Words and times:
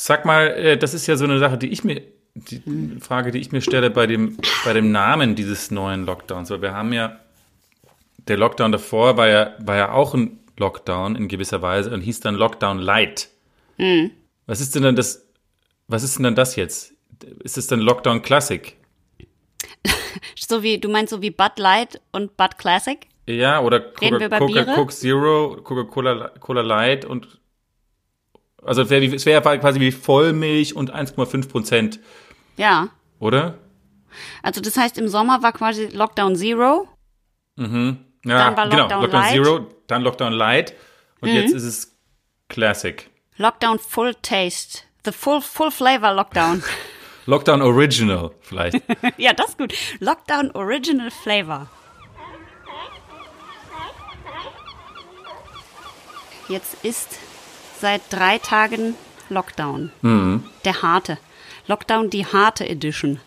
Sag 0.00 0.24
mal, 0.24 0.46
äh, 0.46 0.78
das 0.78 0.94
ist 0.94 1.08
ja 1.08 1.16
so 1.16 1.24
eine 1.24 1.40
Sache, 1.40 1.58
die 1.58 1.66
ich 1.66 1.82
mir, 1.82 2.00
die 2.34 2.62
Frage, 3.00 3.32
die 3.32 3.40
ich 3.40 3.50
mir 3.50 3.60
stelle 3.60 3.90
bei 3.90 4.06
dem, 4.06 4.36
bei 4.64 4.72
dem 4.72 4.92
Namen 4.92 5.34
dieses 5.34 5.72
neuen 5.72 6.06
Lockdowns. 6.06 6.50
Weil 6.50 6.62
wir 6.62 6.72
haben 6.72 6.92
ja, 6.92 7.18
der 8.28 8.36
Lockdown 8.36 8.70
davor 8.70 9.16
war 9.16 9.26
ja, 9.26 9.54
war 9.58 9.76
ja 9.76 9.90
auch 9.90 10.14
ein 10.14 10.38
Lockdown 10.56 11.16
in 11.16 11.26
gewisser 11.26 11.62
Weise 11.62 11.92
und 11.92 12.02
hieß 12.02 12.20
dann 12.20 12.36
Lockdown 12.36 12.78
Light. 12.78 13.28
Mhm. 13.76 14.12
Was 14.46 14.60
ist 14.60 14.76
denn 14.76 14.84
dann 14.84 14.94
das, 14.94 15.26
was 15.88 16.04
ist 16.04 16.16
denn 16.16 16.22
dann 16.22 16.36
das 16.36 16.54
jetzt? 16.54 16.92
Ist 17.42 17.58
es 17.58 17.66
dann 17.66 17.80
Lockdown 17.80 18.22
Classic? 18.22 18.76
So 20.36 20.62
wie, 20.62 20.78
du 20.78 20.88
meinst 20.88 21.10
so 21.10 21.20
wie 21.20 21.30
Bud 21.30 21.58
Light 21.58 22.00
und 22.12 22.36
Bud 22.36 22.56
Classic? 22.56 23.06
Ja, 23.26 23.60
oder 23.60 23.92
über 24.00 24.38
Coca, 24.38 24.88
Zero, 24.88 25.58
Coca-Cola 25.62 26.28
Cola 26.40 26.62
Light 26.62 27.04
und 27.04 27.38
also 28.68 28.82
es 28.82 28.90
wäre 28.90 29.10
wäre 29.42 29.58
quasi 29.58 29.80
wie 29.80 29.90
Vollmilch 29.92 30.74
und 30.76 30.94
1,5 30.94 31.48
Prozent, 31.48 32.00
Ja. 32.56 32.88
oder? 33.18 33.58
Also 34.42 34.60
das 34.60 34.76
heißt, 34.76 34.98
im 34.98 35.08
Sommer 35.08 35.42
war 35.42 35.52
quasi 35.52 35.86
Lockdown 35.86 36.36
Zero. 36.36 36.88
Ja, 37.56 37.66
Dann 37.66 37.98
war 38.24 38.68
genau, 38.68 38.82
Lockdown 38.82 39.02
Lockdown 39.02 39.10
Light. 39.22 39.32
Zero, 39.32 39.66
dann 39.86 40.02
Lockdown 40.02 40.32
Light 40.32 40.74
und 41.20 41.30
Mhm. 41.30 41.36
jetzt 41.36 41.52
ist 41.54 41.64
es 41.64 41.98
Classic. 42.48 43.10
Lockdown 43.36 43.78
Full 43.78 44.14
Taste. 44.22 44.80
The 45.04 45.12
Full, 45.12 45.40
Full 45.40 45.70
Flavor 45.70 46.12
Lockdown. 46.14 46.62
Lockdown 47.26 47.62
Original 47.62 48.30
vielleicht. 48.40 48.80
ja, 49.18 49.32
das 49.34 49.50
ist 49.50 49.58
gut. 49.58 49.74
Lockdown 50.00 50.50
Original 50.52 51.10
Flavor. 51.10 51.68
Jetzt 56.48 56.82
ist 56.82 57.18
seit 57.80 58.02
drei 58.10 58.38
Tagen 58.38 58.94
Lockdown. 59.28 59.90
Der 60.64 60.82
harte. 60.82 61.18
Lockdown, 61.66 62.10
die 62.10 62.26
harte 62.26 62.68
Edition. 62.68 63.20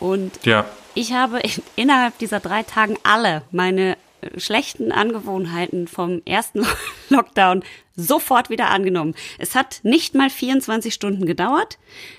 Und 0.00 0.44
ja. 0.44 0.66
ich 0.94 1.12
habe 1.12 1.40
in, 1.40 1.62
innerhalb 1.76 2.18
dieser 2.18 2.40
drei 2.40 2.62
Tagen 2.62 2.96
alle 3.02 3.42
meine 3.50 3.96
äh, 4.20 4.38
schlechten 4.38 4.92
Angewohnheiten 4.92 5.88
vom 5.88 6.22
ersten 6.24 6.66
Lockdown 7.08 7.64
sofort 7.96 8.50
wieder 8.50 8.70
angenommen. 8.70 9.14
Es 9.38 9.54
hat 9.54 9.80
nicht 9.82 10.14
mal 10.14 10.30
24 10.30 10.94
Stunden 10.94 11.26
gedauert. 11.26 11.78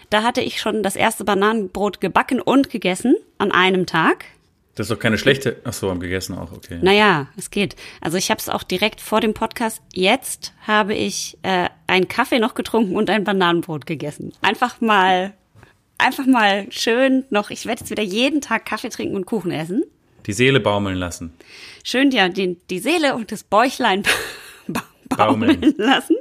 Da 0.09 0.23
hatte 0.23 0.41
ich 0.41 0.59
schon 0.59 0.83
das 0.83 0.95
erste 0.95 1.23
Bananenbrot 1.23 2.01
gebacken 2.01 2.41
und 2.41 2.69
gegessen 2.69 3.15
an 3.37 3.51
einem 3.51 3.85
Tag. 3.85 4.25
Das 4.75 4.85
ist 4.85 4.91
doch 4.91 4.99
keine 4.99 5.17
schlechte. 5.17 5.57
Ach 5.65 5.73
so, 5.73 5.89
haben 5.89 5.99
gegessen 5.99 6.37
auch, 6.37 6.51
okay. 6.53 6.79
Naja, 6.81 7.27
es 7.35 7.51
geht. 7.51 7.75
Also 7.99 8.17
ich 8.17 8.29
habe 8.31 8.39
es 8.39 8.47
auch 8.47 8.63
direkt 8.63 9.01
vor 9.01 9.19
dem 9.19 9.33
Podcast. 9.33 9.81
Jetzt 9.93 10.53
habe 10.65 10.93
ich 10.93 11.37
äh, 11.41 11.67
einen 11.87 12.07
Kaffee 12.07 12.39
noch 12.39 12.53
getrunken 12.53 12.95
und 12.95 13.09
ein 13.09 13.23
Bananenbrot 13.25 13.85
gegessen. 13.85 14.31
Einfach 14.41 14.79
mal, 14.79 15.33
einfach 15.97 16.25
mal 16.25 16.65
schön 16.71 17.25
noch. 17.29 17.49
Ich 17.49 17.65
werde 17.65 17.81
jetzt 17.81 17.91
wieder 17.91 18.03
jeden 18.03 18.39
Tag 18.39 18.65
Kaffee 18.65 18.89
trinken 18.89 19.15
und 19.15 19.25
Kuchen 19.25 19.51
essen. 19.51 19.83
Die 20.27 20.33
Seele 20.33 20.59
baumeln 20.59 20.95
lassen. 20.97 21.33
Schön 21.83 22.11
ja 22.11 22.29
die, 22.29 22.57
die 22.69 22.79
Seele 22.79 23.15
und 23.15 23.31
das 23.31 23.43
Bäuchlein 23.43 24.03
ba 24.67 24.83
Baumeln. 25.09 25.59
baumeln 25.59 25.75
lassen. 25.77 26.15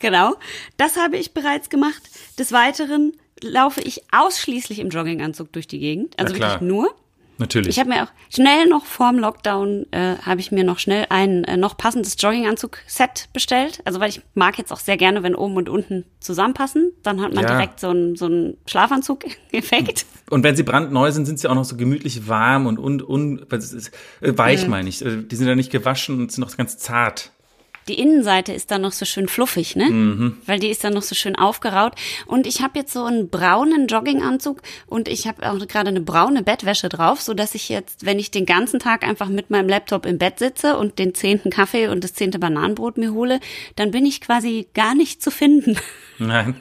Genau. 0.00 0.34
Das 0.78 0.96
habe 0.96 1.16
ich 1.16 1.32
bereits 1.32 1.68
gemacht. 1.70 2.02
Des 2.38 2.50
Weiteren 2.52 3.12
laufe 3.40 3.80
ich 3.82 4.02
ausschließlich 4.12 4.78
im 4.80 4.88
Jogginganzug 4.88 5.52
durch 5.52 5.68
die 5.68 5.78
Gegend. 5.78 6.18
Also 6.18 6.34
wirklich 6.34 6.60
nur. 6.60 6.92
Natürlich. 7.38 7.68
Ich 7.70 7.78
habe 7.78 7.88
mir 7.90 8.02
auch 8.02 8.08
schnell 8.34 8.66
noch 8.68 8.84
vorm 8.84 9.18
Lockdown 9.18 9.86
äh, 9.92 10.16
habe 10.22 10.40
ich 10.40 10.50
mir 10.52 10.64
noch 10.64 10.78
schnell 10.78 11.06
ein 11.08 11.44
äh, 11.44 11.56
noch 11.56 11.76
passendes 11.76 12.16
Jogginganzug-Set 12.18 13.28
bestellt. 13.32 13.80
Also 13.84 14.00
weil 14.00 14.08
ich 14.10 14.20
mag 14.34 14.58
jetzt 14.58 14.72
auch 14.72 14.80
sehr 14.80 14.96
gerne, 14.96 15.22
wenn 15.22 15.34
oben 15.34 15.56
und 15.56 15.68
unten 15.68 16.04
zusammenpassen. 16.20 16.92
Dann 17.02 17.20
hat 17.20 17.32
man 17.34 17.44
Ja. 17.44 17.50
direkt 17.50 17.80
so 17.80 17.88
einen 17.90 18.16
so 18.16 18.26
einen 18.26 18.56
Schlafanzug-Effekt. 18.66 20.04
Und 20.30 20.42
wenn 20.44 20.56
sie 20.56 20.62
brandneu 20.62 21.10
sind, 21.10 21.24
sind 21.24 21.38
sie 21.38 21.48
auch 21.48 21.54
noch 21.54 21.64
so 21.64 21.74
gemütlich 21.76 22.28
warm 22.28 22.66
und, 22.66 22.78
und, 22.78 23.00
und 23.02 23.46
äh, 23.50 23.58
weich, 24.36 24.64
Mhm. 24.64 24.70
meine 24.70 24.88
ich. 24.90 25.02
Äh, 25.02 25.22
Die 25.22 25.36
sind 25.36 25.48
ja 25.48 25.54
nicht 25.54 25.70
gewaschen 25.72 26.18
und 26.18 26.30
sind 26.32 26.44
noch 26.44 26.54
ganz 26.54 26.76
zart. 26.76 27.32
Die 27.88 27.98
Innenseite 27.98 28.52
ist 28.52 28.70
dann 28.70 28.82
noch 28.82 28.92
so 28.92 29.06
schön 29.06 29.28
fluffig, 29.28 29.74
ne? 29.74 29.86
Mhm. 29.86 30.36
Weil 30.44 30.58
die 30.58 30.68
ist 30.68 30.84
dann 30.84 30.92
noch 30.92 31.02
so 31.02 31.14
schön 31.14 31.36
aufgeraut. 31.36 31.94
Und 32.26 32.46
ich 32.46 32.60
habe 32.60 32.78
jetzt 32.78 32.92
so 32.92 33.04
einen 33.04 33.30
braunen 33.30 33.86
Jogginganzug 33.86 34.60
und 34.86 35.08
ich 35.08 35.26
habe 35.26 35.50
auch 35.50 35.58
gerade 35.66 35.88
eine 35.88 36.02
braune 36.02 36.42
Bettwäsche 36.42 36.88
drauf, 36.88 37.22
so 37.22 37.32
dass 37.32 37.54
ich 37.54 37.68
jetzt, 37.70 38.04
wenn 38.04 38.18
ich 38.18 38.30
den 38.30 38.44
ganzen 38.46 38.78
Tag 38.78 39.04
einfach 39.06 39.28
mit 39.28 39.50
meinem 39.50 39.68
Laptop 39.68 40.04
im 40.04 40.18
Bett 40.18 40.38
sitze 40.38 40.76
und 40.76 40.98
den 40.98 41.14
zehnten 41.14 41.50
Kaffee 41.50 41.88
und 41.88 42.04
das 42.04 42.12
zehnte 42.12 42.38
Bananenbrot 42.38 42.98
mir 42.98 43.12
hole, 43.12 43.40
dann 43.76 43.90
bin 43.90 44.04
ich 44.04 44.20
quasi 44.20 44.68
gar 44.74 44.94
nicht 44.94 45.22
zu 45.22 45.30
finden. 45.30 45.78
Nein. 46.18 46.56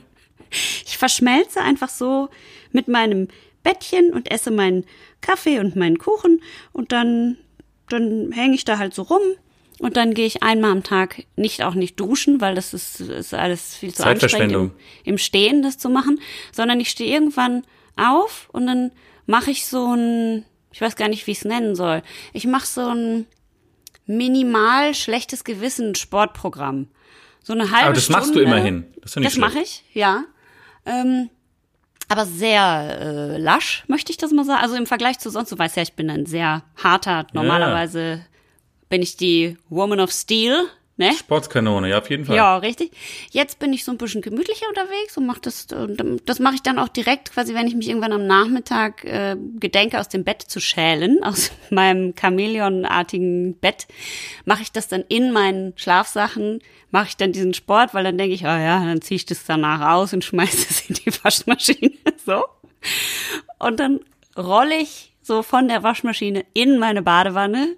Ich 0.85 0.97
verschmelze 0.97 1.59
einfach 1.61 1.89
so 1.89 2.29
mit 2.71 2.87
meinem 2.87 3.27
Bettchen 3.63 4.13
und 4.13 4.31
esse 4.31 4.49
meinen 4.49 4.85
Kaffee 5.19 5.59
und 5.59 5.75
meinen 5.75 5.97
Kuchen 5.97 6.41
und 6.71 6.93
dann, 6.93 7.37
dann 7.89 8.31
hänge 8.31 8.55
ich 8.55 8.63
da 8.63 8.77
halt 8.77 8.93
so 8.93 9.01
rum. 9.01 9.21
Und 9.79 9.95
dann 9.95 10.13
gehe 10.13 10.25
ich 10.25 10.41
einmal 10.41 10.71
am 10.71 10.83
Tag 10.83 11.23
nicht 11.35 11.63
auch 11.63 11.75
nicht 11.75 11.99
duschen, 11.99 12.41
weil 12.41 12.55
das 12.55 12.73
ist, 12.73 12.99
ist 12.99 13.33
alles 13.33 13.75
viel 13.75 13.93
zu 13.93 14.03
anstrengend 14.03 14.21
Zeitverschwendung. 14.21 14.71
im, 15.03 15.13
im 15.13 15.17
Stehen 15.17 15.61
das 15.61 15.77
zu 15.77 15.89
machen, 15.89 16.19
sondern 16.51 16.79
ich 16.79 16.89
stehe 16.89 17.13
irgendwann 17.13 17.63
auf 17.95 18.49
und 18.51 18.65
dann 18.65 18.91
mache 19.27 19.51
ich 19.51 19.65
so 19.67 19.93
ein, 19.93 20.45
ich 20.71 20.81
weiß 20.81 20.95
gar 20.95 21.09
nicht, 21.09 21.27
wie 21.27 21.31
ich 21.31 21.39
es 21.39 21.45
nennen 21.45 21.75
soll. 21.75 22.01
Ich 22.33 22.47
mache 22.47 22.65
so 22.65 22.87
ein 22.87 23.27
minimal 24.07 24.95
schlechtes 24.95 25.43
Gewissen 25.43 25.93
Sportprogramm. 25.95 26.87
So 27.43 27.53
eine 27.53 27.71
halbe 27.71 27.85
Aber 27.85 27.93
das 27.93 28.05
Stunde. 28.05 28.19
machst 28.19 28.35
du 28.35 28.39
immerhin. 28.39 28.85
Das 29.01 29.15
ja 29.15 29.21
Das 29.21 29.37
mache 29.37 29.59
ich, 29.59 29.83
ja. 29.93 30.23
Ähm, 30.85 31.29
aber 32.09 32.25
sehr 32.25 32.99
äh, 33.01 33.37
lasch, 33.37 33.83
möchte 33.87 34.11
ich 34.11 34.17
das 34.17 34.31
mal 34.31 34.45
sagen. 34.45 34.61
Also 34.61 34.75
im 34.75 34.85
Vergleich 34.85 35.19
zu 35.19 35.29
sonst, 35.29 35.51
du 35.51 35.57
weißt 35.59 35.75
ja, 35.75 35.83
ich 35.83 35.93
bin 35.93 36.09
ein 36.09 36.25
sehr 36.25 36.63
harter, 36.81 37.27
normalerweise 37.33 38.21
bin 38.89 39.01
ich 39.01 39.17
die 39.17 39.57
Woman 39.69 39.99
of 39.99 40.11
Steel, 40.11 40.67
ne? 40.97 41.13
Sportskanone, 41.13 41.89
ja, 41.89 41.99
auf 41.99 42.09
jeden 42.09 42.25
Fall. 42.25 42.35
Ja, 42.35 42.57
richtig. 42.57 42.91
Jetzt 43.31 43.59
bin 43.59 43.71
ich 43.73 43.83
so 43.83 43.91
ein 43.91 43.97
bisschen 43.97 44.21
gemütlicher 44.21 44.67
unterwegs 44.67 45.17
und 45.17 45.25
mach 45.25 45.39
das, 45.39 45.67
und 45.71 46.21
das 46.25 46.39
mache 46.39 46.55
ich 46.55 46.63
dann 46.63 46.79
auch 46.79 46.89
direkt, 46.89 47.31
quasi, 47.33 47.53
wenn 47.53 47.67
ich 47.67 47.75
mich 47.75 47.87
irgendwann 47.87 48.11
am 48.11 48.27
Nachmittag 48.27 49.03
äh, 49.05 49.37
gedenke, 49.59 49.99
aus 49.99 50.09
dem 50.09 50.23
Bett 50.23 50.41
zu 50.41 50.59
schälen, 50.59 51.23
aus 51.23 51.51
meinem 51.69 52.13
Chamäleonartigen 52.15 53.57
Bett, 53.59 53.87
mache 54.45 54.63
ich 54.63 54.71
das 54.71 54.87
dann 54.87 55.05
in 55.07 55.31
meinen 55.31 55.73
Schlafsachen, 55.77 56.59
mache 56.91 57.07
ich 57.09 57.17
dann 57.17 57.31
diesen 57.31 57.53
Sport, 57.53 57.93
weil 57.93 58.03
dann 58.03 58.17
denke 58.17 58.33
ich, 58.33 58.43
oh 58.43 58.47
ja, 58.47 58.83
dann 58.83 59.01
ziehe 59.01 59.17
ich 59.17 59.25
das 59.25 59.45
danach 59.45 59.93
aus 59.93 60.13
und 60.13 60.23
schmeiße 60.23 60.67
es 60.69 60.81
in 60.89 60.95
die 60.95 61.23
Waschmaschine, 61.23 61.91
so. 62.25 62.43
Und 63.59 63.79
dann 63.79 63.99
rolle 64.37 64.77
ich 64.77 65.13
so 65.21 65.43
von 65.43 65.67
der 65.67 65.83
Waschmaschine 65.83 66.45
in 66.53 66.79
meine 66.79 67.01
Badewanne 67.01 67.75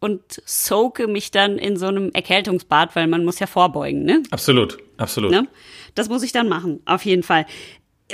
und 0.00 0.22
soake 0.44 1.06
mich 1.08 1.30
dann 1.30 1.58
in 1.58 1.76
so 1.76 1.86
einem 1.86 2.10
Erkältungsbad, 2.12 2.94
weil 2.96 3.06
man 3.06 3.24
muss 3.24 3.38
ja 3.38 3.46
vorbeugen, 3.46 4.04
ne? 4.04 4.22
Absolut, 4.30 4.78
absolut. 4.96 5.30
ne? 5.30 5.48
Das 5.94 6.08
muss 6.08 6.22
ich 6.22 6.32
dann 6.32 6.48
machen, 6.48 6.80
auf 6.84 7.04
jeden 7.04 7.22
Fall. 7.22 7.46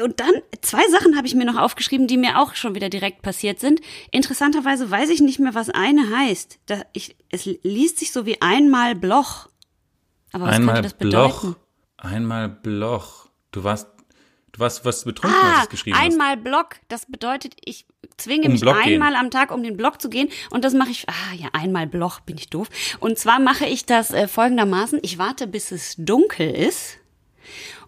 Und 0.02 0.18
dann, 0.18 0.32
zwei 0.60 0.82
Sachen 0.90 1.16
habe 1.16 1.26
ich 1.28 1.34
mir 1.36 1.44
noch 1.44 1.56
aufgeschrieben, 1.60 2.08
die 2.08 2.16
mir 2.16 2.40
auch 2.40 2.54
schon 2.56 2.74
wieder 2.74 2.88
direkt 2.88 3.22
passiert 3.22 3.60
sind. 3.60 3.80
Interessanterweise 4.10 4.90
weiß 4.90 5.08
ich 5.10 5.20
nicht 5.20 5.38
mehr, 5.38 5.54
was 5.54 5.70
eine 5.70 6.10
heißt. 6.16 6.58
Da, 6.66 6.82
ich, 6.92 7.14
es 7.30 7.44
liest 7.62 7.98
sich 8.00 8.10
so 8.10 8.26
wie 8.26 8.40
einmal 8.42 8.96
Bloch. 8.96 9.48
Aber 10.32 10.46
was 10.46 10.56
Einmal 10.56 10.74
könnte 10.76 10.88
das 10.88 10.98
bedeuten? 10.98 11.40
Bloch. 11.40 11.56
Einmal 11.98 12.48
Bloch. 12.48 13.28
Du 13.52 13.62
warst, 13.62 13.86
du 14.52 14.58
warst 14.58 14.84
was 14.84 15.04
betrunken, 15.04 15.38
als 15.38 15.52
du 15.52 15.58
Ah, 15.58 15.62
es 15.62 15.68
geschrieben 15.68 15.96
hast. 15.96 16.04
einmal 16.04 16.36
Block. 16.38 16.76
Das 16.88 17.06
bedeutet, 17.06 17.54
ich 17.64 17.86
zwinge 18.16 18.46
Um 18.46 18.52
mich 18.52 18.60
Block 18.60 18.82
gehen. 18.82 18.94
einmal 18.94 19.16
am 19.16 19.30
Tag, 19.30 19.50
um 19.52 19.62
den 19.62 19.76
Block 19.76 20.00
zu 20.00 20.08
gehen. 20.10 20.28
Und 20.50 20.64
das 20.64 20.74
mache 20.74 20.90
ich, 20.90 21.08
ah 21.08 21.34
ja, 21.36 21.48
einmal 21.52 21.86
Bloch, 21.86 22.20
bin 22.20 22.36
ich 22.38 22.48
doof. 22.50 22.68
Und 23.00 23.18
zwar 23.18 23.40
mache 23.40 23.66
ich 23.66 23.86
das 23.86 24.10
äh, 24.12 24.28
folgendermaßen. 24.28 24.98
Ich 25.02 25.18
warte, 25.18 25.46
bis 25.46 25.70
es 25.72 25.94
dunkel 25.98 26.50
ist. 26.50 26.98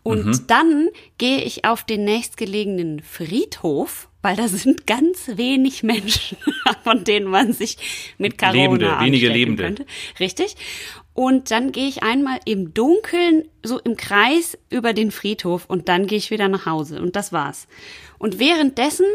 Und 0.02 0.24
Mhm. 0.26 0.44
dann 0.46 0.88
gehe 1.18 1.40
ich 1.42 1.64
auf 1.64 1.82
den 1.82 2.04
nächstgelegenen 2.04 3.00
Friedhof, 3.02 4.08
weil 4.22 4.36
da 4.36 4.46
sind 4.48 4.86
ganz 4.86 5.30
wenig 5.34 5.82
Menschen, 5.82 6.36
von 6.84 7.02
denen 7.04 7.26
man 7.26 7.52
sich 7.52 7.76
mit 8.18 8.38
Corona 8.38 8.54
Lebende, 8.56 8.96
wenige 9.00 9.28
Lebende. 9.28 9.62
könnte. 9.64 9.86
Richtig. 10.20 10.54
Und 11.12 11.50
dann 11.50 11.72
gehe 11.72 11.88
ich 11.88 12.02
einmal 12.02 12.38
im 12.44 12.74
Dunkeln, 12.74 13.48
so 13.64 13.80
im 13.80 13.96
Kreis 13.96 14.58
über 14.70 14.92
den 14.92 15.10
Friedhof 15.10 15.64
und 15.66 15.88
dann 15.88 16.06
gehe 16.06 16.18
ich 16.18 16.30
wieder 16.30 16.46
nach 16.48 16.66
Hause. 16.66 17.00
Und 17.00 17.16
das 17.16 17.32
war's. 17.32 17.66
Und 18.18 18.38
währenddessen 18.38 19.06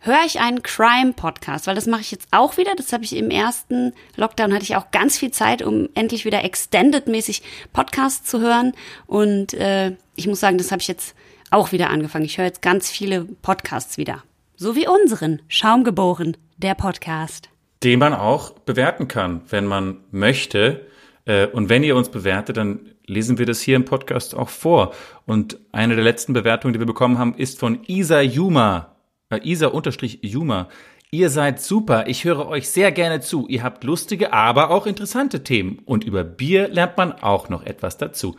höre 0.00 0.24
ich 0.26 0.40
einen 0.40 0.62
Crime-Podcast, 0.62 1.66
weil 1.66 1.74
das 1.74 1.86
mache 1.86 2.02
ich 2.02 2.10
jetzt 2.10 2.28
auch 2.30 2.56
wieder. 2.56 2.74
Das 2.76 2.92
habe 2.92 3.04
ich 3.04 3.16
im 3.16 3.30
ersten 3.30 3.92
Lockdown, 4.16 4.52
hatte 4.52 4.64
ich 4.64 4.76
auch 4.76 4.90
ganz 4.90 5.18
viel 5.18 5.30
Zeit, 5.30 5.62
um 5.62 5.88
endlich 5.94 6.24
wieder 6.24 6.44
extended-mäßig 6.44 7.42
Podcasts 7.72 8.28
zu 8.28 8.40
hören. 8.40 8.72
Und 9.06 9.54
äh, 9.54 9.96
ich 10.16 10.26
muss 10.26 10.40
sagen, 10.40 10.58
das 10.58 10.70
habe 10.70 10.80
ich 10.80 10.88
jetzt 10.88 11.14
auch 11.50 11.72
wieder 11.72 11.90
angefangen. 11.90 12.24
Ich 12.24 12.38
höre 12.38 12.46
jetzt 12.46 12.62
ganz 12.62 12.90
viele 12.90 13.24
Podcasts 13.42 13.96
wieder. 13.98 14.22
So 14.56 14.76
wie 14.76 14.86
unseren, 14.88 15.40
Schaumgeboren, 15.48 16.36
der 16.56 16.74
Podcast. 16.74 17.48
den 17.84 18.00
man 18.00 18.12
auch 18.12 18.50
bewerten 18.50 19.06
kann, 19.06 19.42
wenn 19.50 19.64
man 19.66 20.00
möchte. 20.10 20.86
Äh, 21.26 21.46
und 21.46 21.68
wenn 21.68 21.84
ihr 21.84 21.94
uns 21.94 22.08
bewertet, 22.08 22.56
dann 22.56 22.80
lesen 23.06 23.38
wir 23.38 23.46
das 23.46 23.60
hier 23.60 23.76
im 23.76 23.84
Podcast 23.84 24.34
auch 24.34 24.48
vor. 24.48 24.92
Und 25.26 25.58
eine 25.72 25.94
der 25.94 26.04
letzten 26.04 26.32
Bewertungen, 26.32 26.72
die 26.74 26.80
wir 26.80 26.86
bekommen 26.86 27.18
haben, 27.18 27.34
ist 27.34 27.58
von 27.58 27.80
Isa 27.86 28.20
Juma. 28.20 28.96
Äh, 29.30 29.40
Isa 29.42 29.68
unterstrich 29.68 30.20
Juma. 30.22 30.68
Ihr 31.10 31.30
seid 31.30 31.60
super. 31.60 32.06
Ich 32.06 32.24
höre 32.24 32.46
euch 32.48 32.68
sehr 32.68 32.92
gerne 32.92 33.20
zu. 33.20 33.46
Ihr 33.48 33.62
habt 33.62 33.82
lustige, 33.84 34.32
aber 34.32 34.70
auch 34.70 34.86
interessante 34.86 35.42
Themen. 35.42 35.80
Und 35.84 36.04
über 36.04 36.22
Bier 36.24 36.68
lernt 36.68 36.96
man 36.96 37.12
auch 37.12 37.48
noch 37.48 37.64
etwas 37.64 37.96
dazu. 37.96 38.36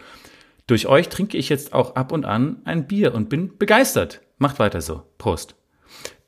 Durch 0.67 0.85
euch 0.85 1.09
trinke 1.09 1.35
ich 1.37 1.49
jetzt 1.49 1.73
auch 1.73 1.95
ab 1.95 2.11
und 2.11 2.25
an 2.25 2.61
ein 2.65 2.85
Bier 2.87 3.15
und 3.15 3.27
bin 3.29 3.57
begeistert. 3.57 4.21
Macht 4.37 4.59
weiter 4.59 4.81
so. 4.81 5.01
Prost. 5.17 5.55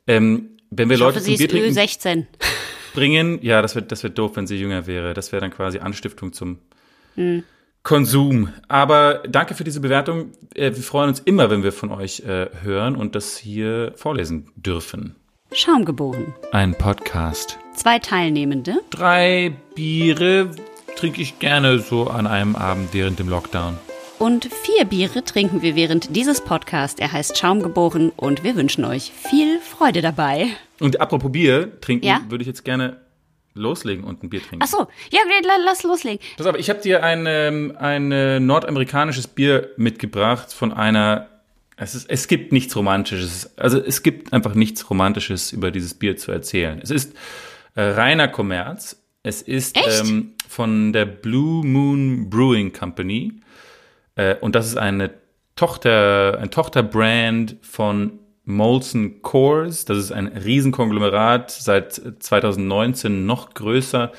Ähm, 0.08 0.56
wenn 0.70 0.88
wir 0.88 0.94
Ich 0.94 1.00
Leute 1.00 1.20
hoffe, 1.20 1.26
zum 1.26 1.36
Bier 1.36 1.48
trinken 1.48 1.78
Ö16. 1.78 2.26
bringen, 2.92 3.38
ja, 3.42 3.62
das 3.62 3.76
wird, 3.76 3.92
das 3.92 4.02
wird 4.02 4.18
doof, 4.18 4.32
wenn 4.34 4.48
sie 4.48 4.56
jünger 4.56 4.88
wäre. 4.88 5.14
Das 5.14 5.30
wäre 5.30 5.40
dann 5.40 5.52
quasi 5.52 5.78
Anstiftung 5.78 6.32
zum 6.32 6.58
Hm. 7.14 7.44
Konsum. 7.82 8.50
Aber 8.68 9.22
danke 9.28 9.54
für 9.54 9.64
diese 9.64 9.80
Bewertung. 9.80 10.30
Äh, 10.54 10.70
Wir 10.74 10.82
freuen 10.82 11.08
uns 11.08 11.18
immer, 11.20 11.50
wenn 11.50 11.62
wir 11.64 11.72
von 11.72 11.90
euch 11.90 12.20
äh, 12.20 12.46
hören 12.62 12.94
und 12.94 13.14
das 13.16 13.36
hier 13.36 13.92
vorlesen 13.96 14.48
dürfen. 14.56 15.16
Schaumgeboren. 15.52 16.32
Ein 16.52 16.74
Podcast. 16.76 17.58
Zwei 17.74 17.98
Teilnehmende. 17.98 18.76
Drei 18.90 19.54
Biere 19.74 20.50
trinke 20.96 21.20
ich 21.20 21.40
gerne 21.40 21.80
so 21.80 22.06
an 22.06 22.26
einem 22.26 22.54
Abend 22.56 22.94
während 22.94 23.18
dem 23.18 23.28
Lockdown. 23.28 23.76
Und 24.18 24.44
vier 24.62 24.84
Biere 24.84 25.24
trinken 25.24 25.62
wir 25.62 25.74
während 25.74 26.14
dieses 26.14 26.40
Podcasts. 26.40 27.00
Er 27.00 27.10
heißt 27.10 27.36
Schaumgeboren 27.36 28.10
und 28.10 28.44
wir 28.44 28.54
wünschen 28.54 28.84
euch 28.84 29.10
viel 29.10 29.58
Freude 29.58 30.00
dabei. 30.00 30.46
Und 30.78 31.00
apropos 31.00 31.32
Bier 31.32 31.80
trinken, 31.80 32.06
Ja? 32.06 32.20
würde 32.28 32.42
ich 32.42 32.48
jetzt 32.48 32.64
gerne 32.64 32.98
loslegen 33.54 34.04
und 34.04 34.22
ein 34.22 34.30
Bier 34.30 34.40
trinken. 34.40 34.60
Ach 34.64 34.68
so, 34.68 34.86
ja, 35.10 35.20
la- 35.44 35.62
lass 35.64 35.82
loslegen. 35.82 36.20
Pass 36.36 36.46
auf, 36.46 36.56
ich 36.56 36.70
habe 36.70 36.80
dir 36.80 37.02
ein, 37.02 37.26
ähm, 37.26 37.74
ein 37.78 38.10
äh, 38.12 38.40
nordamerikanisches 38.40 39.26
Bier 39.28 39.70
mitgebracht 39.76 40.52
von 40.52 40.72
einer. 40.72 41.28
Es, 41.76 41.94
ist, 41.94 42.08
es 42.10 42.28
gibt 42.28 42.52
nichts 42.52 42.76
Romantisches. 42.76 43.56
Also 43.58 43.78
es 43.78 44.02
gibt 44.02 44.32
einfach 44.32 44.54
nichts 44.54 44.88
Romantisches 44.88 45.52
über 45.52 45.70
dieses 45.70 45.94
Bier 45.94 46.16
zu 46.16 46.30
erzählen. 46.30 46.80
Es 46.82 46.90
ist 46.90 47.14
äh, 47.74 47.82
reiner 47.82 48.28
Kommerz. 48.28 49.02
Es 49.22 49.42
ist 49.42 49.76
ähm, 49.76 50.34
von 50.48 50.92
der 50.92 51.06
Blue 51.06 51.64
Moon 51.66 52.28
Brewing 52.30 52.72
Company. 52.72 53.34
Äh, 54.16 54.36
und 54.36 54.54
das 54.54 54.66
ist 54.66 54.76
eine 54.76 55.10
Tochter, 55.56 56.38
ein 56.40 56.50
Tochterbrand 56.50 57.56
von 57.62 58.18
Molson 58.44 59.22
Coors. 59.22 59.84
Das 59.84 59.98
ist 59.98 60.12
ein 60.12 60.26
Riesenkonglomerat, 60.26 61.50
seit 61.50 62.00
2019 62.18 63.26
noch 63.26 63.54
größer. 63.54 64.12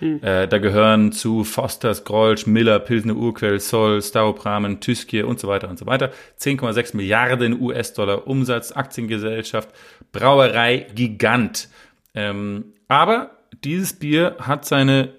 Äh, 0.00 0.46
da 0.46 0.58
gehören 0.58 1.10
zu 1.10 1.42
Fosters, 1.42 2.04
Grolsch, 2.04 2.46
Miller, 2.46 2.78
Pilsner 2.78 3.16
Urquell, 3.16 3.58
Sol, 3.58 4.00
Staropramen, 4.00 4.80
Tüskir 4.80 5.26
und 5.26 5.40
so 5.40 5.48
weiter 5.48 5.68
und 5.68 5.78
so 5.78 5.86
weiter. 5.86 6.12
10,6 6.40 6.96
Milliarden 6.96 7.60
US-Dollar 7.60 8.26
Umsatz, 8.26 8.70
Aktiengesellschaft, 8.72 9.70
Brauerei, 10.12 10.86
Gigant. 10.94 11.68
Ähm, 12.14 12.66
aber 12.86 13.32
dieses 13.64 13.92
Bier 13.92 14.36
hat 14.40 14.64
seine 14.64 15.14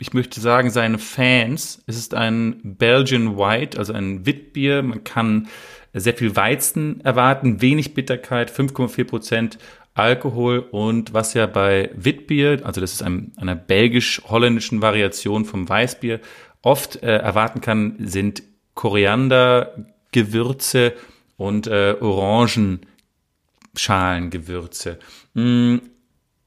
ich 0.00 0.12
möchte 0.12 0.40
sagen, 0.40 0.70
seine 0.70 0.98
Fans. 0.98 1.82
Es 1.86 1.96
ist 1.96 2.14
ein 2.14 2.60
Belgian 2.62 3.36
White, 3.36 3.76
also 3.78 3.92
ein 3.92 4.26
Witbier. 4.26 4.82
Man 4.82 5.02
kann 5.02 5.48
sehr 5.92 6.14
viel 6.14 6.36
Weizen 6.36 7.00
erwarten, 7.02 7.60
wenig 7.60 7.94
Bitterkeit, 7.94 8.50
5,4 8.50 9.04
Prozent 9.04 9.58
Alkohol 9.94 10.60
und 10.60 11.12
was 11.12 11.34
ja 11.34 11.46
bei 11.46 11.90
Witbier, 11.94 12.60
also 12.62 12.80
das 12.80 12.92
ist 12.92 13.02
ein, 13.02 13.32
einer 13.36 13.56
belgisch-holländischen 13.56 14.80
Variation 14.80 15.44
vom 15.44 15.68
Weißbier, 15.68 16.20
oft 16.62 17.02
äh, 17.02 17.16
erwarten 17.16 17.60
kann, 17.60 17.96
sind 17.98 18.42
Koriander, 18.74 19.74
Gewürze 20.12 20.94
und 21.36 21.66
äh, 21.66 21.96
Orangenschalengewürze. 22.00 24.98
Mm, 25.34 25.78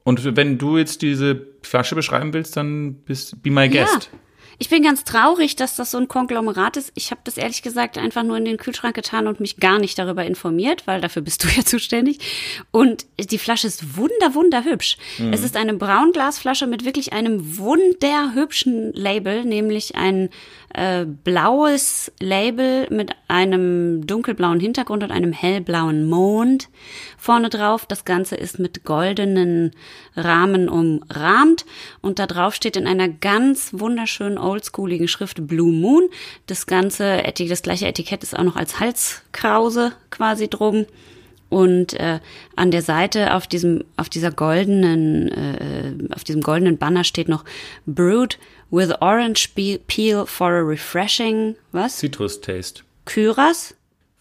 Und 0.04 0.36
wenn 0.38 0.58
du 0.58 0.78
jetzt 0.78 1.02
diese 1.02 1.48
Flasche 1.62 1.96
beschreiben 1.96 2.34
willst, 2.34 2.56
dann 2.58 2.96
bist 3.04 3.42
be 3.44 3.52
my 3.52 3.70
guest. 3.70 4.10
Ja. 4.12 4.20
Ich 4.62 4.70
bin 4.70 4.84
ganz 4.84 5.04
traurig, 5.04 5.56
dass 5.56 5.76
das 5.76 5.90
so 5.90 5.98
ein 5.98 6.08
Konglomerat 6.08 6.78
ist. 6.78 6.92
Ich 6.94 7.10
habe 7.10 7.22
das 7.24 7.38
ehrlich 7.38 7.64
gesagt 7.64 7.98
einfach 7.98 8.22
nur 8.22 8.38
in 8.38 8.46
den 8.46 8.58
Kühlschrank 8.58 8.94
getan 8.94 9.26
und 9.26 9.40
mich 9.40 9.58
gar 9.58 9.80
nicht 9.80 9.98
darüber 9.98 10.24
informiert, 10.24 10.86
weil 10.86 11.02
dafür 11.02 11.24
bist 11.24 11.44
du 11.44 11.48
ja 11.48 11.66
zuständig. 11.66 12.20
Und 12.70 13.08
die 13.20 13.40
Flasche 13.40 13.66
ist 13.66 13.98
wunder, 13.98 14.36
wunderhübsch. 14.36 14.98
Es 15.32 15.44
ist 15.44 15.58
eine 15.58 15.74
Braunglasflasche 15.74 16.68
mit 16.68 16.86
wirklich 16.86 17.12
einem 17.12 17.58
wunderhübschen 17.58 18.94
Label, 18.94 19.46
nämlich 19.46 19.96
ein 19.96 20.30
äh, 20.74 21.06
blaues 21.06 22.12
Label 22.20 22.88
mit 22.90 23.12
einem 23.28 24.06
dunkelblauen 24.08 24.60
Hintergrund 24.60 25.04
und 25.04 25.12
einem 25.12 25.34
hellblauen 25.34 26.10
Mond 26.10 26.70
vorne 27.18 27.50
drauf. 27.50 27.86
Das 27.86 28.06
Ganze 28.06 28.36
ist 28.36 28.60
mit 28.60 28.84
goldenen 28.84 29.72
Rahmen 30.16 30.70
umrahmt 30.70 31.66
und 32.02 32.20
da 32.20 32.28
drauf 32.28 32.56
steht 32.56 32.76
in 32.76 32.88
einer 32.88 33.10
ganz 33.10 33.74
wunderschönen 33.74 34.38
oldschooligen 34.38 35.08
Schrift 35.08 35.48
Blue 35.48 35.72
Moon. 35.72 36.10
Das 36.48 36.66
ganze, 36.66 37.24
das 37.38 37.62
gleiche 37.62 37.88
Etikett 37.88 38.24
ist 38.24 38.38
auch 38.38 38.44
noch 38.44 38.56
als 38.56 38.80
Halskrause 38.80 39.94
quasi 40.10 40.48
drum. 40.50 40.86
Und 41.52 42.00
äh, 42.00 42.22
an 42.56 42.72
der 42.72 42.82
Seite 42.82 43.34
auf 43.34 43.46
diesem, 43.46 43.84
auf 43.98 44.08
dieser 44.08 44.32
goldenen, 44.32 45.28
äh, 45.28 46.14
auf 46.16 46.24
diesem 46.24 46.42
goldenen 46.42 46.78
Banner 46.78 47.04
steht 47.04 47.28
noch 47.28 47.44
Brewed 47.86 48.40
with 48.72 48.92
orange 49.02 49.54
pe- 49.54 49.78
peel 49.88 50.26
for 50.26 50.58
a 50.58 50.64
refreshing, 50.64 51.56
was? 51.74 51.94
Citrus 51.94 52.38
Taste. 52.40 52.82
Kyras? 53.06 53.74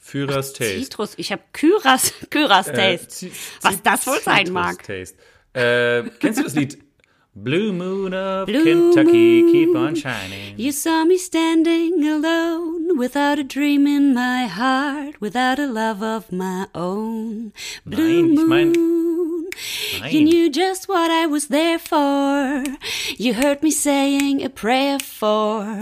Führers 0.02 0.52
Taste. 0.52 0.90
Citrus. 0.90 1.14
Ich 1.18 1.30
habe 1.30 1.42
Kyras, 1.52 2.12
Kyras 2.30 2.68
Äh, 2.68 2.74
Taste. 2.74 3.30
Was 3.62 3.80
das 3.82 4.06
wohl 4.06 4.20
sein 4.20 4.46
Citrus 4.46 4.52
mag. 4.52 4.82
Taste. 4.82 5.16
Äh, 5.54 6.02
kennst 6.18 6.38
du 6.38 6.42
das 6.44 6.54
Lied? 6.54 6.78
Blue 7.34 7.72
Moon 7.72 8.12
of 8.12 8.46
Blue 8.46 8.64
Kentucky, 8.64 9.42
moon. 9.42 9.52
keep 9.52 9.76
on 9.76 9.94
shining. 9.94 10.54
You 10.56 10.72
saw 10.72 11.04
me 11.04 11.16
standing 11.16 12.02
alone, 12.04 12.98
without 12.98 13.38
a 13.38 13.44
dream 13.44 13.86
in 13.86 14.12
my 14.12 14.46
heart, 14.48 15.20
without 15.20 15.60
a 15.60 15.66
love 15.68 16.02
of 16.02 16.32
my 16.32 16.66
own. 16.74 17.52
Blue 17.86 18.22
Nein, 18.22 18.32
ich 18.34 18.46
mein- 18.48 18.72
moon. 18.72 19.39
Nein. 20.00 20.12
You 20.12 20.20
knew 20.22 20.50
just 20.50 20.88
what 20.88 21.10
I 21.10 21.26
was 21.26 21.48
there 21.48 21.78
for. 21.78 22.62
You 23.18 23.34
heard 23.34 23.62
me 23.62 23.70
saying 23.70 24.44
a 24.44 24.48
prayer 24.48 24.98
for 25.00 25.78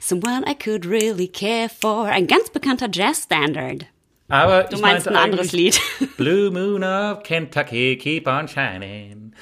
someone 0.00 0.44
I 0.46 0.54
could 0.54 0.84
really 0.86 1.28
care 1.28 1.68
for. 1.68 2.08
Ein 2.08 2.26
ganz 2.26 2.50
bekannter 2.50 2.88
Jazzstandard. 2.92 3.86
Aber 4.30 4.64
Du 4.64 4.78
meinst 4.78 5.08
ein 5.08 5.16
anderes 5.16 5.52
Lied. 5.52 5.80
Blue 6.18 6.50
Moon 6.50 6.84
of 6.84 7.22
Kentucky, 7.22 7.96
keep 7.96 8.26
on 8.26 8.46
shining. 8.46 9.32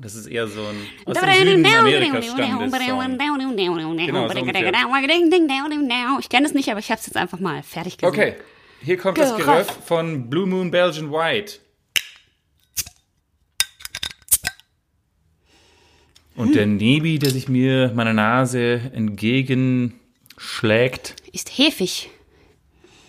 Das 0.00 0.14
ist 0.14 0.26
eher 0.26 0.48
so 0.48 0.62
ein 0.62 0.86
aus 1.04 1.18
dem 1.18 1.32
Süden 1.32 1.66
Amerikas. 1.66 2.34
Genau, 2.34 4.28
so 4.28 4.38
ungefähr. 4.38 4.72
Ich 6.20 6.28
kenne 6.28 6.46
es 6.46 6.54
nicht, 6.54 6.68
aber 6.70 6.80
ich 6.80 6.90
habe 6.90 7.00
es 7.00 7.06
jetzt 7.06 7.16
einfach 7.16 7.38
mal 7.38 7.62
fertig 7.62 7.98
gesungen. 7.98 8.18
Okay, 8.18 8.34
hier 8.82 8.96
kommt 8.96 9.18
das 9.18 9.36
Geröff. 9.36 9.68
Von 9.86 10.30
Blue 10.30 10.46
Moon 10.46 10.70
Belgian 10.70 11.10
White. 11.12 11.58
Und 16.34 16.54
der 16.54 16.64
Nebi, 16.66 17.18
der 17.18 17.30
sich 17.30 17.48
mir 17.48 17.92
meiner 17.94 18.14
Nase 18.14 18.90
entgegenschlägt, 18.94 21.16
Ist 21.32 21.58
hefig. 21.58 22.08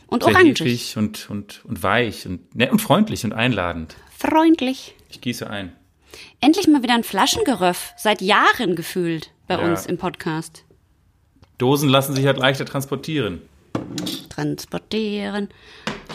Und 0.08 0.24
sehr 0.24 0.34
orangig. 0.34 0.60
heftig 0.60 0.98
und, 0.98 1.30
und, 1.30 1.64
und 1.66 1.82
weich 1.84 2.28
und, 2.28 2.54
ne, 2.56 2.70
und 2.70 2.80
freundlich 2.80 3.24
und 3.24 3.32
einladend. 3.34 3.96
Freundlich. 4.18 4.94
Ich 5.10 5.22
gieße 5.22 5.50
ein. 5.50 5.74
Endlich 6.42 6.68
mal 6.68 6.84
wieder 6.84 6.94
ein 6.94 7.04
Flaschengeröff. 7.04 7.94
Seit 7.98 8.22
Jahren 8.22 8.76
gefühlt 8.76 9.32
bei 9.48 9.56
Ja. 9.56 9.62
uns 9.62 9.86
im 9.88 9.98
Podcast. 9.98 10.66
Dosen 11.58 11.90
lassen 11.90 12.14
sich 12.14 12.26
halt 12.28 12.38
leichter 12.38 12.66
transportieren. 12.66 13.42
Transportieren. 14.30 15.50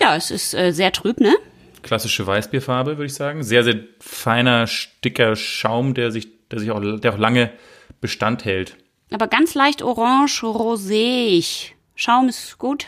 Ja, 0.01 0.17
es 0.17 0.31
ist 0.31 0.55
äh, 0.55 0.73
sehr 0.73 0.93
trüb, 0.93 1.21
ne? 1.21 1.35
Klassische 1.83 2.27
Weißbierfarbe, 2.27 2.99
würde 2.99 3.07
ich 3.07 3.15
sagen. 3.15 3.43
Sehr, 3.43 3.65
sehr 3.65 3.77
feiner, 4.01 4.69
dicker 5.05 5.37
Schaum, 5.37 5.95
der 5.95 6.11
sich, 6.11 6.29
der 6.49 6.59
sich 6.59 6.71
auch, 6.71 6.81
der 6.81 7.15
auch 7.15 7.19
lange 7.19 7.53
Bestand 8.01 8.45
hält. 8.45 8.77
Aber 9.11 9.29
ganz 9.29 9.55
leicht 9.55 9.83
orange, 9.83 10.43
roséig. 10.43 11.73
Schaum 11.95 12.29
ist 12.29 12.59
gut. 12.59 12.87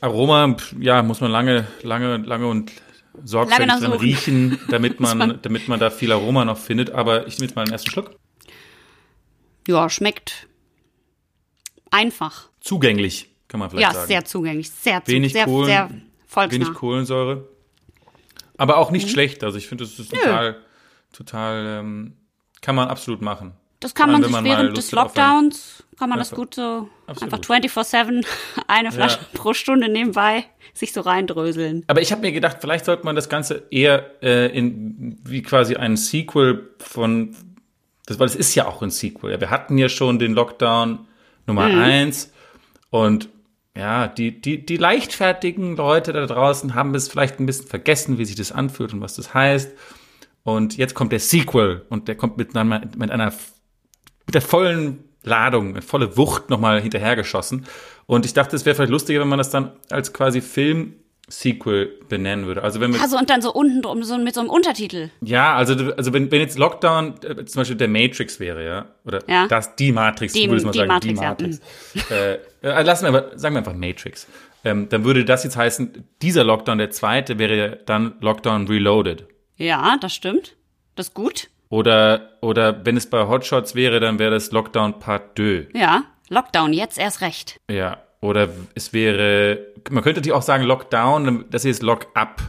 Aroma, 0.00 0.56
ja, 0.80 1.02
muss 1.02 1.20
man 1.20 1.30
lange, 1.30 1.66
lange, 1.82 2.18
lange 2.18 2.46
und 2.46 2.72
sorgfältig 3.22 3.68
Lange 3.68 3.80
dran 3.80 3.92
suchen. 3.92 4.00
riechen, 4.04 4.58
damit 4.68 5.00
man, 5.00 5.38
damit 5.42 5.68
man 5.68 5.80
da 5.80 5.90
viel 5.90 6.12
Aroma 6.12 6.44
noch 6.44 6.58
findet. 6.58 6.90
Aber 6.90 7.26
ich 7.26 7.38
nehme 7.38 7.46
jetzt 7.46 7.56
mal 7.56 7.62
einen 7.62 7.72
ersten 7.72 7.90
Schluck. 7.90 8.16
Ja, 9.66 9.88
schmeckt 9.88 10.46
einfach. 11.90 12.50
Zugänglich, 12.64 13.28
kann 13.46 13.60
man 13.60 13.68
vielleicht 13.70 13.88
Ja, 13.88 13.92
sagen. 13.94 14.06
sehr 14.08 14.24
zugänglich. 14.24 14.70
Sehr, 14.70 15.04
zu, 15.04 15.12
Wenig 15.12 15.32
sehr, 15.34 15.44
Kohlen- 15.44 15.66
sehr 15.66 15.90
volksnah. 16.26 16.60
Wenig 16.66 16.74
Kohlensäure. 16.74 17.48
Aber 18.56 18.78
auch 18.78 18.88
Mhm. 18.90 18.94
nicht 18.96 19.10
schlecht. 19.10 19.44
Also 19.44 19.58
ich 19.58 19.66
finde, 19.68 19.84
das 19.84 19.98
ist 19.98 20.10
total, 20.10 20.56
total 21.12 21.66
ähm, 21.80 22.14
Kann 22.62 22.74
man 22.76 22.88
absolut 22.88 23.20
machen. 23.20 23.52
Das 23.80 23.94
kann 23.94 24.10
man 24.10 24.22
sich 24.22 24.32
man 24.32 24.42
während 24.46 24.74
des 24.74 24.90
Lockdowns, 24.92 25.84
kann 25.98 26.08
man 26.08 26.18
das 26.18 26.30
gut 26.30 26.54
so 26.54 26.88
Absolut. 27.06 27.34
einfach 27.34 27.46
24-7 27.46 28.24
eine 28.66 28.90
Flasche 28.90 29.18
pro 29.34 29.52
Stunde 29.52 29.90
nebenbei 29.90 30.46
sich 30.72 30.94
so 30.94 31.02
reindröseln. 31.02 31.84
Aber 31.88 32.00
ich 32.00 32.10
habe 32.12 32.22
mir 32.22 32.32
gedacht, 32.32 32.56
vielleicht 32.62 32.86
sollte 32.86 33.04
man 33.04 33.14
das 33.14 33.28
Ganze 33.28 33.64
eher 33.70 34.10
äh, 34.22 34.46
in 34.56 35.18
wie 35.24 35.42
quasi 35.42 35.76
ein 35.76 35.98
Sequel 35.98 36.70
von, 36.78 37.36
das, 38.06 38.18
weil 38.18 38.26
es 38.28 38.34
ist 38.36 38.54
ja 38.54 38.66
auch 38.66 38.80
ein 38.80 38.88
Sequel. 38.88 39.32
Ja, 39.32 39.40
wir 39.40 39.50
hatten 39.50 39.76
ja 39.76 39.90
schon 39.90 40.18
den 40.18 40.32
Lockdown 40.32 41.00
Nummer 41.46 41.64
eins 41.64 42.32
und 42.94 43.28
ja, 43.76 44.06
die, 44.06 44.40
die, 44.40 44.64
die 44.64 44.76
leichtfertigen 44.76 45.74
Leute 45.74 46.12
da 46.12 46.26
draußen 46.26 46.76
haben 46.76 46.94
es 46.94 47.08
vielleicht 47.08 47.40
ein 47.40 47.46
bisschen 47.46 47.66
vergessen, 47.66 48.18
wie 48.18 48.24
sich 48.24 48.36
das 48.36 48.52
anfühlt 48.52 48.92
und 48.92 49.00
was 49.00 49.16
das 49.16 49.34
heißt. 49.34 49.72
Und 50.44 50.76
jetzt 50.76 50.94
kommt 50.94 51.10
der 51.10 51.18
Sequel 51.18 51.84
und 51.88 52.06
der 52.06 52.14
kommt 52.14 52.36
mit 52.36 52.54
einer, 52.54 52.82
mit 52.96 53.10
einer 53.10 53.32
mit 54.26 54.34
der 54.36 54.42
vollen 54.42 55.02
Ladung, 55.24 55.72
mit 55.72 55.82
volle 55.82 56.16
Wucht 56.16 56.50
nochmal 56.50 56.80
hinterhergeschossen. 56.80 57.66
Und 58.06 58.26
ich 58.26 58.32
dachte, 58.32 58.54
es 58.54 58.64
wäre 58.64 58.76
vielleicht 58.76 58.92
lustiger, 58.92 59.18
wenn 59.18 59.28
man 59.28 59.38
das 59.38 59.50
dann 59.50 59.72
als 59.90 60.12
quasi 60.12 60.40
Film-Sequel 61.28 62.00
benennen 62.08 62.46
würde. 62.46 62.62
Also 62.62 62.80
wenn 62.80 62.92
wir, 62.92 63.00
Also 63.00 63.16
und 63.18 63.30
dann 63.30 63.42
so 63.42 63.52
unten 63.52 63.82
drum, 63.82 64.02
so 64.02 64.16
mit 64.18 64.34
so 64.34 64.40
einem 64.40 64.50
Untertitel. 64.50 65.10
ja, 65.20 65.54
also, 65.54 65.92
also 65.94 66.12
wenn, 66.12 66.30
wenn 66.30 66.40
jetzt 66.40 66.58
Lockdown 66.58 67.14
äh, 67.22 67.44
zum 67.44 67.60
Beispiel 67.60 67.76
der 67.76 67.88
Matrix 67.88 68.40
wäre, 68.40 68.64
ja, 68.64 68.86
oder 69.04 69.20
Ja. 69.28 69.46
das, 69.48 69.76
die 69.76 69.92
Matrix, 69.92 70.32
Die- 70.32 70.44
du 70.44 70.50
würdest 70.50 70.66
mal 70.66 70.72
die 70.72 70.78
sagen, 70.78 70.88
Matrix, 70.88 71.18
die 71.18 71.24
ja. 71.24 71.30
Matrix. 71.30 71.60
äh, 72.10 72.34
äh, 72.62 72.82
lassen 72.82 73.04
wir 73.04 73.08
aber, 73.08 73.38
sagen 73.38 73.54
wir 73.54 73.58
einfach 73.58 73.74
Matrix. 73.74 74.26
Ähm, 74.64 74.88
dann 74.88 75.04
würde 75.04 75.24
das 75.24 75.44
jetzt 75.44 75.56
heißen, 75.56 76.04
dieser 76.22 76.44
Lockdown, 76.44 76.78
der 76.78 76.90
zweite, 76.90 77.38
wäre 77.38 77.80
dann 77.84 78.14
Lockdown 78.20 78.66
Reloaded. 78.66 79.26
Ja, 79.56 79.96
das 80.00 80.14
stimmt. 80.14 80.56
Das 80.96 81.08
ist 81.08 81.14
gut. 81.14 81.48
Oder, 81.68 82.30
oder 82.40 82.84
wenn 82.86 82.96
es 82.96 83.08
bei 83.10 83.26
Hotshots 83.26 83.74
wäre, 83.74 84.00
dann 84.00 84.18
wäre 84.18 84.30
das 84.30 84.52
Lockdown 84.52 85.00
Part 85.00 85.36
2. 85.36 85.68
Ja. 85.74 86.04
Lockdown, 86.30 86.72
jetzt 86.72 86.98
erst 86.98 87.20
recht. 87.20 87.58
Ja, 87.70 87.98
oder 88.24 88.48
es 88.74 88.92
wäre, 88.92 89.66
man 89.90 90.02
könnte 90.02 90.20
natürlich 90.20 90.34
auch 90.34 90.42
sagen 90.42 90.64
Lockdown, 90.64 91.44
das 91.50 91.62
hier 91.62 91.70
ist 91.70 91.82
Lock-up. 91.82 92.40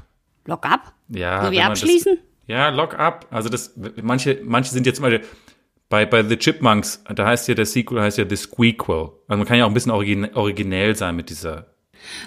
Lock 0.45 0.65
ab. 0.65 0.93
Ja, 1.09 1.45
So 1.45 1.51
wie 1.51 1.61
abschließen? 1.61 2.15
Das, 2.15 2.23
ja, 2.47 2.69
Lock-up. 2.69 3.27
Also 3.29 3.49
das, 3.49 3.73
manche, 4.01 4.39
manche 4.43 4.71
sind 4.71 4.85
jetzt 4.85 4.97
zum 4.97 5.03
Beispiel 5.03 5.27
bei, 5.89 6.05
bei 6.05 6.23
The 6.23 6.37
Chipmunks, 6.37 7.03
da 7.13 7.25
heißt 7.25 7.47
ja 7.49 7.55
der 7.55 7.65
Sequel 7.65 8.01
heißt 8.01 8.17
ja 8.17 8.25
The 8.27 8.35
Squeakquel. 8.37 9.09
Also 9.27 9.37
man 9.37 9.45
kann 9.45 9.57
ja 9.57 9.65
auch 9.65 9.69
ein 9.69 9.73
bisschen 9.73 9.91
origin, 9.91 10.33
originell 10.33 10.95
sein 10.95 11.15
mit 11.15 11.29
dieser, 11.29 11.55
mit 11.55 11.65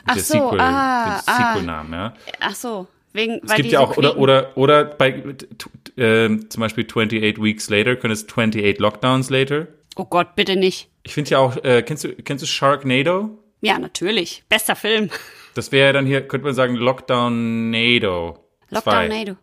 Ach 0.07 0.15
der 0.15 0.23
so, 0.23 0.35
Sequel, 0.35 0.61
ah, 0.61 1.23
ah. 1.27 1.55
Sequel-Namen, 1.55 1.93
ja. 1.93 2.15
Ach 2.41 2.55
so. 2.55 2.87
Wegen, 3.15 3.41
Es 3.47 3.55
gibt 3.55 3.73
ja 3.73 3.81
auch, 3.81 3.97
oder, 3.97 4.19
oder, 4.19 4.57
oder 4.57 4.85
bei, 4.85 5.25
äh, 5.97 6.29
zum 6.49 6.61
Beispiel 6.61 6.85
28 6.85 7.43
Weeks 7.43 7.71
Later, 7.71 7.97
können 7.97 8.13
es 8.13 8.29
28 8.29 8.79
Lockdowns 8.79 9.31
Later. 9.31 9.69
Oh 9.97 10.05
Gott, 10.05 10.37
bitte 10.37 10.55
nicht. 10.55 10.89
Ich 11.03 11.15
finde 11.15 11.31
ja 11.31 11.39
auch, 11.39 11.57
äh, 11.65 11.83
kennst 11.83 12.05
du, 12.05 12.15
kennst 12.15 12.43
du 12.43 12.47
Sharknado? 12.47 13.38
Ja, 13.61 13.79
natürlich. 13.79 14.45
Bester 14.49 14.77
Film. 14.77 15.11
Das 15.55 15.73
wäre 15.73 15.93
dann 15.93 16.07
hier, 16.07 16.27
könnte 16.27 16.45
man 16.47 16.55
sagen, 16.55 16.77
Lockdown-Nado. 16.77 18.39
Lockdown-Nado. 18.71 19.37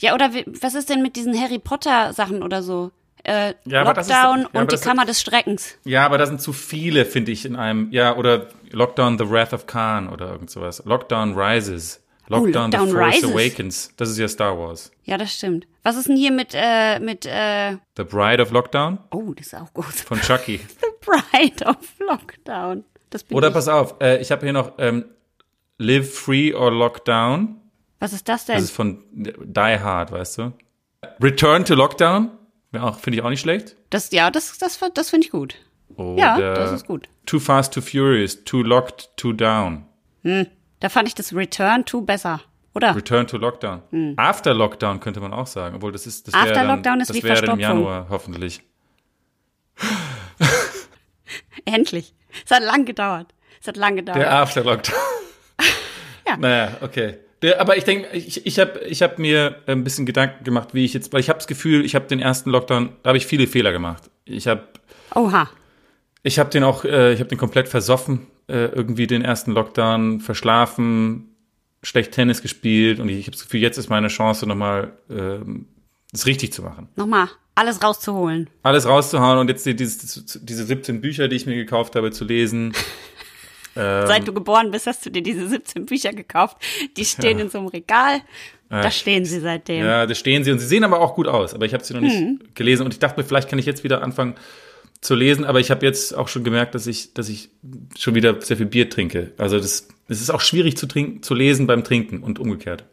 Ja, 0.00 0.14
oder 0.14 0.30
was 0.60 0.74
ist 0.74 0.88
denn 0.90 1.02
mit 1.02 1.16
diesen 1.16 1.38
Harry 1.40 1.58
Potter 1.58 2.12
Sachen 2.12 2.42
oder 2.42 2.62
so? 2.62 2.90
Äh, 3.22 3.54
Ja, 3.64 3.84
das 3.92 4.06
ist- 4.06 4.12
Lockdown 4.12 4.48
ja, 4.52 4.60
und 4.60 4.72
die 4.72 4.76
Kammer 4.76 5.04
des 5.06 5.20
Streckens. 5.20 5.78
Ja, 5.84 6.04
aber 6.04 6.18
da 6.18 6.26
sind 6.26 6.40
zu 6.42 6.52
viele, 6.52 7.04
finde 7.06 7.32
ich, 7.32 7.46
in 7.46 7.56
einem, 7.56 7.90
ja, 7.90 8.16
oder 8.16 8.48
Lockdown 8.70 9.18
The 9.18 9.30
Wrath 9.30 9.52
of 9.54 9.66
Khan 9.66 10.08
oder 10.10 10.30
irgend 10.32 10.50
sowas. 10.50 10.82
Lockdown 10.84 11.34
Rises. 11.38 12.02
Lockdown, 12.28 12.70
Lockdown 12.72 12.88
The 12.88 12.92
Force 12.94 13.14
Rises. 13.16 13.30
Awakens. 13.32 13.90
Das 13.96 14.08
ist 14.10 14.18
ja 14.18 14.28
Star 14.28 14.58
Wars. 14.58 14.90
Ja, 15.04 15.18
das 15.18 15.32
stimmt. 15.34 15.66
Was 15.82 15.96
ist 15.96 16.08
denn 16.08 16.16
hier 16.16 16.32
mit, 16.32 16.52
äh, 16.54 16.98
mit, 16.98 17.26
äh, 17.26 17.76
The 17.96 18.04
Bride 18.04 18.42
of 18.42 18.50
Lockdown 18.50 18.98
oh, 19.10 19.32
das 19.34 19.48
ist 19.48 19.54
auch 19.54 19.72
gut. 19.74 19.84
von 19.86 20.18
Chucky. 20.20 20.58
The 20.80 20.86
Bride 21.04 21.64
of 21.66 21.76
Lockdown. 21.98 22.84
Oder 23.30 23.48
ich. 23.48 23.54
pass 23.54 23.68
auf, 23.68 23.96
äh, 24.00 24.20
ich 24.20 24.30
habe 24.30 24.44
hier 24.44 24.52
noch 24.52 24.72
ähm, 24.78 25.04
Live 25.78 26.14
Free 26.18 26.54
or 26.54 26.70
Lockdown. 26.70 27.60
Was 28.00 28.12
ist 28.12 28.28
das 28.28 28.46
denn? 28.46 28.56
Das 28.56 28.64
ist 28.64 28.70
von 28.72 29.04
Die 29.12 29.78
Hard, 29.78 30.12
weißt 30.12 30.38
du? 30.38 30.52
Return 31.20 31.64
to 31.64 31.74
Lockdown. 31.74 32.30
Finde 33.00 33.18
ich 33.18 33.22
auch 33.22 33.30
nicht 33.30 33.40
schlecht. 33.40 33.76
Das, 33.90 34.10
ja, 34.10 34.30
das, 34.30 34.58
das, 34.58 34.80
das 34.94 35.10
finde 35.10 35.26
ich 35.26 35.30
gut. 35.30 35.54
Oder 35.96 36.18
Ja, 36.18 36.54
das 36.54 36.72
ist 36.72 36.86
gut. 36.86 37.08
Too 37.24 37.38
Fast, 37.38 37.72
Too 37.74 37.80
Furious, 37.80 38.42
Too 38.44 38.62
Locked, 38.62 39.10
Too 39.16 39.32
Down. 39.32 39.84
Da 40.80 40.88
fand 40.88 41.06
ich 41.08 41.14
das 41.14 41.32
Return 41.34 41.84
to 41.84 42.00
besser. 42.00 42.40
Oder? 42.74 42.96
Return 42.96 43.26
to 43.28 43.36
Lockdown. 43.36 44.14
After 44.16 44.52
Lockdown 44.52 44.98
könnte 44.98 45.20
man 45.20 45.32
auch 45.32 45.46
sagen, 45.46 45.76
obwohl 45.76 45.92
das 45.92 46.06
ist 46.06 46.26
das 46.26 46.34
Hm. 46.34 46.40
After 46.40 46.54
dann, 46.54 46.66
Lockdown 46.66 47.00
ist 47.00 47.10
das 47.10 47.16
wie 47.16 47.22
wäre 47.22 47.46
im. 47.46 47.60
Januar 47.60 48.06
hoffentlich. 48.10 48.62
Endlich. 51.64 52.14
Es 52.44 52.50
hat 52.50 52.62
lang 52.62 52.84
gedauert. 52.84 53.34
Es 53.60 53.68
hat 53.68 53.76
lang 53.76 53.96
gedauert. 53.96 54.18
Der 54.18 54.32
After 54.32 54.64
Lockdown. 54.64 54.94
Ja. 56.26 56.38
Naja, 56.38 56.78
okay. 56.80 57.18
Der, 57.42 57.60
aber 57.60 57.76
ich 57.76 57.84
denke, 57.84 58.08
ich, 58.16 58.46
ich 58.46 58.58
habe 58.58 58.80
ich 58.80 59.02
hab 59.02 59.18
mir 59.18 59.56
ein 59.66 59.84
bisschen 59.84 60.06
Gedanken 60.06 60.42
gemacht, 60.44 60.70
wie 60.72 60.86
ich 60.86 60.94
jetzt, 60.94 61.12
weil 61.12 61.20
ich 61.20 61.28
habe 61.28 61.38
das 61.38 61.46
Gefühl, 61.46 61.84
ich 61.84 61.94
habe 61.94 62.06
den 62.06 62.18
ersten 62.18 62.48
Lockdown, 62.48 62.96
da 63.02 63.08
habe 63.08 63.18
ich 63.18 63.26
viele 63.26 63.46
Fehler 63.46 63.72
gemacht. 63.72 64.04
Ich 64.24 64.46
habe 64.46 64.62
Oha. 65.14 65.50
ich 66.22 66.38
habe 66.38 66.48
den 66.48 66.64
auch, 66.64 66.84
äh, 66.86 67.12
ich 67.12 67.20
habe 67.20 67.28
den 67.28 67.36
komplett 67.36 67.68
versoffen, 67.68 68.26
äh, 68.48 68.64
irgendwie 68.68 69.06
den 69.06 69.22
ersten 69.22 69.52
Lockdown 69.52 70.20
verschlafen, 70.20 71.34
schlecht 71.82 72.12
Tennis 72.12 72.40
gespielt 72.40 72.98
und 73.00 73.10
ich, 73.10 73.18
ich 73.18 73.26
habe 73.26 73.36
das 73.36 73.44
Gefühl, 73.44 73.60
jetzt 73.60 73.76
ist 73.76 73.90
meine 73.90 74.08
Chance 74.08 74.46
nochmal, 74.46 74.92
ähm, 75.10 75.66
das 76.12 76.24
richtig 76.24 76.54
zu 76.54 76.62
machen. 76.62 76.88
Nochmal, 76.96 77.28
alles 77.54 77.82
rauszuholen. 77.82 78.50
alles 78.62 78.86
rauszuhauen 78.86 79.38
und 79.38 79.48
jetzt 79.48 79.64
die, 79.66 79.76
dieses, 79.76 80.40
diese 80.42 80.64
17 80.64 81.00
Bücher, 81.00 81.28
die 81.28 81.36
ich 81.36 81.46
mir 81.46 81.54
gekauft 81.54 81.96
habe, 81.96 82.10
zu 82.10 82.24
lesen. 82.24 82.72
Ähm. 83.76 84.06
Seit 84.06 84.26
du 84.26 84.32
geboren 84.32 84.70
bist, 84.70 84.86
hast 84.86 85.06
du 85.06 85.10
dir 85.10 85.22
diese 85.22 85.48
17 85.48 85.86
Bücher 85.86 86.12
gekauft. 86.12 86.56
Die 86.96 87.04
stehen 87.04 87.38
in 87.38 87.50
so 87.50 87.58
einem 87.58 87.68
Regal. 87.68 88.20
Da 88.70 88.90
stehen 88.90 89.24
sie 89.24 89.38
seitdem. 89.38 89.84
Ja, 89.84 90.04
da 90.04 90.14
stehen 90.14 90.42
sie 90.42 90.50
und 90.50 90.58
sie 90.58 90.66
sehen 90.66 90.82
aber 90.82 90.98
auch 90.98 91.14
gut 91.14 91.28
aus, 91.28 91.54
aber 91.54 91.64
ich 91.64 91.74
habe 91.74 91.84
sie 91.84 91.94
noch 91.94 92.00
nicht 92.00 92.56
gelesen 92.56 92.84
und 92.84 92.92
ich 92.92 92.98
dachte 92.98 93.20
mir, 93.20 93.24
vielleicht 93.24 93.48
kann 93.48 93.58
ich 93.58 93.66
jetzt 93.66 93.84
wieder 93.84 94.02
anfangen 94.02 94.34
zu 95.00 95.14
lesen, 95.14 95.44
aber 95.44 95.60
ich 95.60 95.70
habe 95.70 95.84
jetzt 95.84 96.16
auch 96.16 96.28
schon 96.28 96.44
gemerkt, 96.44 96.74
dass 96.74 96.86
ich, 96.86 97.12
dass 97.14 97.28
ich 97.28 97.50
schon 97.96 98.14
wieder 98.14 98.40
sehr 98.40 98.56
viel 98.56 98.66
Bier 98.66 98.88
trinke. 98.88 99.32
Also 99.36 99.58
das, 99.58 99.88
es 100.08 100.20
ist 100.20 100.30
auch 100.30 100.40
schwierig 100.40 100.76
zu 100.76 100.86
trinken, 100.86 101.22
zu 101.22 101.34
lesen 101.34 101.66
beim 101.66 101.84
Trinken 101.84 102.22
und 102.22 102.38
umgekehrt. 102.38 102.84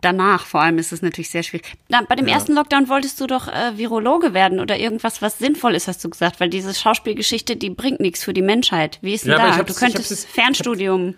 Danach 0.00 0.46
vor 0.46 0.60
allem 0.62 0.78
ist 0.78 0.92
es 0.92 1.00
natürlich 1.00 1.30
sehr 1.30 1.42
schwierig. 1.44 1.74
Na, 1.88 2.02
bei 2.08 2.16
dem 2.16 2.26
ersten 2.26 2.54
Lockdown 2.54 2.88
wolltest 2.88 3.20
du 3.20 3.26
doch 3.26 3.46
äh, 3.46 3.76
Virologe 3.76 4.34
werden 4.34 4.58
oder 4.58 4.76
irgendwas, 4.78 5.22
was 5.22 5.38
sinnvoll 5.38 5.74
ist, 5.76 5.86
hast 5.86 6.04
du 6.04 6.10
gesagt, 6.10 6.40
weil 6.40 6.50
diese 6.50 6.74
Schauspielgeschichte, 6.74 7.56
die 7.56 7.70
bringt 7.70 8.00
nichts 8.00 8.24
für 8.24 8.32
die 8.32 8.42
Menschheit. 8.42 8.98
Wie 9.00 9.14
ist 9.14 9.26
denn 9.26 9.32
Ja, 9.32 9.56
da? 9.56 9.62
Du 9.62 9.72
könntest 9.74 10.26
Fernstudium. 10.28 11.14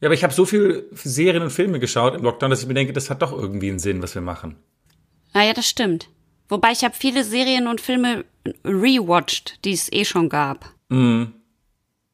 Ja, 0.00 0.08
aber 0.08 0.14
ich 0.14 0.22
habe 0.22 0.32
so 0.32 0.44
viel 0.44 0.88
Serien 0.92 1.42
und 1.42 1.50
Filme 1.50 1.80
geschaut 1.80 2.14
im 2.14 2.22
Lockdown, 2.22 2.50
dass 2.50 2.60
ich 2.62 2.68
mir 2.68 2.74
denke, 2.74 2.92
das 2.92 3.10
hat 3.10 3.22
doch 3.22 3.32
irgendwie 3.32 3.70
einen 3.70 3.78
Sinn, 3.78 4.02
was 4.02 4.14
wir 4.14 4.22
machen. 4.22 4.56
Naja, 5.32 5.52
das 5.52 5.68
stimmt. 5.68 6.08
Wobei 6.48 6.70
ich 6.70 6.84
habe 6.84 6.94
viele 6.94 7.24
Serien 7.24 7.66
und 7.66 7.80
Filme 7.80 8.24
rewatcht, 8.64 9.64
die 9.64 9.72
es 9.72 9.90
eh 9.92 10.04
schon 10.04 10.28
gab. 10.28 10.72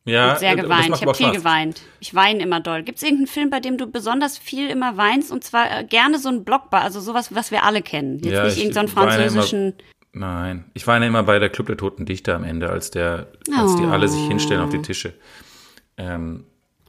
Ja, 0.04 0.34
sehr 0.36 0.56
geweint. 0.56 0.88
Ich 0.96 1.02
habe 1.02 1.14
viel 1.14 1.30
geweint. 1.30 1.80
Ich 2.00 2.14
weine 2.14 2.42
immer 2.42 2.58
doll. 2.60 2.82
Gibt 2.82 2.98
es 2.98 3.02
irgendeinen 3.04 3.28
Film, 3.28 3.50
bei 3.50 3.60
dem 3.60 3.78
du 3.78 3.86
besonders 3.86 4.36
viel 4.36 4.68
immer 4.68 4.96
weinst? 4.96 5.30
Und 5.30 5.44
zwar 5.44 5.70
äh, 5.80 5.84
gerne 5.84 6.18
so 6.18 6.28
ein 6.28 6.44
Blockbar, 6.44 6.82
also 6.82 7.00
sowas, 7.00 7.32
was 7.34 7.50
wir 7.52 7.62
alle 7.62 7.82
kennen. 7.82 8.18
Jetzt 8.18 8.32
Ja, 8.32 8.44
nicht 8.44 8.56
ich 8.56 8.64
irgendeinen 8.64 8.88
immer- 8.88 9.00
französischen. 9.10 9.74
Nein, 10.14 10.64
ich 10.74 10.86
weine 10.86 11.06
immer 11.06 11.22
bei 11.22 11.38
der 11.38 11.48
Club 11.48 11.68
der 11.68 11.76
Toten 11.76 12.04
Dichter 12.04 12.34
am 12.34 12.44
Ende, 12.44 12.68
als 12.68 12.90
der, 12.90 13.28
als 13.56 13.76
die 13.76 13.84
alle 13.84 14.08
sich 14.08 14.20
hinstellen 14.26 14.60
auf 14.60 14.68
die 14.70 14.82
Tische. 14.82 15.14
Ähm, 15.96 16.44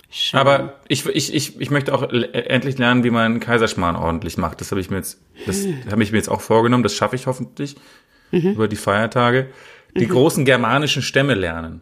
Schön. 0.10 0.39
aber 0.39 0.79
ich, 0.89 1.05
ich, 1.05 1.34
ich, 1.34 1.60
ich 1.62 1.70
möchte 1.72 1.93
auch 1.93 2.03
l- 2.12 2.29
endlich 2.34 2.77
lernen, 2.77 3.03
wie 3.05 3.12
man 3.12 3.24
einen 3.24 3.39
Kaiserschmarrn 3.39 3.96
ordentlich 3.96 4.38
macht. 4.38 4.60
Das 4.60 4.72
habe 4.72 4.82
ich 4.82 4.89
mir 4.89 4.98
jetzt, 4.98 5.22
das 5.46 5.65
habe 5.89 6.03
ich 6.03 6.12
mir 6.12 6.17
jetzt 6.17 6.29
auch 6.29 6.41
vorgenommen. 6.41 6.84
Das 6.84 6.96
schaffe 6.96 7.15
ich 7.15 7.25
hoffentlich 7.27 7.75
über 8.32 8.67
die 8.67 8.75
Feiertage. 8.75 9.50
Die 9.96 10.08
großen 10.08 10.43
germanischen 10.43 11.01
Stämme 11.03 11.36
lernen. 11.36 11.82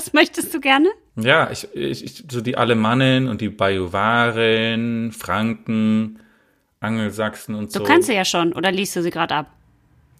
Das 0.00 0.14
möchtest 0.14 0.54
du 0.54 0.60
gerne? 0.60 0.88
Ja, 1.16 1.50
ich, 1.50 1.68
ich, 1.74 2.02
ich 2.02 2.24
so 2.30 2.40
die 2.40 2.56
Alemannen 2.56 3.28
und 3.28 3.42
die 3.42 3.50
Bajuwaren, 3.50 5.12
Franken, 5.12 6.18
Angelsachsen 6.80 7.54
und 7.54 7.70
so. 7.70 7.80
Du 7.80 7.84
kannst 7.84 8.08
sie 8.08 8.14
ja 8.14 8.24
schon. 8.24 8.54
Oder 8.54 8.72
liest 8.72 8.96
du 8.96 9.02
sie 9.02 9.10
gerade 9.10 9.34
ab? 9.34 9.46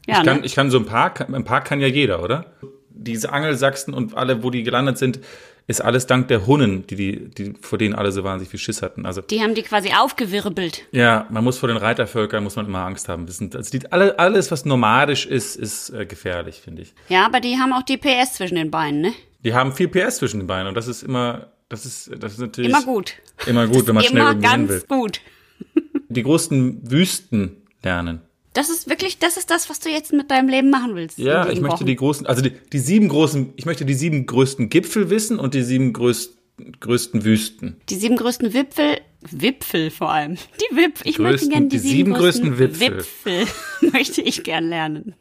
Ja, 0.07 0.19
Ich 0.19 0.25
kann, 0.27 0.41
ne? 0.41 0.45
ich 0.47 0.55
kann 0.55 0.71
so 0.71 0.79
ein 0.79 0.85
paar, 0.85 1.15
ein 1.33 1.45
paar 1.45 1.65
kann 1.65 1.81
ja 1.81 1.87
jeder, 1.87 2.23
oder? 2.23 2.53
Diese 2.91 3.33
Angelsachsen 3.33 3.95
und 3.95 4.15
alle, 4.19 4.43
wo 4.43 4.51
die 4.51 4.65
gelandet 4.65 4.99
sind, 4.99 5.21
ist 5.67 5.81
alles 5.81 6.07
dank 6.07 6.29
der 6.29 6.47
Hunnen, 6.47 6.87
die, 6.89 6.97
die, 6.97 7.29
die, 7.31 7.55
vor 7.63 7.79
denen 7.79 7.95
alle 7.95 8.13
so 8.13 8.23
wahnsinnig 8.23 8.51
viel 8.51 8.61
Schiss 8.61 8.83
hatten. 8.83 9.07
Also, 9.07 9.23
Die 9.23 9.41
haben 9.41 9.55
die 9.55 9.63
quasi 9.63 9.93
aufgewirbelt. 9.99 10.83
ja, 10.93 11.27
man 11.31 11.43
muss 11.43 11.57
vor 11.57 11.69
den 11.71 11.79
Reitervölkern, 11.79 12.45
muss 12.45 12.57
man 12.57 12.67
immer 12.67 12.85
Angst 12.85 13.09
haben. 13.09 13.25
Das 13.25 13.39
sind, 13.39 13.57
also 13.57 13.71
die, 13.71 13.91
alle, 13.91 14.19
alles, 14.19 14.51
was 14.51 14.67
nomadisch 14.67 15.25
ist, 15.25 15.57
ist 15.57 15.89
äh, 15.91 16.05
gefährlich, 16.05 16.61
finde 16.61 16.83
ich. 16.83 16.93
Ja, 17.09 17.25
aber 17.25 17.41
die 17.41 17.57
haben 17.57 17.73
auch 17.73 17.83
die 17.85 17.97
PS 17.97 18.35
zwischen 18.35 18.57
den 18.57 18.71
Beinen, 18.71 19.01
ne? 19.01 19.13
Die 19.45 19.55
haben 19.55 19.73
viel 19.73 19.89
PS 19.89 20.17
zwischen 20.17 20.41
den 20.41 20.47
Beinen 20.47 20.69
und 20.69 20.75
das 20.75 20.87
ist 20.89 21.03
immer, 21.03 21.53
das 21.69 21.87
ist, 21.87 22.11
das 22.19 22.33
ist 22.35 22.39
natürlich 22.41 22.71
Immer 22.71 22.83
gut. 22.83 23.15
Immer 23.47 23.67
gut, 23.67 23.87
wenn 23.87 23.95
man 23.95 24.05
schnell 24.05 24.23
Immer 24.23 24.31
irgendwo 24.33 24.51
hin 24.51 24.69
will. 24.69 24.77
ganz 24.81 24.89
gut. 24.89 25.21
Die 26.09 26.23
großen 26.23 26.91
Wüsten 26.91 27.57
lernen. 27.83 28.21
Das 28.53 28.69
ist 28.69 28.89
wirklich, 28.91 29.19
das 29.19 29.37
ist 29.37 29.49
das, 29.51 29.71
was 29.71 29.79
du 29.79 29.89
jetzt 29.91 30.13
mit 30.13 30.31
deinem 30.31 30.49
Leben 30.49 30.71
machen 30.71 30.97
willst. 30.97 31.19
Ja, 31.19 31.49
ich 31.49 31.61
möchte 31.61 31.79
Wochen. 31.79 31.87
die 31.87 31.95
großen, 31.95 32.27
also 32.27 32.43
die, 32.43 32.51
die 32.73 32.81
sieben 32.81 33.09
großen, 33.09 33.53
ich 33.55 33.65
möchte 33.65 33.85
die 33.85 33.95
sieben 33.95 34.27
größten 34.27 34.69
Gipfel 34.71 35.09
wissen 35.09 35.39
und 35.39 35.55
die 35.55 35.63
sieben 35.63 35.93
größten, 35.93 36.37
größten 36.81 37.25
Wüsten. 37.25 37.77
Die 37.89 37.95
sieben 37.95 38.17
größten 38.17 38.53
Wipfel, 38.53 38.99
Wipfel 39.31 39.91
vor 39.93 40.11
allem. 40.11 40.35
Die 40.73 40.77
Wipfel. 40.77 41.09
Ich 41.09 41.19
möchte 41.21 41.47
größten- 41.47 41.51
gerne 41.51 41.67
die, 41.69 41.77
die 41.77 41.89
sieben 41.89 42.13
größten 42.13 42.59
Wipfel. 42.59 42.99
Wipfel 42.99 43.47
möchte 43.93 44.21
ich 44.23 44.43
gern 44.43 44.69
lernen. 44.69 45.15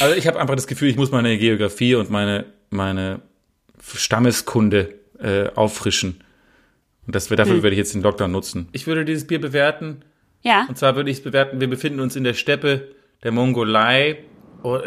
Also 0.00 0.14
ich 0.14 0.26
habe 0.26 0.38
einfach 0.38 0.56
das 0.56 0.66
Gefühl, 0.66 0.90
ich 0.90 0.96
muss 0.96 1.10
meine 1.10 1.38
Geografie 1.38 1.94
und 1.94 2.10
meine, 2.10 2.44
meine 2.76 3.20
Stammeskunde 3.82 4.94
äh, 5.18 5.48
auffrischen. 5.54 6.20
Und 7.06 7.14
das, 7.14 7.30
Hm. 7.30 7.36
dafür 7.36 7.62
werde 7.62 7.70
ich 7.70 7.78
jetzt 7.78 7.94
den 7.94 8.02
Lockdown 8.02 8.30
nutzen. 8.30 8.68
Ich 8.72 8.86
würde 8.86 9.04
dieses 9.04 9.26
Bier 9.26 9.40
bewerten. 9.40 10.02
Ja. 10.42 10.66
Und 10.68 10.78
zwar 10.78 10.94
würde 10.96 11.10
ich 11.10 11.18
es 11.18 11.22
bewerten, 11.22 11.60
wir 11.60 11.68
befinden 11.68 12.00
uns 12.00 12.14
in 12.16 12.24
der 12.24 12.34
Steppe 12.34 12.88
der 13.22 13.32
Mongolei. 13.32 14.18
Und, 14.62 14.80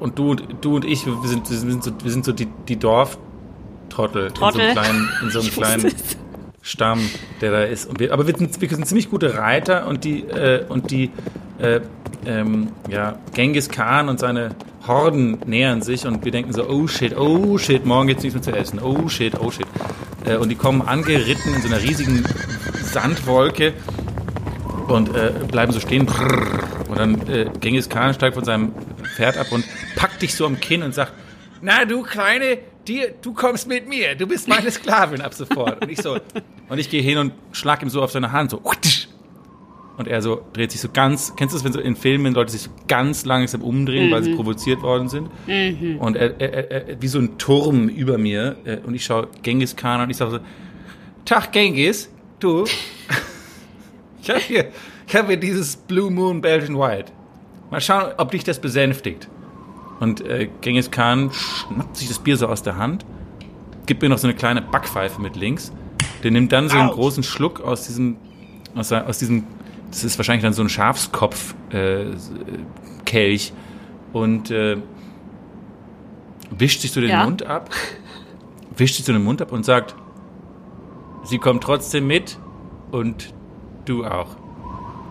und 0.00 0.18
du, 0.18 0.30
und 0.30 0.64
du 0.64 0.76
und 0.76 0.84
ich, 0.84 1.06
wir 1.06 1.28
sind, 1.28 1.48
wir 1.50 1.56
sind 1.56 1.84
so, 1.84 1.92
wir 2.02 2.10
sind 2.10 2.24
so 2.24 2.32
die, 2.32 2.48
die 2.68 2.76
Dorftrottel. 2.78 4.30
Trottel. 4.32 4.60
In 4.60 4.74
so 4.74 4.80
einem 4.80 5.08
kleinen, 5.08 5.08
in 5.22 5.30
so 5.30 5.40
einem 5.40 5.50
kleinen. 5.52 5.92
Stamm, 6.62 7.00
der 7.40 7.52
da 7.52 7.62
ist. 7.62 7.86
Und 7.88 8.00
wir, 8.00 8.12
aber 8.12 8.26
wir 8.26 8.36
sind, 8.36 8.60
wir 8.60 8.68
sind 8.68 8.86
ziemlich 8.86 9.08
gute 9.08 9.34
Reiter 9.38 9.86
und 9.86 10.02
die, 10.02 10.22
äh, 10.22 10.64
und 10.68 10.90
die 10.90 11.10
äh, 11.58 11.80
ähm, 12.26 12.68
ja, 12.88 13.18
Genghis 13.34 13.68
Khan 13.68 14.08
und 14.08 14.20
seine 14.20 14.54
Horden 14.86 15.38
nähern 15.46 15.82
sich 15.82 16.06
und 16.06 16.24
wir 16.24 16.32
denken 16.32 16.52
so, 16.52 16.68
oh 16.68 16.86
shit, 16.86 17.16
oh 17.16 17.58
shit, 17.58 17.84
morgen 17.84 18.08
gibt's 18.08 18.22
nichts 18.22 18.34
mehr 18.34 18.42
zu 18.42 18.58
essen, 18.58 18.80
oh 18.80 19.08
shit, 19.08 19.38
oh 19.40 19.50
shit. 19.50 19.66
Äh, 20.24 20.36
und 20.36 20.48
die 20.48 20.54
kommen 20.54 20.82
angeritten 20.82 21.54
in 21.54 21.62
so 21.62 21.68
einer 21.68 21.82
riesigen 21.82 22.24
Sandwolke 22.82 23.72
und 24.88 25.14
äh, 25.14 25.32
bleiben 25.50 25.72
so 25.72 25.80
stehen. 25.80 26.06
Und 26.88 26.98
dann 26.98 27.28
äh, 27.28 27.50
Genghis 27.60 27.88
Khan 27.88 28.14
steigt 28.14 28.34
von 28.34 28.44
seinem 28.44 28.72
Pferd 29.16 29.36
ab 29.36 29.48
und 29.50 29.64
packt 29.96 30.22
dich 30.22 30.34
so 30.34 30.46
am 30.46 30.60
Kinn 30.60 30.82
und 30.82 30.94
sagt, 30.94 31.12
na 31.62 31.84
du 31.84 32.02
Kleine, 32.02 32.58
dir, 32.86 33.14
du 33.20 33.32
kommst 33.32 33.66
mit 33.66 33.88
mir, 33.88 34.14
du 34.14 34.26
bist 34.26 34.48
meine 34.48 34.70
Sklavin 34.70 35.20
ab 35.20 35.34
sofort. 35.34 35.82
Und 35.82 35.90
ich 35.90 36.00
so, 36.00 36.18
und 36.68 36.78
ich 36.78 36.90
gehe 36.90 37.02
hin 37.02 37.18
und 37.18 37.32
schlag 37.52 37.82
ihm 37.82 37.88
so 37.88 38.02
auf 38.02 38.12
seine 38.12 38.32
Hand, 38.32 38.50
so, 38.50 38.60
und 39.96 40.08
er 40.08 40.20
so 40.22 40.42
dreht 40.52 40.72
sich 40.72 40.80
so 40.80 40.88
ganz, 40.92 41.34
kennst 41.36 41.54
du 41.54 41.56
das, 41.56 41.64
wenn 41.64 41.72
so 41.72 41.80
in 41.80 41.96
Filmen 41.96 42.34
Leute 42.34 42.52
sich 42.52 42.62
so 42.62 42.70
ganz 42.86 43.24
langsam 43.24 43.62
umdrehen, 43.62 44.10
weil 44.10 44.22
sie 44.22 44.34
provoziert 44.34 44.82
worden 44.82 45.08
sind? 45.08 45.30
Und 45.98 46.16
er, 46.16 46.40
er, 46.40 46.70
er, 46.70 47.02
wie 47.02 47.08
so 47.08 47.18
ein 47.18 47.38
Turm 47.38 47.88
über 47.88 48.18
mir, 48.18 48.56
äh, 48.64 48.78
und 48.78 48.94
ich 48.94 49.04
schaue 49.04 49.28
Genghis 49.42 49.74
Khan 49.74 50.00
an 50.00 50.04
und 50.04 50.10
ich 50.10 50.16
sage 50.16 50.30
so, 50.32 50.38
Tag 51.24 51.52
Genghis, 51.52 52.10
du, 52.40 52.64
ich 54.22 54.30
habe 54.30 54.40
hier, 54.40 54.68
ich 55.06 55.16
hab 55.16 55.26
hier 55.28 55.36
dieses 55.36 55.76
Blue 55.76 56.10
Moon 56.10 56.40
Belgian 56.40 56.78
White. 56.78 57.12
Mal 57.70 57.80
schauen, 57.80 58.12
ob 58.18 58.30
dich 58.30 58.44
das 58.44 58.60
besänftigt. 58.60 59.28
Und 59.98 60.20
äh, 60.20 60.48
Genghis 60.60 60.90
Khan 60.90 61.30
schnappt 61.32 61.96
sich 61.96 62.08
das 62.08 62.18
Bier 62.18 62.36
so 62.36 62.46
aus 62.48 62.62
der 62.62 62.76
Hand, 62.76 63.04
gibt 63.86 64.02
mir 64.02 64.08
noch 64.08 64.18
so 64.18 64.26
eine 64.26 64.36
kleine 64.36 64.62
Backpfeife 64.62 65.20
mit 65.20 65.36
links. 65.36 65.72
Der 66.22 66.30
nimmt 66.30 66.52
dann 66.52 66.68
so 66.68 66.76
einen 66.76 66.88
Autsch. 66.88 66.96
großen 66.96 67.22
Schluck 67.22 67.60
aus 67.60 67.86
diesem, 67.86 68.16
aus, 68.74 68.92
aus 68.92 69.18
diesem, 69.18 69.44
das 69.90 70.04
ist 70.04 70.18
wahrscheinlich 70.18 70.42
dann 70.42 70.52
so 70.52 70.62
ein 70.62 70.68
Schafskopf 70.68 71.54
äh, 71.70 72.06
Kelch 73.04 73.52
und 74.12 74.50
äh, 74.50 74.76
wischt 76.50 76.80
sich 76.80 76.92
so 76.92 77.00
den 77.00 77.10
Ja. 77.10 77.24
Mund 77.24 77.44
ab, 77.44 77.70
wischt 78.76 78.96
sich 78.96 79.04
so 79.04 79.12
den 79.12 79.24
Mund 79.24 79.42
ab 79.42 79.52
und 79.52 79.64
sagt, 79.64 79.94
sie 81.24 81.38
kommt 81.38 81.62
trotzdem 81.62 82.06
mit 82.06 82.38
und 82.90 83.32
du 83.84 84.04
auch. 84.04 84.36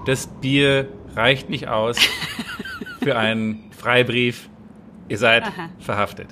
Das 0.05 0.27
Bier 0.27 0.87
reicht 1.15 1.49
nicht 1.49 1.67
aus 1.67 1.97
für 3.01 3.17
einen 3.17 3.71
Freibrief. 3.71 4.49
Ihr 5.07 5.17
seid 5.17 5.43
Aha. 5.43 5.69
verhaftet. 5.79 6.27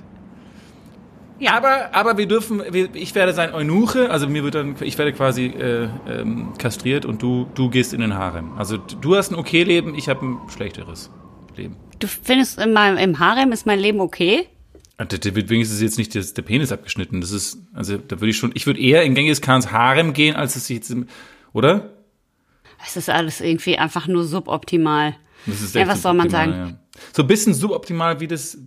Ja. 1.44 1.58
Aber, 1.58 1.94
aber 1.94 2.18
wir 2.18 2.28
dürfen, 2.28 2.62
wir, 2.72 2.94
ich 2.96 3.14
werde 3.16 3.34
sein 3.34 3.54
Eunuche, 3.54 4.10
also 4.10 4.27
mir 4.27 4.44
wird 4.44 4.56
dann, 4.56 4.75
ich 4.82 4.98
werde 4.98 5.14
quasi 5.14 5.48
äh, 5.48 5.90
ähm, 6.08 6.53
kastriert 6.58 7.06
und 7.06 7.22
du, 7.22 7.48
du 7.53 7.70
gehst 7.70 7.94
in 7.94 8.01
den 8.01 8.16
Harem. 8.16 8.58
Also 8.58 8.77
du 8.77 9.16
hast 9.16 9.32
ein 9.32 9.36
okay 9.36 9.64
Leben, 9.64 9.96
ich 9.96 10.10
habe 10.10 10.25
ein 10.25 10.38
schlechteres 10.50 11.12
Leben. 11.56 11.77
Du 12.00 12.08
findest 12.08 12.60
in 12.60 12.74
meinem, 12.74 12.98
im 12.98 13.20
Harem 13.20 13.51
ist 13.51 13.66
mein 13.66 13.79
Leben 13.79 14.00
okay? 14.00 14.48
Und 14.98 15.25
Da 15.25 15.36
wird 15.36 15.50
wenigstens 15.50 15.82
jetzt 15.82 15.98
nicht 15.98 16.16
das, 16.16 16.34
der 16.34 16.44
Penis 16.44 16.72
abgeschnitten. 16.72 17.20
Das 17.20 17.32
ist, 17.32 17.58
also 17.74 17.98
da 17.98 18.20
würde 18.20 18.29
ich 18.29 18.38
schon, 18.38 18.51
ich 18.53 18.66
würde 18.68 18.79
eher 18.79 19.03
in 19.03 19.16
Genghis 19.16 19.42
Khans 19.42 19.72
Harem 19.72 20.14
gehen, 20.14 20.36
als 20.36 20.56
es 20.56 20.70
jetzt, 20.70 20.92
im, 20.92 21.08
oder? 21.51 21.90
Es 22.86 22.98
ist 22.98 23.10
alles 23.10 23.42
irgendwie 23.42 23.77
einfach 23.77 24.08
nur 24.08 24.24
suboptimal. 24.24 25.16
Ja, 25.74 25.88
was 25.88 26.01
soll 26.01 26.14
man 26.14 26.29
suboptimal, 26.29 26.68
Ja. 26.70 26.79
So 27.12 27.24
ein 27.24 27.27
bisschen 27.27 27.53
suboptimal 27.53 28.20
wie 28.20 28.27
das, 28.27 28.58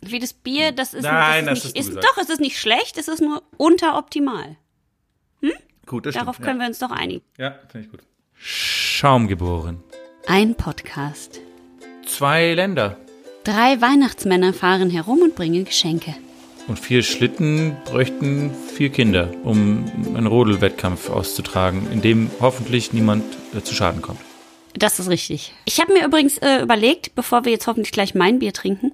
Wie 0.00 0.18
das 0.18 0.32
Bier, 0.32 0.72
das 0.72 0.94
ist, 0.94 1.02
Nein, 1.02 1.46
das 1.46 1.62
das 1.62 1.72
ist 1.72 1.76
hast 1.78 1.86
nicht, 1.88 1.96
ist, 1.96 2.04
doch, 2.04 2.18
es 2.22 2.30
ist 2.30 2.40
nicht 2.40 2.58
schlecht, 2.58 2.98
es 2.98 3.08
ist 3.08 3.20
nur 3.20 3.42
unteroptimal. 3.56 4.56
gut, 5.86 6.06
das 6.06 6.14
Darauf 6.14 6.36
stimmt. 6.36 6.46
können 6.46 6.60
wir 6.60 6.66
uns 6.68 6.78
doch 6.78 6.90
einigen. 6.90 7.22
Ja, 7.38 7.46
ja 7.46 7.58
finde 7.70 7.86
ich 7.86 7.90
gut. 7.90 8.00
Schaum 8.34 9.26
geboren. 9.26 9.82
Ein 10.26 10.54
Podcast. 10.54 11.40
Zwei 12.06 12.54
Länder. 12.54 12.96
Drei 13.44 13.80
Weihnachtsmänner 13.80 14.52
fahren 14.52 14.90
herum 14.90 15.20
und 15.22 15.34
bringen 15.34 15.64
Geschenke. 15.64 16.14
Und 16.66 16.78
vier 16.78 17.02
Schlitten 17.02 17.76
bräuchten 17.86 18.54
vier 18.74 18.90
Kinder, 18.90 19.32
um 19.42 19.90
einen 20.14 20.26
Rodelwettkampf 20.26 21.08
auszutragen, 21.08 21.90
in 21.90 22.02
dem 22.02 22.30
hoffentlich 22.40 22.92
niemand 22.92 23.24
äh, 23.56 23.62
zu 23.62 23.74
Schaden 23.74 24.02
kommt. 24.02 24.20
Das 24.74 25.00
ist 25.00 25.08
richtig. 25.08 25.54
Ich 25.64 25.80
habe 25.80 25.94
mir 25.94 26.04
übrigens 26.04 26.36
äh, 26.38 26.60
überlegt, 26.60 27.14
bevor 27.14 27.46
wir 27.46 27.52
jetzt 27.52 27.66
hoffentlich 27.66 27.92
gleich 27.92 28.14
mein 28.14 28.38
Bier 28.38 28.52
trinken, 28.52 28.92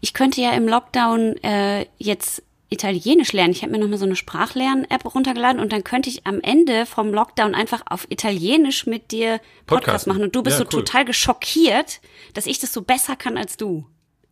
ich 0.00 0.12
könnte 0.14 0.40
ja 0.40 0.52
im 0.52 0.68
Lockdown 0.68 1.36
äh, 1.42 1.86
jetzt 1.98 2.42
Italienisch 2.70 3.32
lernen. 3.32 3.52
Ich 3.52 3.62
habe 3.62 3.72
mir 3.72 3.78
nochmal 3.78 3.98
so 3.98 4.04
eine 4.04 4.14
Sprachlern-App 4.16 5.14
runtergeladen 5.14 5.58
und 5.60 5.72
dann 5.72 5.84
könnte 5.84 6.10
ich 6.10 6.26
am 6.26 6.40
Ende 6.42 6.84
vom 6.84 7.14
Lockdown 7.14 7.54
einfach 7.54 7.82
auf 7.88 8.06
Italienisch 8.10 8.84
mit 8.86 9.10
dir 9.10 9.38
Podcast 9.38 9.66
Podcasten. 9.66 10.12
machen. 10.12 10.22
Und 10.24 10.36
du 10.36 10.42
bist 10.42 10.58
Ja, 10.58 10.64
so 10.70 10.76
cool. 10.76 10.84
total 10.84 11.04
geschockiert, 11.06 12.00
dass 12.34 12.46
ich 12.46 12.58
das 12.58 12.72
so 12.74 12.82
besser 12.82 13.16
kann 13.16 13.38
als 13.38 13.56
du. 13.56 13.86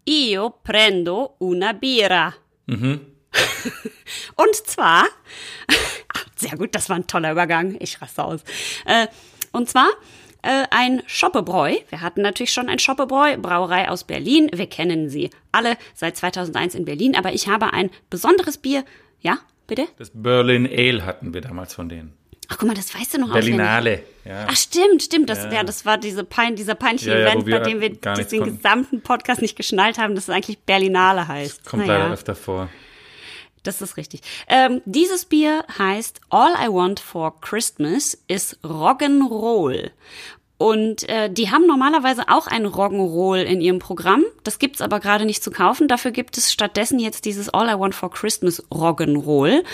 Io 0.06 0.50
prendo 0.64 1.34
una 1.38 1.72
birra. 1.72 2.34
Mhm. 2.66 3.00
Und 4.36 4.54
zwar, 4.66 5.04
sehr 6.36 6.56
gut, 6.56 6.74
das 6.74 6.88
war 6.88 6.96
ein 6.96 7.06
toller 7.06 7.32
Übergang, 7.32 7.76
ich 7.80 8.00
raste 8.00 8.22
aus. 8.24 8.40
Äh, 8.84 9.06
und 9.52 9.68
zwar 9.70 9.88
äh, 10.46 10.66
ein 10.70 11.02
Schoppebräu. 11.06 11.74
Wir 11.90 12.00
hatten 12.00 12.22
natürlich 12.22 12.52
schon 12.52 12.68
ein 12.68 12.78
Schoppebräu, 12.78 13.36
Brauerei 13.38 13.88
aus 13.90 14.04
Berlin. 14.04 14.48
Wir 14.54 14.66
kennen 14.68 15.10
sie 15.10 15.30
alle 15.52 15.76
seit 15.94 16.16
2001 16.16 16.74
in 16.74 16.84
Berlin, 16.84 17.16
aber 17.16 17.32
ich 17.32 17.48
habe 17.48 17.72
ein 17.72 17.90
besonderes 18.10 18.58
Bier. 18.58 18.84
Ja, 19.20 19.38
bitte? 19.66 19.86
Das 19.98 20.10
Berlin 20.14 20.66
Ale 20.66 21.04
hatten 21.04 21.34
wir 21.34 21.40
damals 21.40 21.74
von 21.74 21.88
denen. 21.88 22.12
Ach, 22.48 22.58
guck 22.58 22.68
mal, 22.68 22.74
das 22.74 22.94
weißt 22.94 23.14
du 23.14 23.18
noch. 23.18 23.32
Berlinale. 23.32 24.04
Ja. 24.24 24.46
Ach 24.48 24.56
stimmt, 24.56 25.02
stimmt. 25.02 25.28
Das, 25.28 25.44
Ja. 25.46 25.52
ja. 25.52 25.64
das 25.64 25.84
war 25.84 25.98
diese 25.98 26.22
pein, 26.22 26.54
dieser 26.54 26.76
peinliche 26.76 27.10
Ja, 27.10 27.26
Event, 27.26 27.44
bei 27.50 27.58
dem 27.58 27.80
wir 27.80 27.90
das 27.96 28.28
den 28.28 28.38
konnten. 28.40 28.56
gesamten 28.56 29.00
Podcast 29.02 29.42
nicht 29.42 29.56
geschnallt 29.56 29.98
haben, 29.98 30.14
dass 30.14 30.28
es 30.28 30.30
eigentlich 30.30 30.60
Berlinale 30.60 31.26
heißt. 31.26 31.64
Kommt 31.64 31.86
Naja. 31.88 31.98
leider 31.98 32.12
öfter 32.14 32.36
vor. 32.36 32.68
Das 33.64 33.82
ist 33.82 33.96
richtig. 33.96 34.20
Ähm, 34.46 34.80
dieses 34.84 35.24
Bier 35.24 35.64
heißt 35.76 36.20
All 36.30 36.52
I 36.64 36.68
Want 36.72 37.00
for 37.00 37.40
Christmas 37.40 38.16
is 38.28 38.56
Rock'n'Roll. 38.62 39.90
Und 40.58 41.06
äh, 41.08 41.30
die 41.30 41.50
haben 41.50 41.66
normalerweise 41.66 42.22
auch 42.28 42.46
ein 42.46 42.66
Rock'n'Roll 42.66 43.42
in 43.42 43.60
ihrem 43.60 43.78
Programm. 43.78 44.24
Das 44.42 44.58
gibt's 44.58 44.80
aber 44.80 45.00
gerade 45.00 45.26
nicht 45.26 45.42
zu 45.42 45.50
kaufen. 45.50 45.86
Dafür 45.86 46.12
gibt 46.12 46.38
es 46.38 46.50
stattdessen 46.50 46.98
jetzt 46.98 47.26
dieses 47.26 47.50
All 47.50 47.68
I 47.68 47.78
Want 47.78 47.94
for 47.94 48.10
Christmas 48.10 48.64
Rock'n'Roll. 48.70 49.64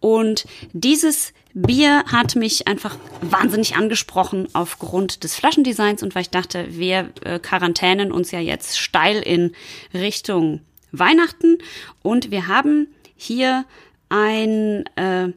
Und 0.00 0.44
dieses 0.72 1.32
Bier 1.54 2.02
hat 2.10 2.34
mich 2.34 2.66
einfach 2.66 2.96
wahnsinnig 3.20 3.76
angesprochen 3.76 4.48
aufgrund 4.54 5.22
des 5.22 5.36
Flaschendesigns 5.36 6.02
und 6.02 6.16
weil 6.16 6.22
ich 6.22 6.30
dachte, 6.30 6.66
wir 6.68 7.10
äh, 7.24 7.38
quarantänen 7.38 8.10
uns 8.10 8.32
ja 8.32 8.40
jetzt 8.40 8.76
steil 8.76 9.22
in 9.22 9.52
Richtung 9.94 10.62
Weihnachten 10.90 11.58
und 12.02 12.32
wir 12.32 12.48
haben 12.48 12.88
hier 13.16 13.64
ein 14.08 14.84
äh, 14.96 15.32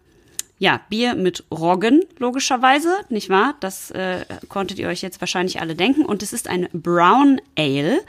ja, 0.59 0.81
Bier 0.89 1.13
mit 1.13 1.43
Roggen, 1.51 2.03
logischerweise, 2.17 2.95
nicht 3.09 3.29
wahr? 3.29 3.55
Das 3.59 3.91
äh, 3.91 4.25
konntet 4.49 4.79
ihr 4.79 4.87
euch 4.87 5.01
jetzt 5.01 5.21
wahrscheinlich 5.21 5.61
alle 5.61 5.75
denken. 5.75 6.03
Und 6.03 6.23
es 6.23 6.33
ist 6.33 6.47
ein 6.47 6.67
Brown 6.73 7.39
Ale. 7.55 7.99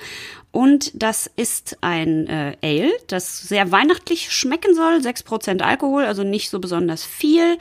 Und 0.51 0.91
das 0.95 1.31
ist 1.37 1.77
ein 1.83 2.27
äh, 2.27 2.57
Ale, 2.63 2.91
das 3.07 3.41
sehr 3.41 3.71
weihnachtlich 3.71 4.33
schmecken 4.33 4.75
soll. 4.75 4.99
6% 4.99 5.61
Alkohol, 5.61 6.05
also 6.05 6.23
nicht 6.25 6.49
so 6.49 6.59
besonders 6.59 7.05
viel. 7.05 7.59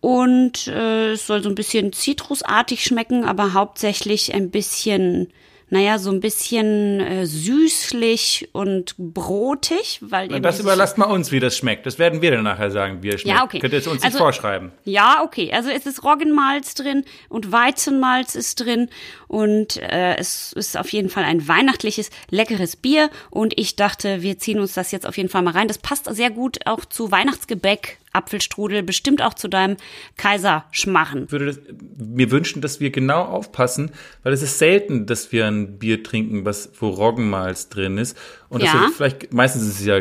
Und 0.00 0.66
äh, 0.66 1.12
es 1.12 1.26
soll 1.26 1.42
so 1.42 1.48
ein 1.48 1.54
bisschen 1.54 1.92
zitrusartig 1.92 2.84
schmecken, 2.84 3.24
aber 3.24 3.54
hauptsächlich 3.54 4.34
ein 4.34 4.50
bisschen 4.50 5.28
naja, 5.70 5.98
so 5.98 6.10
ein 6.10 6.20
bisschen 6.20 7.00
äh, 7.00 7.26
süßlich 7.26 8.48
und 8.52 8.94
brotig, 8.98 9.98
weil 10.02 10.30
eben 10.32 10.42
Das 10.42 10.58
überlasst 10.60 10.98
mal 10.98 11.04
uns, 11.06 11.30
wie 11.30 11.40
das 11.40 11.56
schmeckt. 11.56 11.86
Das 11.86 11.98
werden 11.98 12.20
wir 12.22 12.32
dann 12.32 12.42
nachher 12.42 12.70
sagen, 12.70 13.02
wie 13.02 13.10
es 13.10 13.20
schmeckt. 13.20 13.38
Ja, 13.38 13.44
okay. 13.44 13.60
Könnt 13.60 13.72
ihr 13.72 13.78
jetzt 13.78 13.86
uns 13.88 14.02
Also- 14.02 14.16
nicht 14.16 14.22
vorschreiben. 14.22 14.72
Ja, 14.84 15.22
okay. 15.24 15.52
Also 15.52 15.70
es 15.70 15.86
ist 15.86 16.02
Roggenmalz 16.02 16.74
drin 16.74 17.04
und 17.28 17.52
Weizenmalz 17.52 18.34
ist 18.34 18.56
drin 18.64 18.88
und 19.28 19.76
äh, 19.76 20.16
es 20.16 20.52
ist 20.52 20.76
auf 20.76 20.90
jeden 20.92 21.08
Fall 21.08 21.22
ein 21.24 21.46
weihnachtliches, 21.46 22.10
leckeres 22.30 22.74
Bier 22.76 23.08
und 23.30 23.56
ich 23.58 23.76
dachte, 23.76 24.22
wir 24.22 24.38
ziehen 24.38 24.58
uns 24.58 24.74
das 24.74 24.90
jetzt 24.90 25.06
auf 25.06 25.16
jeden 25.16 25.28
Fall 25.28 25.42
mal 25.42 25.52
rein. 25.52 25.68
Das 25.68 25.78
passt 25.78 26.12
sehr 26.14 26.30
gut 26.30 26.58
auch 26.66 26.84
zu 26.84 27.12
Weihnachtsgebäck, 27.12 27.98
Apfelstrudel, 28.12 28.82
bestimmt 28.82 29.22
auch 29.22 29.34
zu 29.34 29.48
deinem 29.48 29.76
Kaiserschmarren. 30.16 31.24
Ich 31.24 31.32
würde 31.32 31.46
das, 31.46 31.60
mir 31.98 32.30
wünschen, 32.30 32.62
dass 32.62 32.80
wir 32.80 32.90
genau 32.90 33.22
aufpassen, 33.22 33.90
weil 34.22 34.32
es 34.32 34.42
ist 34.42 34.58
selten, 34.58 35.06
dass 35.06 35.32
wir 35.32 35.46
ein 35.46 35.78
Bier 35.78 36.02
trinken, 36.02 36.44
was, 36.44 36.70
wo 36.78 36.88
Roggenmalz 36.88 37.68
drin 37.68 37.98
ist. 37.98 38.16
Und 38.48 38.62
das 38.62 38.72
Ja. 38.72 38.86
ist 38.86 38.96
vielleicht, 38.96 39.32
meistens 39.32 39.62
ist 39.62 39.80
es 39.80 39.86
ja 39.86 40.00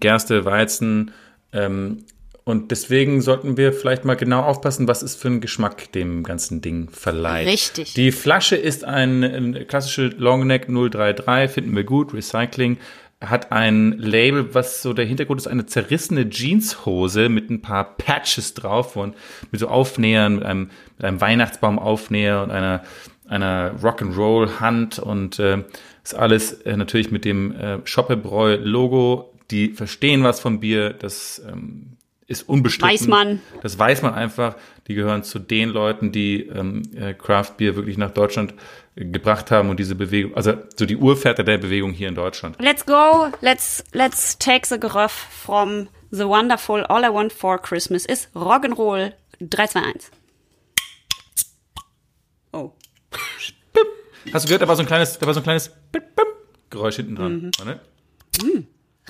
Gerste, 0.00 0.44
Weizen, 0.44 1.12
ähm, 1.52 2.04
und 2.44 2.70
deswegen 2.72 3.20
sollten 3.20 3.56
wir 3.56 3.72
vielleicht 3.72 4.04
mal 4.04 4.16
genau 4.16 4.40
aufpassen, 4.42 4.88
was 4.88 5.02
es 5.02 5.14
für 5.14 5.28
einen 5.28 5.40
Geschmack 5.40 5.92
dem 5.92 6.24
ganzen 6.24 6.60
Ding 6.60 6.88
verleiht. 6.90 7.46
Richtig. 7.46 7.94
Die 7.94 8.10
Flasche 8.12 8.56
ist 8.56 8.82
ein, 8.84 9.22
ein 9.22 9.66
klassische 9.68 10.06
Longneck 10.08 10.66
033, 10.66 11.50
finden 11.50 11.76
wir 11.76 11.84
gut, 11.84 12.12
Recycling. 12.12 12.78
Hat 13.20 13.52
ein 13.52 13.92
Label, 13.98 14.54
was 14.54 14.80
so 14.80 14.92
der 14.94 15.04
Hintergrund 15.04 15.40
ist, 15.40 15.46
eine 15.46 15.66
zerrissene 15.66 16.30
Jeanshose 16.30 17.28
mit 17.28 17.50
ein 17.50 17.60
paar 17.60 17.96
Patches 17.96 18.54
drauf 18.54 18.96
und 18.96 19.14
mit 19.50 19.60
so 19.60 19.68
Aufnähern, 19.68 20.36
mit 20.36 20.44
einem, 20.44 20.70
mit 20.96 21.04
einem 21.04 21.20
Weihnachtsbaumaufnäher 21.20 22.42
und 22.42 22.50
einer, 22.50 22.82
einer 23.28 23.74
Rock'n'Roll-Hand 23.82 24.98
und 24.98 25.38
äh, 25.38 25.64
ist 26.02 26.14
alles 26.14 26.52
äh, 26.62 26.76
natürlich 26.76 27.10
mit 27.10 27.24
dem 27.24 27.52
äh, 27.52 27.78
Schoppebräu-Logo. 27.84 29.34
Die 29.50 29.68
verstehen 29.68 30.22
was 30.22 30.40
vom 30.40 30.60
Bier, 30.60 30.90
das 30.90 31.42
ähm, 31.46 31.96
ist 32.30 32.48
unbestritten. 32.48 32.88
Weiß 32.88 33.08
man. 33.08 33.40
Das 33.62 33.78
weiß 33.78 34.02
man 34.02 34.14
einfach. 34.14 34.56
Die 34.86 34.94
gehören 34.94 35.24
zu 35.24 35.40
den 35.40 35.68
Leuten, 35.68 36.12
die 36.12 36.46
ähm, 36.46 36.82
äh, 36.94 37.12
Craft 37.12 37.56
Beer 37.56 37.74
wirklich 37.74 37.98
nach 37.98 38.12
Deutschland 38.12 38.54
gebracht 38.94 39.50
haben 39.50 39.68
und 39.68 39.80
diese 39.80 39.96
Bewegung, 39.96 40.34
also 40.34 40.54
so 40.76 40.86
die 40.86 40.96
Urväter 40.96 41.42
der 41.42 41.58
Bewegung 41.58 41.92
hier 41.92 42.08
in 42.08 42.14
Deutschland. 42.14 42.56
Let's 42.60 42.86
go. 42.86 43.28
Let's 43.40 43.84
let's 43.92 44.38
take 44.38 44.66
the 44.66 44.78
gruff 44.78 45.12
from 45.12 45.88
the 46.10 46.24
wonderful 46.24 46.84
All 46.84 47.04
I 47.04 47.12
Want 47.12 47.32
for 47.32 47.60
Christmas 47.60 48.06
is 48.06 48.28
Rock'n'Roll 48.34 49.12
321. 49.40 50.10
Oh. 52.52 52.72
Hast 54.32 54.44
du 54.44 54.48
gehört, 54.48 54.62
da 54.62 54.68
war 54.68 54.76
so 54.76 54.82
ein 54.82 54.86
kleines, 54.86 55.18
da 55.18 55.26
war 55.26 55.34
so 55.34 55.40
ein 55.40 55.44
kleines 55.44 55.72
Geräusch 56.68 56.96
hinten 56.96 57.16
dran. 57.16 57.32
Mhm. 57.32 57.50
oder? 57.60 57.80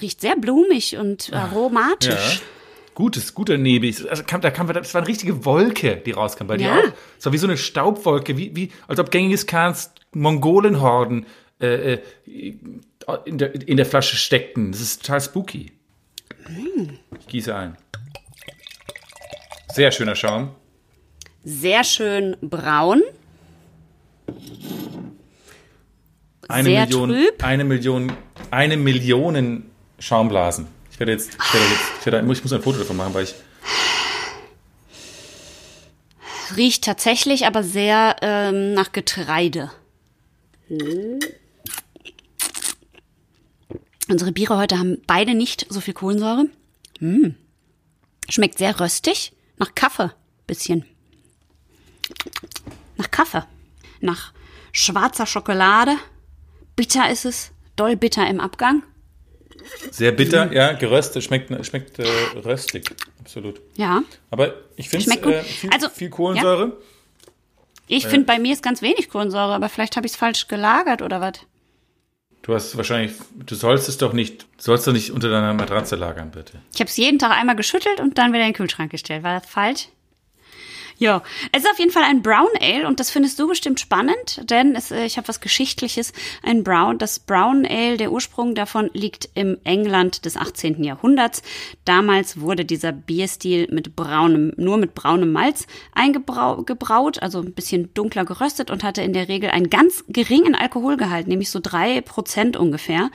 Riecht 0.01 0.23
sehr 0.23 0.37
blumig 0.37 0.97
und 0.97 1.31
aromatisch. 1.35 2.41
Ja. 2.41 2.60
Gutes, 3.01 3.35
guter 3.35 3.57
Nebel. 3.57 3.95
Also 4.11 4.25
kam, 4.25 4.43
da 4.43 4.51
kam, 4.51 4.67
das 4.73 4.93
war 4.93 5.01
eine 5.01 5.09
richtige 5.09 5.47
Wolke, 5.47 5.97
die 5.97 6.11
rauskam 6.11 6.47
bei 6.47 6.59
dir 6.59 6.67
Ja. 6.67 6.75
auch. 6.81 6.93
Es 7.19 7.25
war 7.25 7.33
wie 7.33 7.39
so 7.39 7.47
eine 7.47 7.57
Staubwolke, 7.57 8.37
wie, 8.37 8.55
wie, 8.55 8.71
als 8.89 9.01
ob 9.01 9.11
Genghis 9.11 9.47
Khans 9.47 9.91
Mongolenhorden 10.13 11.25
äh, 11.63 11.95
äh, 11.95 12.01
in, 13.25 13.39
der, 13.39 13.55
in 13.67 13.79
der 13.79 13.87
Flasche 13.87 14.17
steckten. 14.17 14.73
Das 14.73 14.83
ist 14.83 15.01
total 15.03 15.21
spooky. 15.23 15.73
Ich 17.21 17.27
gieße 17.29 17.55
ein. 17.57 17.77
Sehr 19.73 19.93
schöner 19.93 20.15
Schaum. 20.15 20.51
Sehr 21.43 21.85
schön 21.85 22.37
braun. 22.43 23.01
Eine 26.49 26.65
Sehr 26.65 26.81
Million, 26.87 27.09
trüb. 27.11 27.45
eine 27.45 27.65
Million, 27.65 28.13
eine 28.51 28.77
Million 28.77 29.71
Schaumblasen. 29.99 30.67
Ich 31.01 31.07
jetzt, 31.07 31.31
ich 31.31 31.55
werde 31.55 31.67
jetzt, 31.67 31.83
ich, 31.99 32.07
werde, 32.07 32.33
ich 32.33 32.43
muss 32.43 32.53
ein 32.53 32.63
Foto 32.63 32.79
davon 32.79 32.99
machen, 32.99 33.15
weil 33.15 33.25
ich, 33.25 33.35
Riecht 36.57 36.85
tatsächlich 36.85 37.47
aber 37.47 37.63
sehr 37.63 38.17
ähm, 38.21 38.75
nach 38.75 38.93
Getreide. 38.93 39.71
Unsere 44.09 44.33
Biere 44.33 44.59
heute 44.59 44.79
haben 44.79 45.01
beide 45.07 45.35
nicht 45.35 45.67
so 45.71 45.81
viel 45.81 45.95
Kohlensäure. 45.95 46.49
Mm. 46.99 47.31
Schmeckt 48.29 48.59
sehr 48.59 48.79
röstig. 48.79 49.33
Nach 49.57 49.75
Kaffee. 49.75 50.11
Bisschen. 50.47 50.85
Nach 52.99 53.11
Kaffee. 53.11 53.45
Nach 54.01 54.35
schwarzer 54.73 55.25
Schokolade. 55.25 55.97
Bitter 56.77 57.11
ist 57.11 57.25
es. 57.25 57.53
Doll 57.77 57.97
bitter 57.97 58.29
im 58.29 58.41
Abgang. 58.41 58.83
Sehr 59.91 60.13
bitter, 60.13 60.53
ja, 60.53 60.73
geröstet, 60.73 61.25
schmeckt, 61.25 61.67
schmeckt 61.67 61.99
äh, 61.99 62.07
röstig, 62.45 62.91
absolut. 63.21 63.61
Ja. 63.77 64.03
Aber 64.31 64.55
ich 64.77 64.89
finde 64.89 65.11
äh, 65.33 65.43
viel, 65.43 65.71
Also, 65.71 65.89
viel 65.89 66.11
Kohlensäure. 66.11 66.77
Ich 67.87 68.07
finde, 68.07 68.27
bei 68.27 68.39
mir 68.39 68.53
ist 68.53 68.63
ganz 68.63 68.83
wenig 68.83 69.09
Kohlensäure, 69.09 69.53
aber 69.53 69.69
vielleicht 69.69 69.97
habe 69.97 70.07
ich 70.07 70.13
es 70.13 70.19
falsch 70.19 70.47
gelagert 70.47 71.03
oder 71.03 71.21
was. 71.21 71.41
Du 72.43 72.55
hast 72.55 72.77
wahrscheinlich, 72.77 73.13
du 73.35 73.55
sollst 73.55 73.89
es 73.89 73.99
doch 73.99 74.13
nicht, 74.13 74.47
sollst 74.57 74.87
du 74.87 74.93
nicht 74.93 75.11
unter 75.11 75.29
deiner 75.29 75.53
Matratze 75.55 75.97
lagern, 75.97 76.31
bitte. 76.31 76.61
Ich 76.73 76.81
habe 76.81 76.89
es 76.89 76.97
jeden 76.97 77.19
Tag 77.19 77.33
einmal 77.33 77.57
geschüttelt 77.57 78.01
und 78.01 78.17
dann 78.17 78.33
wieder 78.33 78.43
in 78.43 78.51
den 78.51 78.55
Kühlschrank 78.55 78.91
gestellt. 78.91 79.25
War 79.25 79.41
das 79.41 79.51
falsch? 79.51 79.89
Ja, 81.01 81.23
es 81.53 81.63
ist 81.63 81.71
auf 81.71 81.79
jeden 81.79 81.93
Fall 81.93 82.03
ein 82.03 82.21
Brown 82.21 82.51
Ale 82.61 82.87
und 82.87 83.01
das 83.01 83.11
findest 83.11 83.39
du 83.39 83.49
bestimmt 83.49 83.81
spannend, 83.81 84.43
denn 84.51 84.75
es, 84.75 84.91
äh, 84.91 85.07
ich 85.07 85.17
habe 85.17 85.29
was 85.29 85.41
Geschichtliches. 85.41 86.13
Ein 86.43 86.63
Brown, 86.63 86.99
das 86.99 87.21
Brown 87.21 87.65
Ale, 87.65 87.97
der 87.97 88.13
Ursprung 88.13 88.55
davon 88.55 88.91
liegt 88.93 89.31
im 89.33 89.57
England 89.65 90.27
des 90.27 90.37
18. 90.37 90.85
Jahrhunderts. 90.85 91.41
Damals 91.87 92.43
wurde 92.43 92.67
dieser 92.67 92.93
Bierstil 92.93 93.67
mit 93.71 93.97
braunem, 93.97 94.53
nur 94.59 94.77
mit 94.77 94.95
braunem 94.95 95.33
Malz 95.33 95.67
eingebraut, 95.95 97.23
also 97.23 97.41
ein 97.41 97.55
bisschen 97.55 97.95
dunkler 97.95 98.27
geröstet 98.27 98.71
und 98.71 98.85
hatte 98.85 99.01
in 99.01 99.15
der 99.15 99.29
Regel 99.29 99.49
einen 99.49 99.71
ganz 99.71 100.05
geringen 100.09 100.55
Alkoholgehalt, 100.55 101.29
nämlich 101.29 101.49
so 101.49 101.61
drei 101.63 102.03
Prozent 102.03 102.59
ungefähr. 102.59 103.09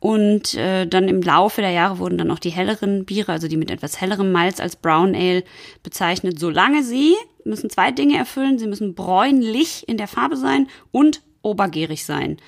Und 0.00 0.54
äh, 0.54 0.86
dann 0.86 1.08
im 1.08 1.20
Laufe 1.20 1.60
der 1.60 1.70
Jahre 1.70 1.98
wurden 1.98 2.16
dann 2.16 2.30
auch 2.30 2.38
die 2.38 2.50
helleren 2.50 3.04
Biere, 3.04 3.32
also 3.32 3.48
die 3.48 3.58
mit 3.58 3.70
etwas 3.70 4.00
hellerem 4.00 4.32
Malz 4.32 4.58
als 4.58 4.76
Brown 4.76 5.14
Ale 5.14 5.44
bezeichnet, 5.82 6.40
solange 6.40 6.82
sie 6.82 7.14
müssen 7.44 7.70
zwei 7.70 7.90
Dinge 7.90 8.16
erfüllen. 8.16 8.58
Sie 8.58 8.66
müssen 8.66 8.94
bräunlich 8.94 9.86
in 9.88 9.98
der 9.98 10.08
Farbe 10.08 10.36
sein 10.36 10.68
und 10.90 11.20
obergärig 11.42 12.04
sein. 12.04 12.38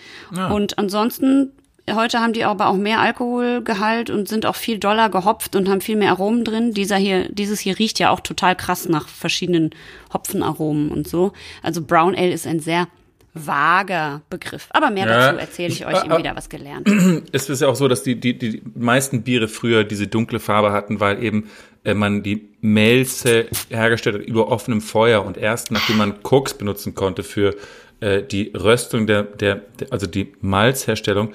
Und 0.52 0.78
ansonsten, 0.78 1.52
heute 1.90 2.20
haben 2.20 2.32
die 2.32 2.44
aber 2.44 2.68
auch 2.68 2.76
mehr 2.76 3.00
Alkoholgehalt 3.00 4.10
und 4.10 4.28
sind 4.28 4.46
auch 4.46 4.56
viel 4.56 4.78
doller 4.78 5.08
gehopft 5.08 5.56
und 5.56 5.68
haben 5.68 5.80
viel 5.80 5.96
mehr 5.96 6.10
Aromen 6.10 6.44
drin. 6.44 6.72
Dieser 6.72 6.96
hier, 6.96 7.28
dieses 7.30 7.60
hier 7.60 7.78
riecht 7.78 7.98
ja 7.98 8.10
auch 8.10 8.20
total 8.20 8.54
krass 8.54 8.88
nach 8.88 9.08
verschiedenen 9.08 9.70
Hopfenaromen 10.12 10.90
und 10.90 11.08
so. 11.08 11.32
Also 11.62 11.82
Brown 11.82 12.14
Ale 12.14 12.32
ist 12.32 12.46
ein 12.46 12.60
sehr 12.60 12.86
vager 13.34 14.22
Begriff. 14.30 14.68
Aber 14.70 14.90
mehr 14.90 15.06
Ja. 15.06 15.32
dazu 15.32 15.38
erzähle 15.40 15.68
ich 15.72 15.86
euch 15.86 15.94
Ah, 15.94 16.04
eben 16.04 16.12
ah. 16.12 16.18
wieder 16.18 16.36
was 16.36 16.48
gelernt. 16.48 16.88
Es 17.32 17.48
ist 17.48 17.62
ja 17.62 17.68
auch 17.68 17.76
so, 17.76 17.88
dass 17.88 18.02
die, 18.02 18.18
die, 18.20 18.36
die 18.38 18.62
meisten 18.74 19.22
Biere 19.22 19.48
früher 19.48 19.84
diese 19.84 20.06
dunkle 20.06 20.38
Farbe 20.40 20.72
hatten, 20.72 21.00
weil 21.00 21.22
eben 21.22 21.48
äh, 21.84 21.94
man 21.94 22.22
die 22.22 22.48
Melze 22.60 23.46
hergestellt 23.70 24.16
hat 24.16 24.22
über 24.26 24.48
offenem 24.48 24.80
Feuer 24.80 25.24
und 25.24 25.36
erst 25.38 25.70
nachdem 25.70 25.96
man 25.98 26.22
Koks 26.22 26.54
benutzen 26.54 26.94
konnte 26.94 27.22
für 27.22 27.56
äh, 28.00 28.22
die 28.22 28.52
Röstung 28.54 29.06
der, 29.06 29.22
der, 29.22 29.62
also 29.90 30.06
die 30.06 30.32
Malzherstellung, 30.40 31.32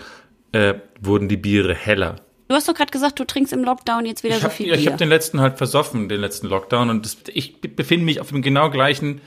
äh, 0.51 0.75
wurden 1.01 1.27
die 1.27 1.37
Biere 1.37 1.73
heller. 1.73 2.17
Du 2.47 2.55
hast 2.55 2.69
doch 2.69 2.73
gerade 2.73 2.91
gesagt, 2.91 3.19
du 3.19 3.25
trinkst 3.25 3.51
im 3.51 3.63
Lockdown 3.63 4.05
jetzt 4.05 4.23
wieder 4.23 4.35
Ich 4.35 4.39
so 4.41 4.45
habe 4.45 4.53
viel 4.55 4.67
ja, 4.67 4.75
ich 4.75 4.83
Bier. 4.83 4.91
hab 4.91 4.97
den 4.99 5.09
letzten 5.09 5.41
halt 5.41 5.57
versoffen, 5.57 6.07
den 6.07 6.21
letzten 6.21 6.47
Lockdown 6.47 6.89
und 6.89 7.05
das, 7.05 7.17
ich 7.33 7.59
befinde 7.59 8.05
mich 8.05 8.21
auf 8.21 8.29
dem 8.29 8.41
genau 8.41 8.69
gleichen 8.69 9.19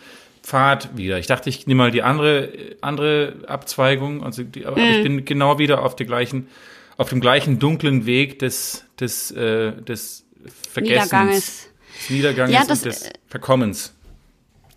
Pfad 0.50 0.96
wieder. 0.96 1.18
Ich 1.18 1.26
dachte, 1.28 1.48
ich 1.48 1.66
nehme 1.68 1.78
mal 1.84 1.90
die 1.92 2.02
andere 2.02 2.48
andere 2.80 3.34
Abzweigung, 3.46 4.24
also 4.24 4.42
die, 4.42 4.66
aber 4.66 4.78
Mhm. 4.80 4.84
ich 4.90 5.02
bin 5.04 5.24
genau 5.24 5.58
wieder 5.58 5.82
auf 5.84 5.94
der 5.94 6.06
gleichen 6.06 6.48
auf 6.96 7.08
dem 7.08 7.20
gleichen 7.20 7.58
dunklen 7.60 8.04
Weg 8.04 8.40
des 8.40 8.84
des 8.98 9.30
äh, 9.30 9.72
des 9.72 10.24
Vergessens, 10.72 11.04
Niederganges. 11.12 11.68
des 12.00 12.10
Niederganges 12.10 12.54
Ja, 12.54 12.64
das, 12.66 12.78
und 12.82 12.86
des 12.86 13.10
Verkommens. 13.28 13.94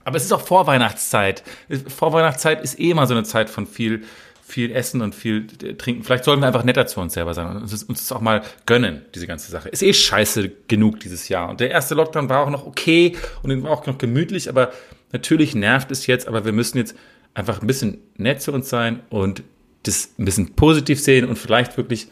Aber 0.06 0.18
es 0.18 0.26
ist 0.26 0.32
auch 0.34 0.42
Vorweihnachtszeit. 0.42 1.44
Vorweihnachtszeit 1.88 2.62
ist 2.62 2.78
eh 2.80 2.92
immer 2.92 3.08
so 3.08 3.14
eine 3.14 3.24
Zeit 3.24 3.50
von 3.50 3.66
viel 3.66 4.04
viel 4.46 4.72
Essen 4.76 5.02
und 5.02 5.16
viel 5.16 5.48
äh, 5.64 5.74
Trinken. 5.74 6.04
Vielleicht 6.04 6.26
sollten 6.26 6.42
wir 6.44 6.48
einfach 6.48 6.66
netter 6.66 6.86
zu 6.86 7.00
uns 7.00 7.14
selber 7.14 7.34
sein 7.34 7.48
und 7.48 7.62
uns, 7.64 7.84
uns 7.84 8.00
das 8.08 8.12
auch 8.12 8.22
mal 8.22 8.42
gönnen, 8.66 9.02
diese 9.16 9.26
ganze 9.26 9.50
Sache. 9.50 9.70
Ist 9.70 9.82
eh 9.82 9.94
scheiße 9.94 10.52
genug 10.68 11.00
dieses 11.00 11.30
Jahr. 11.30 11.50
Und 11.50 11.60
der 11.62 11.72
erste 11.72 11.96
Lockdown 11.96 12.30
war 12.30 12.46
auch 12.46 12.50
noch 12.50 12.66
okay 12.68 13.16
und 13.42 13.64
war 13.64 13.72
auch 13.72 13.88
noch 13.88 13.98
gemütlich, 13.98 14.50
aber 14.50 14.72
natürlich 15.14 15.56
nervt 15.56 15.92
es 15.92 16.08
jetzt, 16.08 16.28
aber 16.28 16.44
wir 16.44 16.52
müssen 16.52 16.78
jetzt 16.78 16.96
einfach 17.34 17.62
ein 17.62 17.68
bisschen 17.68 18.00
nett 18.18 18.42
zu 18.42 18.52
uns 18.52 18.70
sein 18.70 19.00
und 19.10 19.44
das 19.84 20.12
ein 20.20 20.26
bisschen 20.26 20.54
positiv 20.56 21.00
sehen 21.00 21.28
und 21.28 21.38
vielleicht 21.38 21.78
wirklich, 21.78 22.08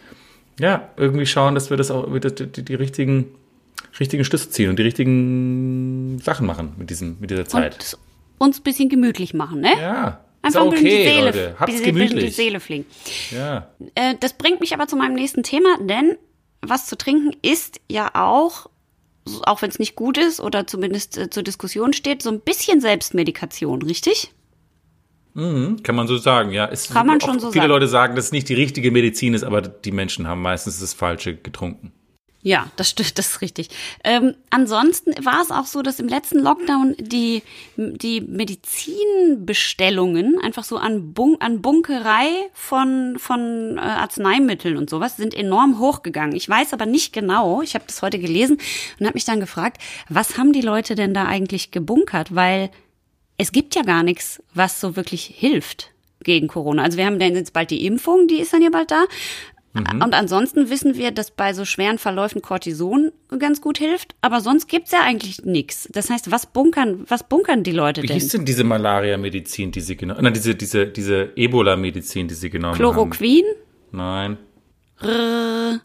ja, 0.59 0.89
irgendwie 0.97 1.25
schauen, 1.25 1.55
dass 1.55 1.69
wir 1.69 1.77
das 1.77 1.91
auch, 1.91 2.07
die, 2.19 2.47
die, 2.47 2.63
die 2.63 2.75
richtigen, 2.75 3.25
richtigen 3.99 4.23
Schlüsse 4.23 4.49
ziehen 4.49 4.69
und 4.69 4.79
die 4.79 4.83
richtigen 4.83 6.19
Sachen 6.23 6.45
machen 6.45 6.73
mit 6.77 6.89
diesem, 6.89 7.17
mit 7.19 7.29
dieser 7.29 7.45
Zeit. 7.45 7.73
und 7.73 8.47
uns 8.47 8.59
ein 8.59 8.63
bisschen 8.63 8.89
gemütlich 8.89 9.33
machen, 9.33 9.61
ne? 9.61 9.71
Ja, 9.79 10.21
Einfach 10.43 10.61
okay, 10.61 10.77
ein 10.77 10.83
bisschen 10.83 10.97
die 10.97 11.03
Seele, 11.03 11.25
Leute. 11.25 11.55
Habt's 11.59 11.75
bisschen 11.75 11.93
gemütlich. 11.93 12.25
die 12.25 12.31
Seele 12.31 12.59
fliegen. 12.59 12.85
Ja. 13.29 13.67
Äh, 13.93 14.15
das 14.19 14.33
bringt 14.33 14.59
mich 14.59 14.73
aber 14.73 14.87
zu 14.87 14.95
meinem 14.95 15.13
nächsten 15.13 15.43
Thema, 15.43 15.77
denn 15.79 16.17
was 16.61 16.87
zu 16.87 16.97
trinken 16.97 17.35
ist 17.43 17.79
ja 17.89 18.09
auch, 18.15 18.67
auch 19.43 19.61
wenn 19.61 19.69
es 19.69 19.79
nicht 19.79 19.95
gut 19.95 20.17
ist 20.17 20.39
oder 20.39 20.67
zumindest 20.67 21.17
äh, 21.17 21.29
zur 21.29 21.43
Diskussion 21.43 21.93
steht, 21.93 22.21
so 22.21 22.29
ein 22.29 22.39
bisschen 22.39 22.81
Selbstmedikation, 22.81 23.81
richtig? 23.83 24.31
Kann 25.83 25.95
man 25.95 26.07
so 26.07 26.17
sagen, 26.17 26.51
ja. 26.51 26.67
Es, 26.67 26.89
Kann 26.89 27.07
man 27.07 27.21
schon 27.21 27.39
so 27.39 27.51
Viele 27.51 27.63
sagen. 27.63 27.69
Leute 27.69 27.87
sagen, 27.87 28.15
dass 28.15 28.25
es 28.25 28.31
nicht 28.31 28.49
die 28.49 28.53
richtige 28.53 28.91
Medizin 28.91 29.33
ist, 29.33 29.43
aber 29.43 29.61
die 29.61 29.91
Menschen 29.91 30.27
haben 30.27 30.41
meistens 30.41 30.79
das 30.79 30.93
Falsche 30.93 31.35
getrunken. 31.35 31.93
Ja, 32.43 32.71
das 32.75 32.89
stimmt, 32.89 33.19
das 33.19 33.27
ist 33.27 33.41
richtig. 33.41 33.69
Ähm, 34.03 34.33
ansonsten 34.49 35.13
war 35.23 35.43
es 35.43 35.51
auch 35.51 35.65
so, 35.65 35.83
dass 35.83 35.99
im 35.99 36.07
letzten 36.07 36.39
Lockdown 36.39 36.95
die, 36.97 37.43
die 37.75 38.21
Medizinbestellungen 38.21 40.39
einfach 40.41 40.63
so 40.63 40.77
an, 40.77 41.13
Bun 41.13 41.37
an 41.39 41.61
Bunkerei 41.61 42.29
von, 42.53 43.19
von 43.19 43.77
äh, 43.77 43.81
Arzneimitteln 43.81 44.77
und 44.77 44.89
sowas 44.89 45.17
sind 45.17 45.35
enorm 45.35 45.77
hochgegangen. 45.77 46.35
Ich 46.35 46.49
weiß 46.49 46.73
aber 46.73 46.87
nicht 46.87 47.13
genau, 47.13 47.61
ich 47.61 47.75
habe 47.75 47.85
das 47.85 48.01
heute 48.01 48.17
gelesen 48.17 48.57
und 48.99 49.05
habe 49.05 49.13
mich 49.13 49.25
dann 49.25 49.39
gefragt, 49.39 49.79
was 50.09 50.39
haben 50.39 50.51
die 50.51 50.61
Leute 50.61 50.95
denn 50.95 51.13
da 51.13 51.25
eigentlich 51.25 51.69
gebunkert? 51.69 52.33
Weil 52.33 52.71
es 53.37 53.51
gibt 53.51 53.75
ja 53.75 53.83
gar 53.83 54.01
nichts, 54.01 54.41
was 54.55 54.81
so 54.81 54.95
wirklich 54.95 55.25
hilft 55.25 55.91
gegen 56.23 56.47
Corona. 56.47 56.83
Also 56.83 56.97
wir 56.97 57.05
haben 57.05 57.19
dann 57.19 57.35
jetzt 57.35 57.53
bald 57.53 57.71
die 57.71 57.85
Impfung, 57.85 58.27
die 58.27 58.39
ist 58.39 58.53
dann 58.53 58.61
ja 58.61 58.69
bald 58.69 58.91
da. 58.91 59.05
Und 59.73 60.13
ansonsten 60.13 60.69
wissen 60.69 60.95
wir, 60.95 61.11
dass 61.11 61.31
bei 61.31 61.53
so 61.53 61.63
schweren 61.63 61.97
Verläufen 61.97 62.41
Cortison 62.41 63.11
ganz 63.39 63.61
gut 63.61 63.77
hilft, 63.77 64.15
aber 64.19 64.41
sonst 64.41 64.67
gibt's 64.67 64.91
ja 64.91 64.99
eigentlich 65.01 65.45
nichts. 65.45 65.87
Das 65.93 66.09
heißt, 66.09 66.29
was 66.29 66.45
bunkern, 66.45 67.05
was 67.07 67.23
bunkern 67.27 67.63
die 67.63 67.71
Leute 67.71 68.03
Wie 68.03 68.07
denn? 68.07 68.19
hieß 68.19 68.29
denn 68.29 68.43
diese 68.45 68.65
Malaria-Medizin, 68.65 69.71
die 69.71 69.79
sie 69.79 69.95
genommen 69.95 70.23
Nein, 70.23 70.33
diese, 70.33 70.55
diese, 70.55 70.87
diese 70.87 71.31
Ebola-Medizin, 71.37 72.27
die 72.27 72.33
sie 72.33 72.49
genommen 72.49 72.75
Chloroquin? 72.75 73.45
haben? 73.91 74.37
Nein. 74.99 75.81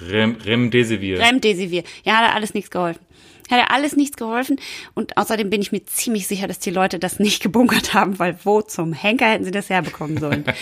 Rem, 0.00 0.36
Remdesivir. 0.44 1.20
Remdesivir. 1.20 1.84
Ja, 2.04 2.16
hat 2.16 2.34
alles 2.34 2.54
nichts 2.54 2.70
geholfen. 2.70 3.04
Hat 3.50 3.58
ja 3.58 3.66
alles 3.68 3.96
nichts 3.96 4.16
geholfen. 4.16 4.58
Und 4.94 5.18
außerdem 5.18 5.50
bin 5.50 5.60
ich 5.60 5.72
mir 5.72 5.84
ziemlich 5.84 6.26
sicher, 6.26 6.48
dass 6.48 6.58
die 6.58 6.70
Leute 6.70 6.98
das 6.98 7.18
nicht 7.18 7.42
gebunkert 7.42 7.92
haben, 7.92 8.18
weil 8.18 8.38
wo 8.44 8.62
zum 8.62 8.94
Henker 8.94 9.26
hätten 9.26 9.44
sie 9.44 9.50
das 9.50 9.68
herbekommen 9.68 10.18
sollen? 10.18 10.44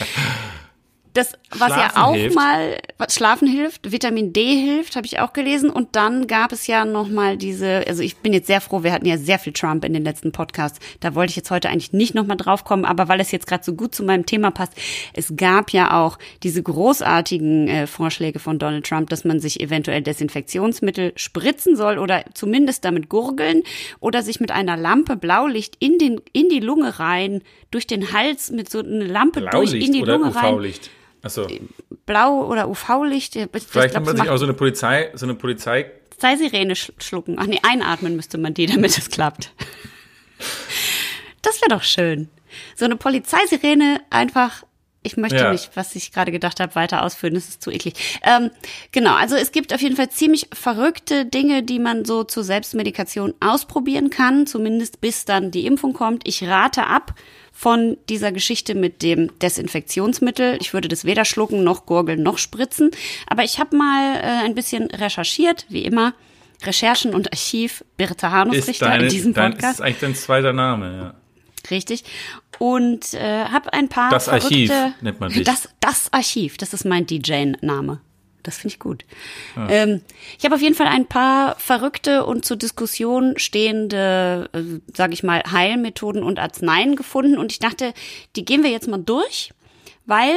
Das, 1.13 1.33
was 1.51 1.71
ja 1.71 1.91
Schlafen 1.91 2.03
auch 2.03 2.15
hilft. 2.15 2.37
mal, 2.37 2.79
was 2.99 3.15
Schlafen 3.15 3.49
hilft, 3.49 3.91
Vitamin 3.91 4.33
D 4.33 4.57
hilft, 4.57 4.95
habe 4.95 5.07
ich 5.07 5.19
auch 5.19 5.33
gelesen. 5.33 5.69
Und 5.69 5.97
dann 5.97 6.29
gab 6.29 6.53
es 6.53 6.67
ja 6.69 6.85
noch 6.85 7.09
mal 7.09 7.37
diese, 7.37 7.85
also 7.89 8.03
ich 8.03 8.19
bin 8.19 8.33
jetzt 8.33 8.47
sehr 8.47 8.61
froh, 8.61 8.85
wir 8.85 8.93
hatten 8.93 9.07
ja 9.07 9.19
sehr 9.19 9.39
viel 9.39 9.53
Trump 9.53 9.85
in 9.85 9.93
den 9.93 10.05
letzten 10.05 10.31
Podcasts. 10.31 10.79
Da 11.01 11.15
wollte 11.15 11.31
ich 11.31 11.37
jetzt 11.37 11.51
heute 11.51 11.69
eigentlich 11.69 11.93
nicht 11.93 12.15
noch 12.15 12.27
mal 12.27 12.37
drauf 12.37 12.65
kommen, 12.65 12.85
aber 12.85 13.09
weil 13.09 13.21
es 13.21 13.33
jetzt 13.33 13.49
gerade 13.49 13.65
so 13.65 13.75
gut 13.75 13.95
zu 13.95 14.05
meinem 14.05 14.25
Thema 14.25 14.53
passt, 14.53 14.75
es 15.13 15.35
gab 15.37 15.71
ja 15.73 16.01
auch 16.01 16.19
diese 16.43 16.63
großartigen 16.63 17.69
äh, 17.69 17.87
Vorschläge 17.89 18.39
von 18.39 18.59
Donald 18.59 18.87
Trump, 18.87 19.11
dass 19.11 19.25
man 19.25 19.41
sich 19.41 19.61
eventuell 19.61 20.03
Desinfektionsmittel 20.03 21.13
spritzen 21.17 21.75
soll 21.75 21.99
oder 21.99 22.25
zumindest 22.35 22.85
damit 22.85 23.09
gurgeln 23.09 23.63
oder 23.99 24.23
sich 24.23 24.39
mit 24.39 24.53
einer 24.53 24.77
Lampe 24.77 25.17
Blaulicht 25.17 25.77
in 25.81 25.99
den 25.99 26.21
in 26.33 26.49
die 26.49 26.61
Lunge 26.61 26.99
rein, 27.01 27.43
durch 27.71 27.87
den 27.87 28.13
Hals 28.13 28.51
mit 28.51 28.71
so 28.71 28.81
einer 28.81 29.05
Lampe 29.05 29.41
durch 29.41 29.73
in 29.75 29.91
Blaulicht 29.91 29.95
die 29.95 30.01
Lunge 30.01 30.35
rein. 30.35 30.73
Achso. 31.23 31.47
Blau- 32.07 32.47
oder 32.47 32.69
UV-Licht. 32.69 33.37
Ich 33.37 33.49
Vielleicht 33.69 33.95
kann 33.95 34.05
man 34.05 34.17
sich 34.17 34.29
auch 34.29 34.37
so 34.39 34.45
eine 34.45 34.55
Polizei, 34.55 35.11
so 35.15 35.27
eine 35.27 35.35
Polizei. 35.35 35.91
Zeisirene 36.19 36.77
sch 36.77 36.93
schlucken. 36.99 37.37
Ach 37.39 37.47
nee, 37.47 37.61
einatmen 37.63 38.17
müsste 38.17 38.39
man 38.39 38.55
die, 38.55 38.67
damit 38.67 38.97
es 38.97 39.11
klappt. 39.11 39.53
Das 41.43 41.61
wäre 41.61 41.71
doch 41.71 41.83
schön. 41.83 42.29
So 42.77 42.85
eine 42.85 42.97
Polizeisirene 42.97 44.01
einfach. 44.11 44.65
Ich 45.03 45.17
möchte 45.17 45.37
Ja. 45.39 45.51
nicht, 45.53 45.71
was 45.77 45.97
ich 45.97 46.13
gerade 46.13 46.31
gedacht 46.31 46.61
habe, 46.61 46.75
weiter 46.75 47.03
ausführen. 47.03 47.33
Das 47.33 47.49
ist 47.49 47.63
zu 47.63 47.71
eklig. 47.71 47.95
Ähm, 48.23 48.51
genau, 48.93 49.15
also 49.15 49.35
es 49.35 49.51
gibt 49.51 49.73
auf 49.73 49.81
jeden 49.81 49.97
Fall 49.97 50.11
ziemlich 50.11 50.49
verrückte 50.53 51.25
Dinge, 51.25 51.63
die 51.63 51.79
man 51.79 52.05
so 52.05 52.23
zur 52.23 52.45
Selbstmedikation 52.45 53.33
ausprobieren 53.41 54.11
kann, 54.11 54.47
zumindest 54.47 55.01
bis 55.01 55.25
dann 55.25 55.51
die 55.51 55.65
Impfung 55.65 55.95
kommt. 55.95 56.29
Ich 56.29 56.47
rate 56.47 56.87
ab 56.87 57.15
von 57.61 57.99
dieser 58.09 58.33
Geschichte 58.33 58.75
mit 58.75 59.03
dem 59.03 59.39
Desinfektionsmittel. 59.41 60.57
Ich 60.63 60.73
würde 60.73 60.89
das 60.89 61.05
weder 61.05 61.27
schlucken 61.27 61.63
noch 61.63 61.85
gurgeln 61.85 62.23
noch 62.23 62.39
spritzen. 62.39 62.91
Aber 63.27 63.45
ich 63.45 63.59
habe 63.61 63.77
mal 63.77 64.17
äh, 64.17 64.47
ein 64.47 64.55
bisschen 64.55 64.87
recherchiert, 64.87 65.67
wie 65.69 65.85
immer. 65.85 66.15
Recherchen 66.63 67.15
und 67.15 67.31
Archiv 67.35 67.85
Birte 67.99 68.31
Hanusrichter 68.31 68.99
in 68.99 69.11
diesem 69.11 69.35
dein, 69.35 69.53
Podcast. 69.53 69.75
ist 69.75 69.81
eigentlich 69.83 70.01
dein 70.01 70.15
zweiter 70.15 70.55
Name, 70.55 70.97
ja. 70.97 71.15
Richtig. 71.71 72.05
Und 72.59 73.13
äh, 73.13 73.45
habe 73.45 73.75
ein 73.75 73.91
paar 73.91 74.09
Das 74.09 74.31
Archiv 74.31 74.73
nennt 75.03 75.21
man 75.21 75.31
dich. 75.33 75.45
Das, 75.45 75.69
das 75.81 76.11
Archiv, 76.15 76.57
das 76.57 76.73
ist 76.73 76.87
mein 76.87 77.05
DJ-Name. 77.05 78.01
Das 78.43 78.59
finde 78.59 78.75
ich 78.75 78.79
gut. 78.79 79.05
Ähm, 79.69 80.01
ich 80.39 80.45
habe 80.45 80.55
auf 80.55 80.61
jeden 80.61 80.75
Fall 80.75 80.87
ein 80.87 81.07
paar 81.07 81.57
verrückte 81.59 82.25
und 82.25 82.45
zur 82.45 82.57
Diskussion 82.57 83.35
stehende, 83.37 84.49
äh, 84.53 84.81
sage 84.95 85.13
ich 85.13 85.23
mal, 85.23 85.43
Heilmethoden 85.51 86.23
und 86.23 86.39
Arzneien 86.39 86.97
gefunden. 86.97 87.39
Und 87.39 87.53
ich 87.53 87.59
dachte, 87.59 87.93
die 88.37 88.45
gehen 88.45 88.63
wir 88.63 88.71
jetzt 88.71 88.89
mal 88.89 89.03
durch, 89.03 89.53
weil, 90.07 90.33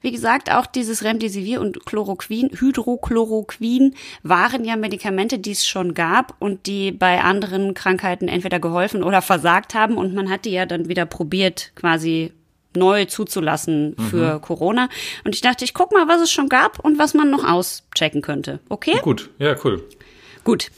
wie 0.00 0.12
gesagt, 0.12 0.50
auch 0.50 0.66
dieses 0.66 1.04
Remdesivir 1.04 1.60
und 1.60 1.84
Chloroquin, 1.84 2.50
Hydrochloroquin 2.58 3.94
waren 4.22 4.64
ja 4.64 4.76
Medikamente, 4.76 5.38
die 5.38 5.52
es 5.52 5.66
schon 5.66 5.94
gab 5.94 6.34
und 6.40 6.66
die 6.66 6.92
bei 6.92 7.20
anderen 7.20 7.74
Krankheiten 7.74 8.28
entweder 8.28 8.60
geholfen 8.60 9.02
oder 9.02 9.22
versagt 9.22 9.74
haben. 9.74 9.96
Und 9.96 10.14
man 10.14 10.30
hat 10.30 10.44
die 10.44 10.52
ja 10.52 10.66
dann 10.66 10.88
wieder 10.88 11.06
probiert, 11.06 11.72
quasi 11.74 12.32
neu 12.76 13.04
zuzulassen 13.06 13.96
für 14.10 14.40
Corona. 14.40 14.88
Und 15.24 15.34
ich 15.34 15.40
dachte, 15.40 15.64
ich 15.64 15.74
guck 15.74 15.92
mal, 15.92 16.08
was 16.08 16.20
es 16.20 16.30
schon 16.30 16.48
gab 16.48 16.78
und 16.78 16.98
was 16.98 17.14
man 17.14 17.30
noch 17.30 17.44
auschecken 17.44 18.22
könnte. 18.22 18.60
Okay? 18.68 18.98
Gut, 19.02 19.30
ja, 19.38 19.54
cool. 19.64 19.82
Gut. 20.44 20.70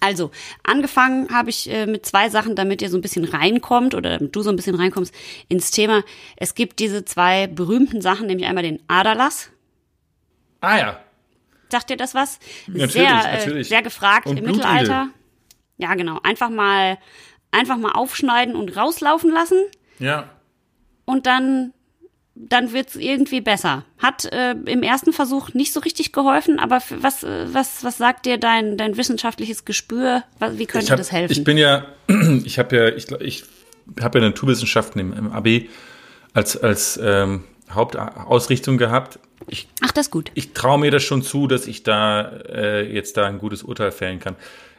Also, 0.00 0.30
angefangen 0.64 1.30
habe 1.32 1.50
ich 1.50 1.70
äh, 1.70 1.86
mit 1.86 2.04
zwei 2.04 2.28
Sachen, 2.28 2.54
damit 2.54 2.82
ihr 2.82 2.90
so 2.90 2.98
ein 2.98 3.00
bisschen 3.00 3.24
reinkommt 3.24 3.94
oder 3.94 4.18
damit 4.18 4.36
du 4.36 4.42
so 4.42 4.50
ein 4.50 4.56
bisschen 4.56 4.74
reinkommst 4.74 5.14
ins 5.48 5.70
Thema. 5.70 6.04
Es 6.36 6.54
gibt 6.54 6.78
diese 6.78 7.04
zwei 7.04 7.46
berühmten 7.46 8.02
Sachen, 8.02 8.26
nämlich 8.26 8.46
einmal 8.46 8.64
den 8.64 8.80
Aderlass. 8.86 9.50
Ah 10.60 10.78
ja. 10.78 11.00
Sagt 11.70 11.90
dir 11.90 11.96
das 11.96 12.14
was? 12.14 12.38
Natürlich, 12.66 12.92
sehr, 12.92 13.14
natürlich. 13.14 13.66
Äh, 13.66 13.68
sehr 13.70 13.82
gefragt 13.82 14.26
Und 14.26 14.36
im 14.38 14.44
Blutigel. 14.44 14.70
Mittelalter. 14.70 15.08
Ja, 15.78 15.94
genau. 15.94 16.18
Einfach 16.22 16.50
mal, 16.50 16.98
einfach 17.50 17.76
mal 17.76 17.92
aufschneiden 17.92 18.56
und 18.56 18.76
rauslaufen 18.76 19.30
lassen 19.30 19.62
Ja. 19.98 20.28
Und 21.08 21.24
dann, 21.24 21.72
dann 22.34 22.74
wird's 22.74 22.94
irgendwie 22.94 23.40
besser. 23.40 23.86
Hat 23.96 24.26
äh, 24.26 24.52
im 24.52 24.82
ersten 24.82 25.14
Versuch 25.14 25.54
nicht 25.54 25.72
so 25.72 25.80
richtig 25.80 26.12
geholfen, 26.12 26.58
aber 26.58 26.82
was, 27.00 27.24
äh, 27.24 27.46
was, 27.50 27.82
was 27.82 27.96
sagt 27.96 28.26
dir 28.26 28.36
dein, 28.36 28.76
dein 28.76 28.98
wissenschaftliches 28.98 29.64
Gespür? 29.64 30.22
Was, 30.38 30.58
wie 30.58 30.66
könnte 30.66 30.90
hab, 30.90 30.98
das 30.98 31.10
helfen? 31.10 31.32
Ich 31.32 31.44
bin 31.44 31.56
ja, 31.56 31.86
ich 32.44 32.58
habe 32.58 32.76
ja, 32.76 32.88
ich, 32.88 33.10
ich 33.20 33.44
habe 34.02 34.18
ja 34.18 34.26
Naturwissenschaften 34.26 35.00
im, 35.00 35.14
im 35.14 35.32
AB 35.32 35.68
als, 36.34 36.58
als 36.58 37.00
ähm, 37.02 37.44
Hauptausrichtung 37.70 38.76
gehabt. 38.76 39.18
Ich, 39.46 39.66
Ach, 39.80 39.92
das 39.92 40.08
ist 40.08 40.10
gut. 40.10 40.30
ich 40.34 40.52
traue 40.52 40.78
mir 40.78 40.90
das 40.90 41.02
schon 41.02 41.22
zu, 41.22 41.46
dass 41.46 41.66
ich 41.66 41.84
da 41.84 42.28
äh, 42.50 42.92
jetzt 42.92 43.16
da 43.16 43.26
ein 43.26 43.38
gutes 43.38 43.62
Urteil 43.62 43.92
fällen 43.92 44.20
kann. 44.20 44.36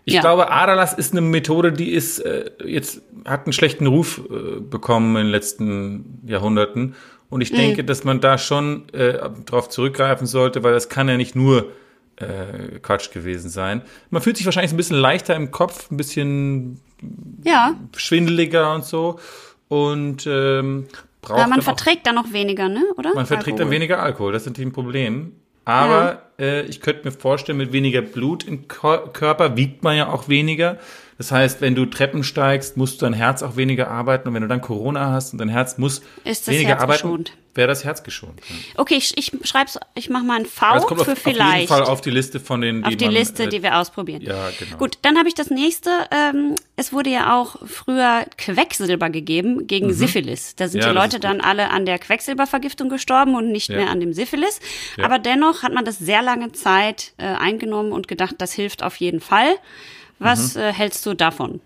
Ich 0.10 0.16
Ja. 0.16 0.22
glaube, 0.22 0.50
Aderlass 0.52 0.94
ist 0.94 1.12
eine 1.14 1.22
Methode, 1.22 1.72
die 1.72 1.92
ist 1.92 2.18
äh, 2.20 2.50
jetzt 2.66 3.02
hat 3.26 3.46
einen 3.46 3.54
schlechten 3.54 3.86
Ruf 3.86 4.20
äh, 4.30 4.60
bekommen 4.60 5.16
in 5.18 5.24
den 5.26 5.32
letzten 5.32 6.20
Jahrhunderten. 6.26 6.96
Und 7.30 7.38
Mhm. 7.38 7.42
ich 7.44 7.52
denke, 7.54 7.84
dass 7.84 8.04
man 8.04 8.20
da 8.22 8.40
schon 8.40 8.90
äh, 8.90 9.20
darauf 9.46 9.70
zurückgreifen 9.70 10.26
sollte, 10.26 10.64
weil 10.64 10.74
das 10.74 10.90
kann 10.90 11.08
ja 11.08 11.16
nicht 11.18 11.36
nur 11.36 11.68
äh, 12.16 12.80
Quatsch 12.82 13.12
gewesen 13.12 13.50
sein. 13.52 13.84
Man 14.10 14.22
fühlt 14.24 14.36
sich 14.38 14.46
wahrscheinlich 14.48 14.74
ein 14.74 14.78
bisschen 14.78 14.98
leichter 14.98 15.36
im 15.36 15.52
Kopf, 15.52 15.92
ein 15.92 15.98
bisschen 15.98 16.80
Ja, 17.46 17.76
schwindeliger 17.96 18.74
und 18.74 18.84
so. 18.84 19.20
Und 19.68 20.26
ähm, 20.28 20.88
braucht 21.22 21.40
aber 21.40 21.42
man 21.50 21.52
dann 21.60 21.62
verträgt 21.62 22.08
dann 22.08 22.16
noch 22.16 22.34
weniger, 22.34 22.68
ne? 22.68 22.84
Oder? 22.98 23.14
man 23.14 23.28
verträgt 23.28 23.60
dann 23.60 23.68
Alkohol. 23.68 23.72
weniger 23.76 24.02
Alkohol, 24.02 24.32
das 24.34 24.42
ist 24.42 24.48
natürlich 24.48 24.70
ein 24.70 24.74
Problem. 24.74 25.34
Aber 25.66 26.14
äh, 26.14 26.18
ich 26.40 26.82
könnte 26.82 27.06
mir 27.06 27.12
vorstellen, 27.12 27.58
mit 27.58 27.74
weniger 27.74 28.02
Blut 28.02 28.46
im 28.48 28.68
Körper 28.68 29.58
wiegt 29.58 29.84
man 29.84 29.98
ja 29.98 30.08
auch 30.08 30.30
weniger. 30.30 30.78
Das 31.20 31.34
heißt, 31.34 31.60
wenn 31.60 31.76
du 31.76 31.86
Treppen 31.86 32.24
steigst, 32.24 32.78
musst 32.78 33.02
dein 33.02 33.12
Herz 33.14 33.44
auch 33.44 33.58
weniger 33.58 33.90
arbeiten. 33.92 34.30
Und 34.30 34.34
wenn 34.36 34.42
du 34.42 34.48
dann 34.48 34.62
Corona 34.62 35.12
hast 35.12 35.34
und 35.34 35.38
dein 35.40 35.50
Herz 35.50 35.78
muss 35.78 36.02
Ist 36.24 36.48
das 36.48 36.54
weniger 36.56 36.70
Herz 36.70 36.82
arbeiten, 36.82 37.02
geschont. 37.02 37.34
wäre 37.56 37.68
das 37.68 37.84
Herz 37.84 38.04
geschont. 38.04 38.40
Okay, 38.78 38.96
ich, 38.96 39.18
ich 39.18 39.34
schreib's, 39.44 39.78
ich 39.96 40.10
mach 40.10 40.24
mal 40.24 40.40
ein 40.40 40.46
V 40.46 40.76
es 40.78 40.86
kommt 40.86 41.02
auf, 41.02 41.08
für 41.08 41.12
auf 41.12 41.26
jeden 41.26 41.38
vielleicht. 41.38 41.68
Fall 41.68 41.84
auf 41.84 42.00
die 42.00 42.10
Liste 42.10 42.40
von 42.40 42.62
den, 42.62 42.84
die 42.84 42.88
auf 42.88 42.96
die 42.96 43.04
man, 43.06 43.14
Liste, 43.16 43.44
äh, 43.44 43.48
die 43.50 43.62
wir 43.62 43.78
ausprobieren. 43.78 44.22
ja, 44.22 44.48
genau. 44.58 44.78
Gut, 44.78 44.98
dann 45.02 45.18
habe 45.18 45.28
ich 45.28 45.36
das 45.36 45.50
nächste. 45.50 45.90
Ähm, 46.10 46.56
es 46.78 46.94
wurde 46.94 47.10
ja 47.10 47.38
auch 47.38 47.58
früher 47.68 48.26
Quecksilber 48.38 49.10
gegeben 49.10 49.68
gegen 49.68 49.92
Syphilis. 49.92 50.56
Da 50.56 50.70
sind 50.70 50.80
Mhm. 50.80 50.84
Ja, 50.84 50.90
die 50.92 50.96
das 50.96 51.04
Leute 51.04 51.20
dann 51.20 51.42
alle 51.42 51.70
an 51.70 51.86
der 51.86 52.00
Quecksilbervergiftung 52.00 52.88
gestorben 52.88 53.36
und 53.36 53.52
nicht 53.52 53.68
Ja. 53.68 53.76
mehr 53.76 53.90
an 53.90 54.00
dem 54.00 54.14
Syphilis. 54.14 54.62
Ja. 54.96 55.04
Aber 55.04 55.20
dennoch 55.20 55.64
hat 55.64 55.74
man 55.74 55.84
das 55.84 56.00
sehr 56.00 56.22
lange 56.22 56.54
Zeit 56.54 57.12
äh, 57.18 57.26
eingenommen 57.26 57.92
und 57.92 58.08
gedacht, 58.08 58.36
das 58.38 58.54
hilft 58.54 58.84
auf 58.84 58.96
jeden 58.96 59.20
Fall. 59.20 59.50
Was 60.20 60.56
Mhm. 60.56 60.62
äh, 60.62 60.74
hältst 60.74 61.06
du 61.06 61.14
davon? 61.14 61.62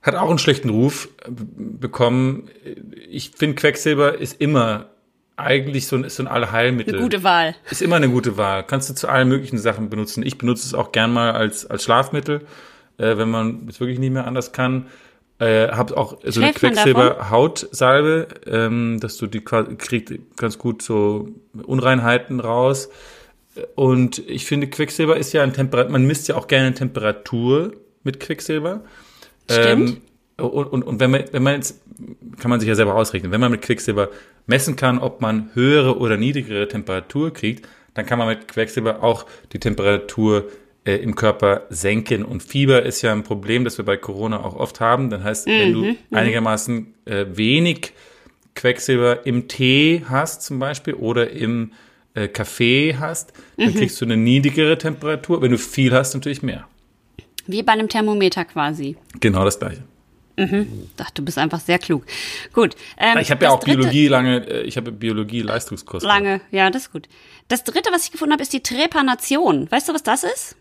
hat 0.00 0.14
auch 0.14 0.30
einen 0.30 0.38
schlechten 0.38 0.70
Ruf 0.70 1.08
äh, 1.24 1.30
bekommen. 1.30 2.48
Ich 3.10 3.32
finde, 3.36 3.56
Quecksilber 3.56 4.16
ist 4.18 4.40
immer 4.40 4.86
eigentlich 5.36 5.86
so 5.86 5.96
ein, 5.96 6.04
ist 6.04 6.16
so 6.16 6.22
ein 6.22 6.28
Allheilmittel. 6.28 6.94
Eine 6.94 7.02
gute 7.02 7.22
Wahl. 7.24 7.54
Ist 7.70 7.82
immer 7.82 7.96
eine 7.96 8.08
gute 8.08 8.36
Wahl. 8.36 8.64
Kannst 8.64 8.88
du 8.90 8.94
zu 8.94 9.08
allen 9.08 9.28
möglichen 9.28 9.58
Sachen 9.58 9.90
benutzen. 9.90 10.24
Ich 10.24 10.38
benutze 10.38 10.66
es 10.66 10.74
auch 10.74 10.92
gern 10.92 11.12
mal 11.12 11.32
als, 11.32 11.66
als 11.66 11.84
Schlafmittel, 11.84 12.46
äh, 12.96 13.16
wenn 13.18 13.28
man 13.30 13.66
es 13.68 13.80
wirklich 13.80 13.98
nicht 13.98 14.12
mehr 14.12 14.26
anders 14.26 14.52
kann. 14.52 14.86
Äh, 15.40 15.68
hab 15.68 15.92
auch 15.92 16.18
so 16.24 16.40
eine 16.40 16.52
Quecksilber-Hautsalbe, 16.52 18.26
ähm, 18.46 18.98
dass 19.00 19.16
du 19.18 19.26
die 19.28 19.40
kriegst 19.40 20.12
ganz 20.36 20.58
gut 20.58 20.82
so 20.82 21.28
Unreinheiten 21.62 22.40
raus. 22.40 22.88
Und 23.74 24.18
ich 24.28 24.46
finde, 24.46 24.68
Quecksilber 24.68 25.16
ist 25.16 25.32
ja 25.32 25.42
ein 25.42 25.52
Temperatur, 25.52 25.92
man 25.92 26.06
misst 26.06 26.28
ja 26.28 26.36
auch 26.36 26.46
gerne 26.46 26.74
Temperatur 26.74 27.72
mit 28.02 28.20
Quecksilber. 28.20 28.82
Stimmt. 29.50 29.90
Ähm, 29.90 29.96
und, 30.38 30.66
und, 30.66 30.82
und 30.84 31.00
wenn 31.00 31.10
man, 31.10 31.24
wenn 31.32 31.42
man 31.42 31.54
jetzt, 31.56 31.80
kann 32.38 32.50
man 32.50 32.60
sich 32.60 32.68
ja 32.68 32.74
selber 32.74 32.94
ausrechnen, 32.94 33.32
wenn 33.32 33.40
man 33.40 33.50
mit 33.50 33.62
Quecksilber 33.62 34.10
messen 34.46 34.76
kann, 34.76 34.98
ob 34.98 35.20
man 35.20 35.50
höhere 35.54 35.98
oder 35.98 36.16
niedrigere 36.16 36.68
Temperatur 36.68 37.32
kriegt, 37.32 37.68
dann 37.94 38.06
kann 38.06 38.18
man 38.18 38.28
mit 38.28 38.46
Quecksilber 38.46 39.02
auch 39.02 39.26
die 39.52 39.58
Temperatur 39.58 40.48
äh, 40.84 40.96
im 40.96 41.16
Körper 41.16 41.66
senken. 41.70 42.24
Und 42.24 42.42
Fieber 42.42 42.84
ist 42.84 43.02
ja 43.02 43.12
ein 43.12 43.24
Problem, 43.24 43.64
das 43.64 43.78
wir 43.78 43.84
bei 43.84 43.96
Corona 43.96 44.44
auch 44.44 44.54
oft 44.54 44.80
haben. 44.80 45.10
Das 45.10 45.22
heißt, 45.22 45.48
mhm, 45.48 45.50
wenn 45.50 45.72
du 45.72 45.82
mhm. 45.82 45.96
einigermaßen 46.12 46.94
äh, 47.04 47.26
wenig 47.30 47.92
Quecksilber 48.54 49.26
im 49.26 49.48
Tee 49.48 50.04
hast 50.08 50.42
zum 50.42 50.58
Beispiel 50.58 50.94
oder 50.94 51.30
im 51.30 51.72
äh, 52.18 52.28
Kaffee 52.28 52.96
hast, 52.98 53.32
dann 53.56 53.70
mhm. 53.70 53.74
kriegst 53.74 54.00
du 54.00 54.04
eine 54.04 54.16
niedrigere 54.16 54.78
Temperatur. 54.78 55.42
Wenn 55.42 55.50
du 55.50 55.58
viel 55.58 55.92
hast, 55.92 56.14
natürlich 56.14 56.42
mehr. 56.42 56.66
Wie 57.46 57.62
bei 57.62 57.72
einem 57.72 57.88
Thermometer 57.88 58.44
quasi. 58.44 58.96
Genau 59.20 59.44
das 59.44 59.58
gleiche. 59.58 59.82
Mhm. 60.36 60.88
Ach, 60.98 61.10
du 61.10 61.24
bist 61.24 61.36
einfach 61.36 61.58
sehr 61.58 61.78
klug. 61.78 62.04
Gut. 62.52 62.76
Ähm, 62.96 63.18
ich 63.18 63.30
habe 63.30 63.44
ja 63.44 63.50
auch 63.50 63.58
dritte, 63.58 63.78
Biologie 63.78 64.06
lange, 64.06 64.46
äh, 64.48 64.62
ich 64.62 64.76
habe 64.76 64.92
Biologie 64.92 65.42
Leistungskurs. 65.42 66.04
Lange, 66.04 66.40
ja, 66.52 66.70
das 66.70 66.82
ist 66.82 66.92
gut. 66.92 67.08
Das 67.48 67.64
dritte, 67.64 67.90
was 67.92 68.04
ich 68.04 68.12
gefunden 68.12 68.32
habe, 68.32 68.42
ist 68.42 68.52
die 68.52 68.62
Trepanation. 68.62 69.68
Weißt 69.70 69.88
du, 69.88 69.94
was 69.94 70.02
das 70.04 70.22
ist? 70.22 70.56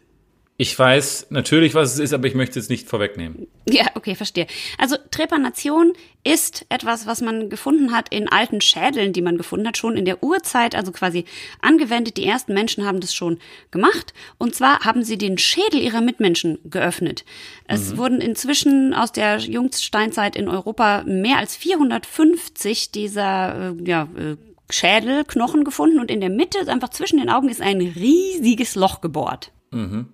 Ich 0.60 0.78
weiß 0.78 1.28
natürlich, 1.30 1.76
was 1.76 1.94
es 1.94 2.00
ist, 2.00 2.14
aber 2.14 2.28
ich 2.28 2.34
möchte 2.34 2.58
es 2.58 2.68
nicht 2.68 2.90
vorwegnehmen. 2.90 3.46
Ja, 3.70 3.86
okay, 3.94 4.16
verstehe. 4.16 4.48
Also 4.80 4.96
Trepanation 5.12 5.94
ist 6.24 6.66
etwas, 6.70 7.06
was 7.06 7.22
man 7.22 7.52
gefunden 7.52 7.92
hat 7.92 8.10
in 8.10 8.28
alten 8.28 8.60
Schädeln, 8.60 9.14
die 9.14 9.22
man 9.22 9.38
gefunden 9.38 9.68
hat, 9.68 9.78
schon 9.78 9.96
in 9.96 10.06
der 10.06 10.24
Urzeit, 10.24 10.74
also 10.74 10.92
quasi 10.92 11.26
angewendet. 11.62 12.18
Die 12.18 12.26
ersten 12.26 12.56
Menschen 12.56 12.88
haben 12.88 13.02
das 13.02 13.14
schon 13.14 13.38
gemacht. 13.70 14.16
Und 14.40 14.56
zwar 14.56 14.80
haben 14.80 15.04
sie 15.04 15.20
den 15.20 15.38
Schädel 15.38 15.80
ihrer 15.80 16.02
Mitmenschen 16.02 16.58
geöffnet. 16.66 17.24
Es 17.68 17.94
mhm. 17.94 17.98
wurden 17.98 18.22
inzwischen 18.22 18.96
aus 18.96 19.12
der 19.12 19.38
Jungsteinzeit 19.38 20.36
in 20.36 20.48
Europa 20.48 21.04
mehr 21.06 21.38
als 21.38 21.56
450 21.56 22.92
dieser 22.92 23.76
äh, 23.76 23.84
ja, 23.88 24.10
äh, 24.18 24.38
Schädelknochen 24.72 25.64
gefunden 25.64 26.00
und 26.00 26.10
in 26.10 26.20
der 26.20 26.32
Mitte, 26.32 26.68
einfach 26.68 26.90
zwischen 26.90 27.20
den 27.20 27.30
Augen, 27.30 27.48
ist 27.48 27.62
ein 27.62 27.80
riesiges 27.80 28.74
Loch 28.74 29.02
gebohrt. 29.02 29.52
Mhm. 29.70 30.14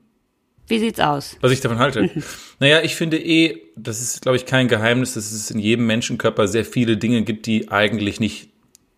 Wie 0.68 0.80
sieht's 0.80 1.00
aus? 1.00 1.38
Was 1.42 1.52
ich 1.52 1.62
davon 1.62 1.80
halte? 1.80 2.10
naja, 2.60 2.82
ich 2.82 2.96
finde 2.96 3.18
eh, 3.18 3.62
das 3.76 4.02
ist, 4.02 4.22
glaube 4.22 4.38
ich, 4.38 4.46
kein 4.46 4.68
Geheimnis, 4.68 5.14
dass 5.14 5.32
es 5.32 5.52
in 5.52 5.60
jedem 5.60 5.86
Menschenkörper 5.88 6.48
sehr 6.48 6.66
viele 6.66 6.98
Dinge 6.98 7.24
gibt, 7.24 7.46
die 7.46 7.70
eigentlich 7.70 8.20
nicht 8.20 8.50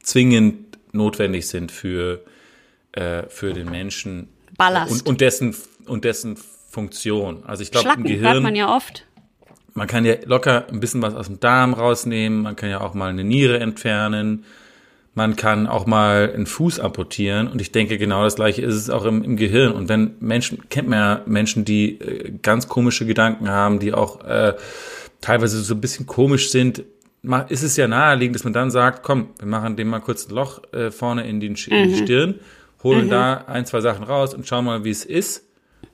zwingend 0.03 0.77
notwendig 0.91 1.47
sind 1.47 1.71
für, 1.71 2.23
äh, 2.91 3.23
für 3.29 3.53
den 3.53 3.69
Menschen. 3.69 4.29
Ballast. 4.57 4.91
Und, 4.91 5.07
und, 5.07 5.21
dessen, 5.21 5.55
und 5.85 6.05
dessen 6.05 6.37
Funktion. 6.69 7.43
Also 7.45 7.63
ich 7.63 7.71
glaube, 7.71 7.89
im 7.95 8.03
Gehirn. 8.03 8.33
Hört 8.33 8.43
man 8.43 8.55
ja 8.55 8.75
oft. 8.75 9.05
Man 9.73 9.87
kann 9.87 10.05
ja 10.05 10.15
locker 10.25 10.67
ein 10.69 10.79
bisschen 10.79 11.01
was 11.01 11.15
aus 11.15 11.27
dem 11.27 11.39
Darm 11.41 11.73
rausnehmen, 11.73 12.43
man 12.43 12.55
kann 12.55 12.69
ja 12.69 12.79
auch 12.79 12.93
mal 12.93 13.09
eine 13.09 13.25
Niere 13.25 13.59
entfernen 13.59 14.45
man 15.15 15.37
kann 15.37 15.65
auch 15.65 15.85
mal 15.85 16.31
einen 16.33 16.45
Fuß 16.45 16.79
amputieren 16.81 17.47
und 17.47 17.61
ich 17.61 17.71
denke, 17.71 17.97
genau 17.97 18.23
das 18.25 18.35
gleiche 18.35 18.61
ist 18.61 18.75
es 18.75 18.89
auch 18.89 19.05
im, 19.05 19.23
im 19.23 19.37
Gehirn. 19.37 19.71
Und 19.71 19.87
wenn 19.87 20.15
Menschen, 20.19 20.69
kennt 20.69 20.89
man 20.89 20.99
ja 20.99 21.21
Menschen, 21.25 21.63
die 21.63 21.99
äh, 21.99 22.33
ganz 22.41 22.67
komische 22.67 23.05
Gedanken 23.05 23.49
haben, 23.49 23.79
die 23.79 23.93
auch 23.93 24.23
äh, 24.25 24.53
teilweise 25.21 25.61
so 25.61 25.73
ein 25.73 25.81
bisschen 25.81 26.05
komisch 26.05 26.51
sind, 26.51 26.83
ist 27.47 27.63
es 27.63 27.77
ja 27.77 27.87
naheliegend, 27.87 28.35
dass 28.35 28.43
man 28.43 28.53
dann 28.53 28.69
sagt, 28.69 29.03
komm, 29.03 29.29
wir 29.39 29.47
machen 29.47 29.77
dem 29.77 29.87
mal 29.87 29.99
kurz 29.99 30.27
ein 30.27 30.35
Loch 30.35 30.61
äh, 30.73 30.91
vorne 30.91 31.27
in, 31.27 31.39
den, 31.39 31.55
in 31.55 31.89
die 31.89 31.95
mhm. 31.95 32.03
Stirn, 32.03 32.35
holen 32.83 33.05
mhm. 33.05 33.09
da 33.09 33.33
ein, 33.47 33.65
zwei 33.65 33.79
Sachen 33.81 34.03
raus 34.03 34.33
und 34.33 34.45
schauen 34.45 34.65
mal, 34.65 34.83
wie 34.83 34.91
es 34.91 35.05
ist. 35.05 35.44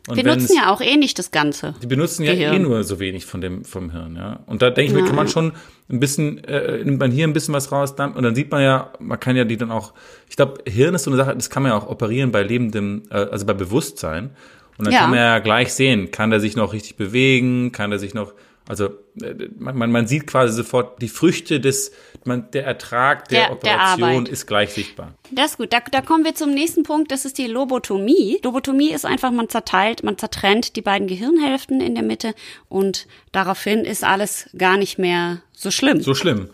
Und 0.07 0.17
wir 0.17 0.23
nutzen 0.23 0.55
ja 0.55 0.71
auch 0.71 0.81
eh 0.81 0.97
nicht 0.97 1.19
das 1.19 1.31
Ganze. 1.31 1.75
Die 1.81 1.87
benutzen 1.87 2.23
ja 2.23 2.33
Gehirn. 2.33 2.55
eh 2.55 2.59
nur 2.59 2.83
so 2.83 2.99
wenig 2.99 3.25
von 3.25 3.41
dem, 3.41 3.63
vom 3.65 3.91
Hirn, 3.91 4.15
ja. 4.15 4.39
Und 4.45 4.61
da 4.61 4.69
denke 4.69 4.91
ich 4.91 4.99
mir, 4.99 5.05
kann 5.05 5.15
man 5.15 5.27
schon 5.27 5.53
ein 5.89 5.99
bisschen, 5.99 6.43
äh, 6.45 6.83
nimmt 6.83 6.99
man 6.99 7.11
hier 7.11 7.27
ein 7.27 7.33
bisschen 7.33 7.53
was 7.53 7.71
raus, 7.71 7.95
dann, 7.95 8.13
und 8.13 8.23
dann 8.23 8.35
sieht 8.35 8.51
man 8.51 8.61
ja, 8.61 8.91
man 8.99 9.19
kann 9.19 9.35
ja 9.35 9.43
die 9.43 9.57
dann 9.57 9.71
auch, 9.71 9.93
ich 10.29 10.35
glaube, 10.35 10.63
Hirn 10.69 10.95
ist 10.95 11.03
so 11.03 11.11
eine 11.11 11.17
Sache, 11.17 11.35
das 11.35 11.49
kann 11.49 11.63
man 11.63 11.71
ja 11.71 11.77
auch 11.77 11.87
operieren 11.87 12.31
bei 12.31 12.43
lebendem, 12.43 13.03
äh, 13.09 13.15
also 13.15 13.45
bei 13.45 13.53
Bewusstsein. 13.53 14.31
Und 14.77 14.85
dann 14.87 14.93
ja. 14.93 15.01
kann 15.01 15.09
man 15.11 15.19
ja 15.19 15.39
gleich 15.39 15.73
sehen, 15.73 16.11
kann 16.11 16.31
der 16.31 16.39
sich 16.39 16.55
noch 16.55 16.73
richtig 16.73 16.95
bewegen, 16.95 17.71
kann 17.71 17.91
der 17.91 17.99
sich 17.99 18.13
noch, 18.13 18.33
also 18.67 18.85
äh, 19.21 19.49
man, 19.57 19.77
man, 19.77 19.91
man 19.91 20.07
sieht 20.07 20.27
quasi 20.27 20.53
sofort 20.53 21.01
die 21.01 21.07
Früchte 21.07 21.59
des, 21.59 21.91
man, 22.25 22.49
der 22.51 22.65
Ertrag 22.65 23.27
der, 23.29 23.47
der 23.47 23.51
Operation 23.51 24.25
der 24.25 24.33
ist 24.33 24.45
gleich 24.45 24.73
sichtbar. 24.73 25.13
Das 25.31 25.51
ist 25.51 25.57
gut. 25.57 25.73
Da, 25.73 25.79
da 25.91 26.01
kommen 26.01 26.23
wir 26.23 26.35
zum 26.35 26.53
nächsten 26.53 26.83
Punkt. 26.83 27.11
Das 27.11 27.25
ist 27.25 27.37
die 27.37 27.47
Lobotomie. 27.47 28.39
Lobotomie 28.43 28.91
ist 28.91 29.05
einfach, 29.05 29.31
man 29.31 29.49
zerteilt, 29.49 30.03
man 30.03 30.17
zertrennt 30.17 30.75
die 30.75 30.81
beiden 30.81 31.07
Gehirnhälften 31.07 31.81
in 31.81 31.95
der 31.95 32.03
Mitte 32.03 32.33
und 32.69 33.07
daraufhin 33.31 33.79
ist 33.79 34.03
alles 34.03 34.49
gar 34.57 34.77
nicht 34.77 34.97
mehr 34.97 35.41
so 35.53 35.71
schlimm. 35.71 36.01
So 36.01 36.13
schlimm. 36.13 36.49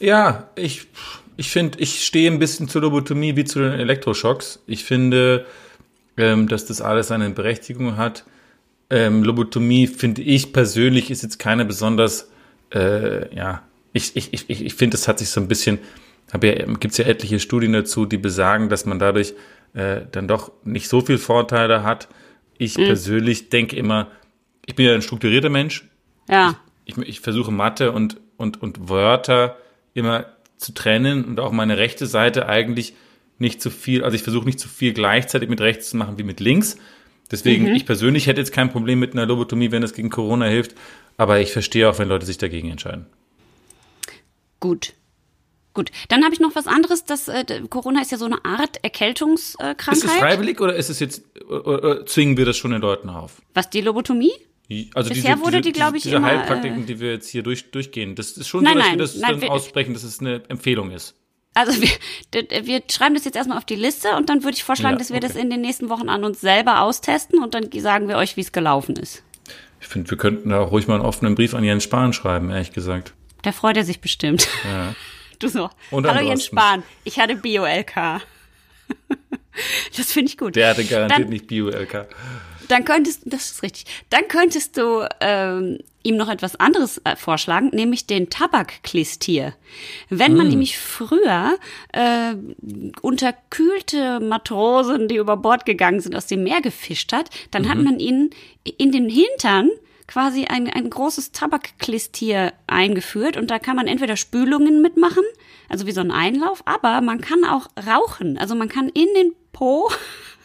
Ja, 0.00 0.48
ich, 0.56 0.86
ich 1.36 1.50
finde, 1.50 1.78
ich 1.78 2.04
stehe 2.04 2.30
ein 2.30 2.38
bisschen 2.38 2.68
zur 2.68 2.82
Lobotomie 2.82 3.36
wie 3.36 3.44
zu 3.44 3.60
den 3.60 3.72
Elektroschocks. 3.72 4.60
Ich 4.66 4.84
finde, 4.84 5.46
ähm, 6.16 6.48
dass 6.48 6.66
das 6.66 6.80
alles 6.80 7.10
eine 7.10 7.30
Berechtigung 7.30 7.96
hat. 7.96 8.24
Ähm, 8.90 9.24
Lobotomie 9.24 9.86
finde 9.86 10.22
ich 10.22 10.52
persönlich 10.52 11.10
ist 11.10 11.22
jetzt 11.22 11.38
keine 11.38 11.64
besonders, 11.64 12.30
äh, 12.72 13.34
ja, 13.34 13.62
ich, 13.92 14.16
ich, 14.16 14.32
ich, 14.32 14.48
ich 14.48 14.74
finde, 14.74 14.96
es 14.96 15.08
hat 15.08 15.18
sich 15.18 15.30
so 15.30 15.40
ein 15.40 15.48
bisschen, 15.48 15.78
ja, 16.32 16.38
gibt 16.38 16.92
es 16.92 16.98
ja 16.98 17.06
etliche 17.06 17.38
Studien 17.38 17.72
dazu, 17.72 18.06
die 18.06 18.18
besagen, 18.18 18.68
dass 18.68 18.84
man 18.84 18.98
dadurch 18.98 19.34
äh, 19.72 20.02
dann 20.10 20.28
doch 20.28 20.52
nicht 20.64 20.88
so 20.88 21.00
viel 21.00 21.18
Vorteile 21.18 21.82
hat. 21.82 22.08
Ich 22.58 22.76
mhm. 22.76 22.84
persönlich 22.84 23.50
denke 23.50 23.76
immer, 23.76 24.08
ich 24.66 24.74
bin 24.74 24.86
ja 24.86 24.94
ein 24.94 25.02
strukturierter 25.02 25.50
Mensch. 25.50 25.88
Ja. 26.28 26.56
Ich, 26.84 26.96
ich, 26.96 27.08
ich 27.08 27.20
versuche 27.20 27.52
Mathe 27.52 27.92
und, 27.92 28.20
und, 28.36 28.60
und 28.62 28.88
Wörter 28.88 29.56
immer 29.94 30.26
zu 30.56 30.72
trennen 30.72 31.24
und 31.24 31.40
auch 31.40 31.52
meine 31.52 31.78
rechte 31.78 32.06
Seite 32.06 32.48
eigentlich 32.48 32.94
nicht 33.38 33.60
zu 33.60 33.70
viel, 33.70 34.04
also 34.04 34.14
ich 34.14 34.22
versuche 34.22 34.46
nicht 34.46 34.60
zu 34.60 34.68
viel 34.68 34.92
gleichzeitig 34.92 35.48
mit 35.48 35.60
rechts 35.60 35.90
zu 35.90 35.96
machen 35.96 36.18
wie 36.18 36.22
mit 36.22 36.40
links, 36.40 36.76
Deswegen, 37.34 37.64
mhm. 37.64 37.74
ich 37.74 37.84
persönlich 37.84 38.28
hätte 38.28 38.40
jetzt 38.40 38.52
kein 38.52 38.70
Problem 38.70 39.00
mit 39.00 39.12
einer 39.12 39.26
Lobotomie, 39.26 39.72
wenn 39.72 39.82
es 39.82 39.92
gegen 39.92 40.08
Corona 40.08 40.46
hilft. 40.46 40.76
Aber 41.16 41.40
ich 41.40 41.50
verstehe 41.50 41.90
auch, 41.90 41.98
wenn 41.98 42.08
Leute 42.08 42.26
sich 42.26 42.38
dagegen 42.38 42.70
entscheiden. 42.70 43.06
Gut. 44.60 44.92
Gut, 45.72 45.90
dann 46.08 46.22
habe 46.22 46.32
ich 46.32 46.38
noch 46.38 46.54
was 46.54 46.68
anderes. 46.68 47.04
Das 47.04 47.26
äh, 47.26 47.44
Corona 47.68 48.00
ist 48.02 48.12
ja 48.12 48.18
so 48.18 48.26
eine 48.26 48.44
Art 48.44 48.78
Erkältungskrankheit. 48.84 49.96
Ist 49.96 50.04
es 50.04 50.12
freiwillig 50.12 50.60
oder 50.60 50.76
ist 50.76 50.90
es 50.90 51.00
jetzt 51.00 51.24
oder, 51.48 52.02
äh, 52.02 52.04
zwingen 52.04 52.36
wir 52.36 52.44
das 52.44 52.56
schon 52.56 52.70
den 52.70 52.80
Leuten 52.80 53.08
auf? 53.08 53.42
Was 53.52 53.68
die 53.70 53.80
Lobotomie? 53.80 54.30
Also 54.94 55.10
Bisher 55.10 55.34
diese, 55.34 55.44
wurde 55.44 55.60
die, 55.60 55.72
glaube 55.72 55.96
ich, 55.96 56.04
diese 56.04 56.16
immer, 56.16 56.28
Heilpraktiken, 56.28 56.86
die 56.86 57.00
wir 57.00 57.10
jetzt 57.10 57.28
hier 57.28 57.42
durch, 57.42 57.72
durchgehen, 57.72 58.14
das 58.14 58.36
ist 58.36 58.46
schon 58.46 58.62
nein, 58.62 58.74
so, 58.74 58.78
dass 58.78 58.86
nein, 58.86 58.98
wir 58.98 58.98
das 58.98 59.16
nein, 59.16 59.30
dann 59.32 59.40
wir, 59.40 59.50
aussprechen, 59.50 59.92
dass 59.94 60.04
es 60.04 60.20
eine 60.20 60.42
Empfehlung 60.48 60.92
ist. 60.92 61.16
Also 61.54 61.72
wir, 61.80 62.66
wir 62.66 62.82
schreiben 62.90 63.14
das 63.14 63.24
jetzt 63.24 63.36
erstmal 63.36 63.58
auf 63.58 63.64
die 63.64 63.76
Liste 63.76 64.16
und 64.16 64.28
dann 64.28 64.42
würde 64.42 64.56
ich 64.56 64.64
vorschlagen, 64.64 64.94
ja, 64.94 64.98
dass 64.98 65.10
wir 65.10 65.18
okay. 65.18 65.28
das 65.28 65.36
in 65.36 65.50
den 65.50 65.60
nächsten 65.60 65.88
Wochen 65.88 66.08
an 66.08 66.24
uns 66.24 66.40
selber 66.40 66.80
austesten 66.80 67.42
und 67.42 67.54
dann 67.54 67.70
sagen 67.78 68.08
wir 68.08 68.16
euch, 68.16 68.36
wie 68.36 68.40
es 68.40 68.50
gelaufen 68.50 68.96
ist. 68.96 69.22
Ich 69.80 69.86
finde, 69.86 70.10
wir 70.10 70.18
könnten 70.18 70.50
da 70.50 70.60
ruhig 70.60 70.88
mal 70.88 70.96
einen 70.96 71.04
offenen 71.04 71.36
Brief 71.36 71.54
an 71.54 71.62
Jens 71.62 71.84
Spahn 71.84 72.12
schreiben, 72.12 72.50
ehrlich 72.50 72.72
gesagt. 72.72 73.14
Da 73.42 73.52
freut 73.52 73.76
er 73.76 73.84
sich 73.84 74.00
bestimmt. 74.00 74.48
Ja. 74.64 74.94
Du 75.40 75.48
so. 75.48 75.68
Und 75.90 76.06
Hallo 76.06 76.24
Jens 76.24 76.44
Spahn, 76.44 76.84
ich 77.02 77.18
hatte 77.18 77.34
Bio-LK. 77.34 78.22
Das 79.96 80.12
finde 80.12 80.30
ich 80.30 80.38
gut. 80.38 80.56
Der 80.56 80.70
hatte 80.70 80.84
garantiert 80.84 81.22
dann, 81.22 81.28
nicht 81.28 81.48
Bio-LK. 81.48 82.08
Dann 82.68 82.84
könntest, 82.84 83.22
das 83.26 83.52
ist 83.52 83.62
richtig, 83.62 83.84
dann 84.10 84.26
könntest 84.28 84.76
du 84.76 85.06
ähm, 85.20 85.78
ihm 86.04 86.16
noch 86.16 86.28
etwas 86.28 86.54
anderes 86.56 87.00
äh, 87.04 87.16
vorschlagen, 87.16 87.70
nämlich 87.72 88.06
den 88.06 88.30
Tabakklistier. 88.30 89.54
Wenn 90.10 90.36
man 90.36 90.46
mm. 90.46 90.50
nämlich 90.50 90.78
früher 90.78 91.58
äh, 91.92 92.34
unterkühlte 93.00 94.20
Matrosen, 94.20 95.08
die 95.08 95.16
über 95.16 95.36
Bord 95.36 95.66
gegangen 95.66 96.00
sind, 96.00 96.14
aus 96.14 96.26
dem 96.26 96.44
Meer 96.44 96.60
gefischt 96.60 97.12
hat, 97.12 97.30
dann 97.50 97.64
mhm. 97.64 97.68
hat 97.68 97.78
man 97.78 97.98
ihnen 97.98 98.30
in 98.78 98.92
den 98.92 99.08
Hintern 99.08 99.70
quasi 100.06 100.44
ein, 100.44 100.68
ein 100.68 100.90
großes 100.90 101.32
Tabakklistier 101.32 102.52
eingeführt 102.66 103.36
und 103.36 103.50
da 103.50 103.58
kann 103.58 103.76
man 103.76 103.86
entweder 103.86 104.16
Spülungen 104.16 104.82
mitmachen, 104.82 105.24
also 105.68 105.86
wie 105.86 105.92
so 105.92 106.00
ein 106.00 106.10
Einlauf, 106.10 106.62
aber 106.66 107.00
man 107.00 107.20
kann 107.20 107.44
auch 107.44 107.68
rauchen. 107.86 108.38
Also 108.38 108.54
man 108.54 108.68
kann 108.68 108.88
in 108.88 109.08
den 109.16 109.32
Po 109.52 109.90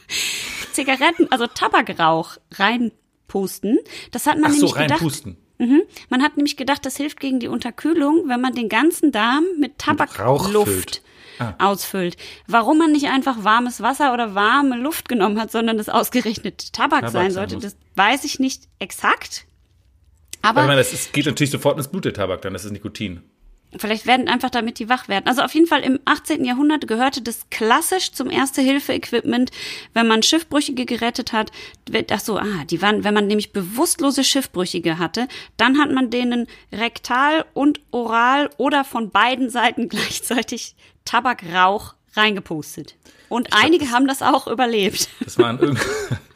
Zigaretten, 0.71 1.29
also 1.31 1.47
Tabakrauch 1.47 2.37
reinpusten. 2.53 3.79
Das 4.11 4.27
hat 4.27 4.35
man 4.35 4.51
Ach 4.51 4.55
nämlich 4.55 4.71
so, 4.71 4.75
reinpusten. 4.75 5.37
Mhm. 5.59 5.81
Man 6.09 6.23
hat 6.23 6.37
nämlich 6.37 6.57
gedacht, 6.57 6.85
das 6.85 6.97
hilft 6.97 7.19
gegen 7.19 7.39
die 7.39 7.49
Unterkühlung, 7.49 8.23
wenn 8.27 8.41
man 8.41 8.53
den 8.53 8.69
ganzen 8.69 9.11
Darm 9.11 9.43
mit 9.59 9.77
Tabakluft 9.77 11.01
ah. 11.37 11.53
ausfüllt. 11.59 12.15
Warum 12.47 12.77
man 12.77 12.93
nicht 12.93 13.07
einfach 13.07 13.43
warmes 13.43 13.81
Wasser 13.81 14.13
oder 14.13 14.33
warme 14.35 14.77
Luft 14.77 15.09
genommen 15.09 15.39
hat, 15.39 15.51
sondern 15.51 15.77
das 15.77 15.89
ausgerechnet 15.89 16.71
Tabak, 16.73 17.01
Tabak 17.01 17.11
sein 17.11 17.31
sollte, 17.31 17.57
das 17.57 17.75
weiß 17.95 18.23
ich 18.23 18.39
nicht 18.39 18.63
exakt. 18.79 19.45
Aber 20.41 20.61
ich 20.61 20.67
meine, 20.67 20.79
das 20.79 20.93
ist, 20.93 21.11
geht 21.11 21.25
natürlich 21.25 21.51
sofort 21.51 21.77
ins 21.77 21.89
Blut, 21.89 22.05
der 22.05 22.13
Tabak, 22.13 22.41
dann 22.41 22.53
das 22.53 22.63
ist 22.63 22.71
Nikotin. 22.71 23.21
Vielleicht 23.77 24.07
werden 24.07 24.27
einfach 24.27 24.49
damit 24.49 24.79
die 24.79 24.89
wach 24.89 25.07
werden. 25.07 25.27
Also 25.27 25.43
auf 25.43 25.53
jeden 25.53 25.67
Fall 25.67 25.81
im 25.81 25.99
18. 26.05 26.43
Jahrhundert 26.43 26.87
gehörte 26.87 27.21
das 27.21 27.49
klassisch 27.51 28.11
zum 28.11 28.31
Erste-Hilfe-Equipment, 28.31 29.51
wenn 29.93 30.07
man 30.07 30.23
Schiffbrüchige 30.23 30.85
gerettet 30.85 31.33
hat. 31.33 31.51
Ach 32.11 32.19
so, 32.19 32.37
ah, 32.37 32.63
die 32.69 32.81
waren, 32.81 33.03
wenn 33.03 33.13
man 33.13 33.27
nämlich 33.27 33.53
bewusstlose 33.53 34.23
Schiffbrüchige 34.23 34.97
hatte, 34.97 35.27
dann 35.57 35.77
hat 35.77 35.91
man 35.91 36.09
denen 36.09 36.47
rektal 36.71 37.45
und 37.53 37.79
oral 37.91 38.49
oder 38.57 38.83
von 38.83 39.11
beiden 39.11 39.51
Seiten 39.51 39.87
gleichzeitig 39.89 40.75
Tabakrauch 41.05 41.93
reingepustet. 42.15 42.95
Und 43.29 43.51
glaub, 43.51 43.63
einige 43.63 43.91
haben 43.91 44.07
das 44.07 44.23
auch 44.23 44.47
überlebt. 44.47 45.09
Das 45.23 45.37
waren 45.37 45.59
irgendwie 45.59 45.85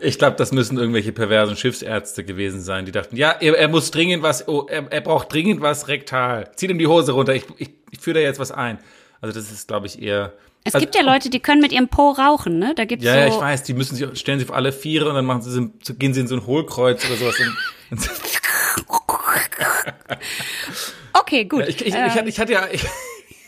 Ich 0.00 0.18
glaube, 0.18 0.36
das 0.36 0.52
müssen 0.52 0.78
irgendwelche 0.78 1.12
perversen 1.12 1.56
Schiffsärzte 1.56 2.24
gewesen 2.24 2.60
sein, 2.60 2.86
die 2.86 2.92
dachten, 2.92 3.16
ja, 3.16 3.30
er, 3.30 3.56
er 3.56 3.68
muss 3.68 3.90
dringend 3.90 4.22
was, 4.22 4.46
oh, 4.48 4.66
er, 4.68 4.90
er, 4.90 5.00
braucht 5.00 5.32
dringend 5.32 5.60
was 5.60 5.88
rektal. 5.88 6.50
Zieht 6.56 6.70
ihm 6.70 6.78
die 6.78 6.86
Hose 6.86 7.12
runter, 7.12 7.34
ich, 7.34 7.44
ich, 7.58 7.70
ich 7.90 7.98
führe 7.98 8.14
da 8.14 8.20
jetzt 8.20 8.38
was 8.38 8.52
ein. 8.52 8.78
Also 9.20 9.38
das 9.38 9.50
ist, 9.50 9.68
glaube 9.68 9.86
ich, 9.86 10.00
eher. 10.02 10.32
Es 10.64 10.74
also, 10.74 10.84
gibt 10.84 10.96
ja 10.96 11.02
Leute, 11.02 11.30
die 11.30 11.40
können 11.40 11.60
mit 11.60 11.72
ihrem 11.72 11.88
Po 11.88 12.10
rauchen, 12.10 12.58
ne? 12.58 12.74
Da 12.74 12.84
gibt's 12.84 13.04
ja, 13.04 13.12
so 13.12 13.18
ja, 13.18 13.26
ich 13.28 13.40
weiß, 13.40 13.62
die 13.62 13.74
müssen 13.74 13.94
sich, 13.96 14.18
stellen 14.18 14.38
sich 14.40 14.48
auf 14.48 14.54
alle 14.54 14.72
Viere 14.72 15.08
und 15.08 15.14
dann 15.14 15.24
machen 15.24 15.42
sie, 15.42 15.70
gehen 15.94 16.12
sie 16.12 16.20
in 16.20 16.28
so 16.28 16.34
ein 16.34 16.46
Hohlkreuz 16.46 17.04
oder 17.06 17.16
sowas. 17.16 17.36
Und, 17.90 17.98
okay, 21.14 21.44
gut. 21.44 21.60
Ja, 21.60 21.68
ich, 21.68 21.80
ich, 21.80 21.94
ich, 21.94 22.26
ich, 22.26 22.40
hatte 22.40 22.52
ja, 22.52 22.66
ich, 22.70 22.84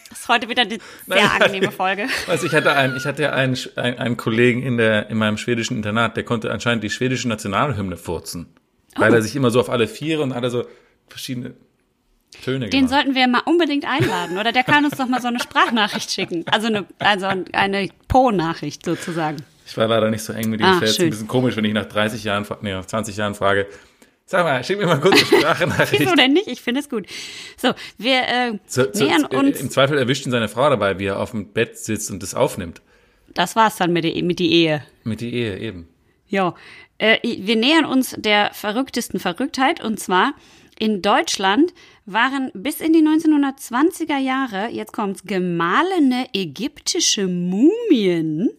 das 0.08 0.20
ist 0.20 0.28
heute 0.28 0.48
wieder 0.48 0.62
eine 0.62 0.78
sehr 1.06 1.32
angenehme 1.32 1.70
Folge. 1.70 2.06
Also 2.28 2.46
ich 2.46 2.52
hatte 2.52 2.72
einen, 2.72 2.96
ich 2.96 3.04
hatte 3.04 3.32
einen, 3.32 3.56
einen, 3.76 4.16
Kollegen 4.16 4.62
in 4.62 4.76
der, 4.76 5.10
in 5.10 5.18
meinem 5.18 5.36
schwedischen 5.36 5.76
Internat, 5.76 6.16
der 6.16 6.24
konnte 6.24 6.50
anscheinend 6.50 6.84
die 6.84 6.90
schwedische 6.90 7.28
Nationalhymne 7.28 7.96
furzen. 7.96 8.48
Oh. 8.96 9.00
Weil 9.00 9.14
er 9.14 9.22
sich 9.22 9.36
immer 9.36 9.50
so 9.50 9.60
auf 9.60 9.70
alle 9.70 9.86
Viere 9.86 10.22
und 10.22 10.32
alle 10.32 10.50
so 10.50 10.64
verschiedene 11.08 11.54
Töne 12.42 12.68
Den 12.68 12.86
gemacht. 12.86 12.90
sollten 12.90 13.14
wir 13.14 13.26
mal 13.26 13.42
unbedingt 13.44 13.86
einladen, 13.86 14.38
oder? 14.38 14.52
Der 14.52 14.62
kann 14.62 14.84
uns 14.84 14.96
doch 14.96 15.06
mal 15.06 15.20
so 15.20 15.28
eine 15.28 15.40
Sprachnachricht 15.40 16.10
schicken. 16.10 16.44
Also 16.50 16.66
eine, 16.66 16.86
also 16.98 17.26
eine 17.26 17.88
Po-Nachricht 18.06 18.84
sozusagen. 18.84 19.38
Ich 19.66 19.76
war 19.76 19.86
leider 19.86 20.10
nicht 20.10 20.22
so 20.22 20.32
eng 20.32 20.50
mit 20.50 20.60
ihm. 20.60 20.66
Ah, 20.66 20.78
ist 20.80 21.00
ein 21.00 21.10
bisschen 21.10 21.28
komisch, 21.28 21.56
wenn 21.56 21.64
ich 21.64 21.74
nach 21.74 21.86
30 21.86 22.24
Jahren, 22.24 22.46
nee, 22.62 22.72
nach 22.72 22.86
20 22.86 23.16
Jahren 23.16 23.34
frage, 23.34 23.66
Sag 24.30 24.44
mal, 24.44 24.62
schick 24.62 24.76
mir 24.76 24.84
mal 24.84 25.00
kurz 25.00 25.14
eine 25.14 25.24
Sprachnachricht. 25.40 26.00
Wieso 26.00 26.14
denn 26.14 26.34
nicht? 26.34 26.48
Ich 26.48 26.60
finde 26.60 26.80
es 26.80 26.90
gut. 26.90 27.06
So, 27.56 27.72
wir 27.96 28.28
äh, 28.28 28.58
zu, 28.66 28.92
zu, 28.92 29.04
nähern 29.04 29.24
uns. 29.24 29.58
Im 29.58 29.70
Zweifel 29.70 29.96
erwischt 29.96 30.26
ihn 30.26 30.32
seine 30.32 30.50
Frau 30.50 30.68
dabei, 30.68 30.98
wie 30.98 31.06
er 31.06 31.18
auf 31.18 31.30
dem 31.30 31.50
Bett 31.54 31.78
sitzt 31.78 32.10
und 32.10 32.22
das 32.22 32.34
aufnimmt. 32.34 32.82
Das 33.32 33.56
war's 33.56 33.76
dann 33.76 33.90
mit, 33.90 34.04
die, 34.04 34.22
mit 34.22 34.38
die 34.38 34.52
Ehe. 34.52 34.84
Mit 35.02 35.22
die 35.22 35.32
Ehe, 35.32 35.58
eben. 35.58 35.88
Ja. 36.26 36.54
Äh, 36.98 37.16
wir 37.22 37.56
nähern 37.56 37.86
uns 37.86 38.16
der 38.18 38.50
verrücktesten 38.52 39.18
Verrücktheit 39.18 39.82
und 39.82 39.98
zwar 39.98 40.34
in 40.78 41.00
Deutschland 41.00 41.72
waren 42.04 42.50
bis 42.52 42.82
in 42.82 42.92
die 42.92 43.00
1920er 43.00 44.18
Jahre, 44.18 44.68
jetzt 44.68 44.92
kommt's, 44.92 45.22
gemahlene 45.24 46.26
ägyptische 46.34 47.26
Mumien. 47.26 48.50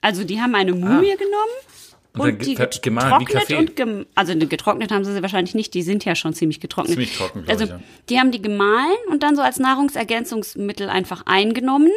Also 0.00 0.24
die 0.24 0.40
haben 0.40 0.54
eine 0.54 0.72
Mumie 0.72 1.12
ah. 1.12 1.16
genommen 1.16 1.75
und, 2.18 2.30
und 2.30 2.46
die 2.46 2.54
getrocknet 2.54 3.50
und 3.52 3.76
gem 3.76 4.06
also 4.14 4.36
getrocknet 4.36 4.92
haben 4.92 5.04
sie 5.04 5.12
sie 5.12 5.22
wahrscheinlich 5.22 5.54
nicht, 5.54 5.74
die 5.74 5.82
sind 5.82 6.04
ja 6.04 6.14
schon 6.14 6.34
ziemlich 6.34 6.60
getrocknet. 6.60 6.94
Ziemlich 6.94 7.16
trocken, 7.16 7.44
also 7.48 7.64
ich, 7.64 7.70
ja. 7.70 7.80
die 8.08 8.18
haben 8.18 8.30
die 8.30 8.42
gemahlen 8.42 8.96
und 9.10 9.22
dann 9.22 9.36
so 9.36 9.42
als 9.42 9.58
Nahrungsergänzungsmittel 9.58 10.88
einfach 10.88 11.24
eingenommen. 11.26 11.92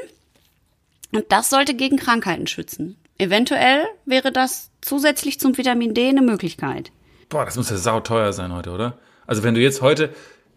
Und 1.12 1.26
das 1.30 1.50
sollte 1.50 1.74
gegen 1.74 1.98
Krankheiten 1.98 2.48
schützen. 2.48 2.98
Eventuell 3.18 3.84
wäre 4.06 4.32
das 4.32 4.72
zusätzlich 4.82 5.40
zum 5.40 5.58
Vitamin 5.58 5.94
D 5.94 6.08
eine 6.08 6.22
Möglichkeit. 6.22 6.92
Boah, 7.28 7.46
das 7.46 7.58
muss 7.58 7.70
ja 7.70 7.78
sauteuer 7.78 8.32
sein 8.34 8.54
heute, 8.54 8.72
oder? 8.72 8.98
Also 9.28 9.44
wenn 9.44 9.54
du 9.54 9.62
jetzt 9.62 9.82
heute 9.82 10.14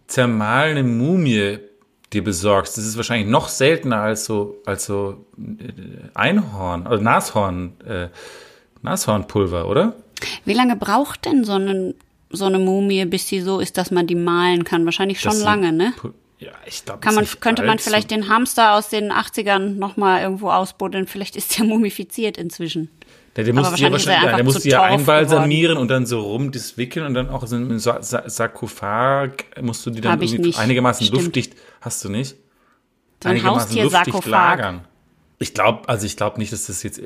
zermahlene 0.07 0.83
Mumie 0.83 1.59
dir 2.13 2.23
besorgst, 2.23 2.77
das 2.77 2.85
ist 2.85 2.97
wahrscheinlich 2.97 3.27
noch 3.27 3.49
seltener 3.49 4.01
als 4.01 4.25
so 4.25 4.61
als 4.65 4.85
so 4.85 5.25
äh, 5.37 6.09
Einhorn 6.13 6.81
oder 6.81 6.91
also 6.91 7.03
Nashorn. 7.03 7.73
Äh, 7.85 8.09
Nashornpulver, 8.83 9.67
oder? 9.67 9.95
Wie 10.45 10.53
lange 10.53 10.75
braucht 10.75 11.25
denn 11.25 11.43
so 11.43 11.53
eine, 11.53 11.95
so 12.29 12.45
eine 12.45 12.59
Mumie, 12.59 13.05
bis 13.05 13.27
sie 13.27 13.41
so 13.41 13.59
ist, 13.59 13.77
dass 13.77 13.91
man 13.91 14.07
die 14.07 14.15
malen 14.15 14.63
kann? 14.63 14.85
Wahrscheinlich 14.85 15.19
schon 15.19 15.39
lange, 15.39 15.71
ne? 15.71 15.93
Ja, 16.39 16.51
ich 16.65 16.83
glaube, 16.83 17.11
man, 17.13 17.25
könnte 17.39 17.63
man 17.63 17.79
vielleicht 17.79 18.11
den 18.11 18.27
Hamster 18.27 18.73
aus 18.75 18.89
den 18.89 19.11
80ern 19.11 19.75
nochmal 19.75 20.21
irgendwo 20.21 20.49
ausbuddeln? 20.49 21.07
Vielleicht 21.07 21.35
ist 21.35 21.57
der 21.57 21.65
mumifiziert 21.65 22.37
inzwischen. 22.37 22.89
Ja, 23.37 23.43
der 23.43 23.53
muss 23.53 23.79
ja 23.79 23.91
wahrscheinlich, 23.91 24.05
ja, 24.05 24.35
der 24.35 24.43
muss 24.43 24.59
die 24.59 24.69
ja 24.69 24.83
einbalsamieren 24.83 25.77
und 25.77 25.87
dann 25.87 26.05
so 26.05 26.19
rum 26.19 26.51
das 26.51 26.77
wickeln 26.77 27.05
und 27.05 27.13
dann 27.15 27.29
auch 27.29 27.47
so 27.47 27.55
im 27.55 27.79
Sarkophag 27.79 29.29
musst 29.61 29.85
du 29.85 29.89
die 29.89 30.01
dann 30.01 30.19
einigermaßen 30.19 31.07
Stimmt. 31.07 31.21
luftdicht, 31.21 31.55
hast 31.81 32.03
du 32.03 32.09
nicht? 32.09 32.35
So 33.23 33.29
ein 33.29 33.43
Haustier-Sarkophag. 33.43 34.29
lagern. 34.29 34.81
Ich 35.39 35.53
glaube, 35.53 35.89
also 35.89 36.05
ich 36.05 36.15
glaube 36.15 36.39
nicht, 36.39 36.53
dass 36.53 36.67
das 36.67 36.83
jetzt 36.83 37.01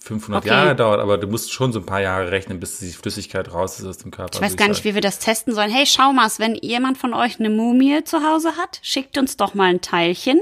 500 0.00 0.44
äh, 0.44 0.46
okay. 0.46 0.48
Jahre 0.48 0.76
dauert, 0.76 1.00
aber 1.00 1.18
du 1.18 1.26
musst 1.26 1.52
schon 1.52 1.72
so 1.72 1.80
ein 1.80 1.86
paar 1.86 2.00
Jahre 2.00 2.30
rechnen, 2.30 2.60
bis 2.60 2.78
die 2.78 2.90
Flüssigkeit 2.90 3.52
raus 3.52 3.78
ist 3.78 3.84
aus 3.86 3.98
dem 3.98 4.10
Körper. 4.10 4.34
Ich 4.34 4.40
weiß 4.40 4.56
gar 4.56 4.68
nicht, 4.68 4.84
wie 4.84 4.94
wir 4.94 5.02
das 5.02 5.18
testen 5.18 5.54
sollen. 5.54 5.70
Hey, 5.70 5.84
schau 5.86 6.12
mal, 6.12 6.28
wenn 6.38 6.54
jemand 6.54 6.96
von 6.98 7.14
euch 7.14 7.38
eine 7.38 7.48
Mumie 7.50 8.02
zu 8.04 8.22
Hause 8.22 8.56
hat, 8.56 8.80
schickt 8.82 9.18
uns 9.18 9.36
doch 9.36 9.54
mal 9.54 9.64
ein 9.64 9.80
Teilchen 9.80 10.40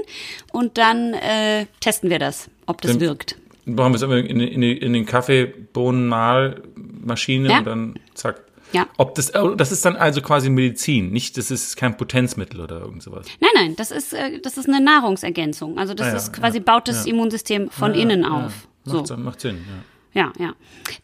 und 0.51 0.77
dann 0.77 1.13
äh, 1.13 1.65
testen 1.79 2.09
wir 2.09 2.19
das, 2.19 2.49
ob 2.65 2.81
das 2.81 2.93
dann 2.93 3.01
wirkt. 3.01 3.35
Brauchen 3.65 3.93
wir 3.93 3.97
es 3.97 4.03
in, 4.03 4.39
in, 4.39 4.63
in 4.63 4.93
den 4.93 5.05
Kaffeebohnenmahlmaschine 5.05 7.49
ja. 7.49 7.59
und 7.59 7.67
dann 7.67 7.99
zack. 8.13 8.46
Ja. 8.73 8.87
Ob 8.97 9.15
das, 9.15 9.33
oh, 9.35 9.55
das 9.55 9.71
ist 9.71 9.85
dann 9.85 9.95
also 9.95 10.21
quasi 10.21 10.49
Medizin, 10.49 11.11
nicht, 11.11 11.37
das 11.37 11.51
ist 11.51 11.77
kein 11.77 11.95
Potenzmittel 11.95 12.59
oder 12.59 12.81
irgend 12.81 13.01
sowas. 13.01 13.25
Nein, 13.39 13.51
nein, 13.55 13.75
das 13.75 13.91
ist, 13.91 14.13
äh, 14.13 14.39
das 14.39 14.57
ist 14.57 14.67
eine 14.67 14.81
Nahrungsergänzung. 14.81 15.77
Also 15.77 15.93
das 15.93 16.07
ah, 16.07 16.11
ja, 16.11 16.15
ist 16.17 16.33
quasi, 16.33 16.57
ja, 16.57 16.63
baut 16.63 16.87
das 16.87 17.05
ja. 17.05 17.13
Immunsystem 17.13 17.69
von 17.69 17.93
innen 17.93 18.25
auf. 18.25 18.67
Macht, 18.85 19.07
so. 19.07 19.17
macht 19.17 19.41
Sinn, 19.41 19.57
ja. 19.57 19.83
Ja, 20.13 20.33
ja. 20.39 20.55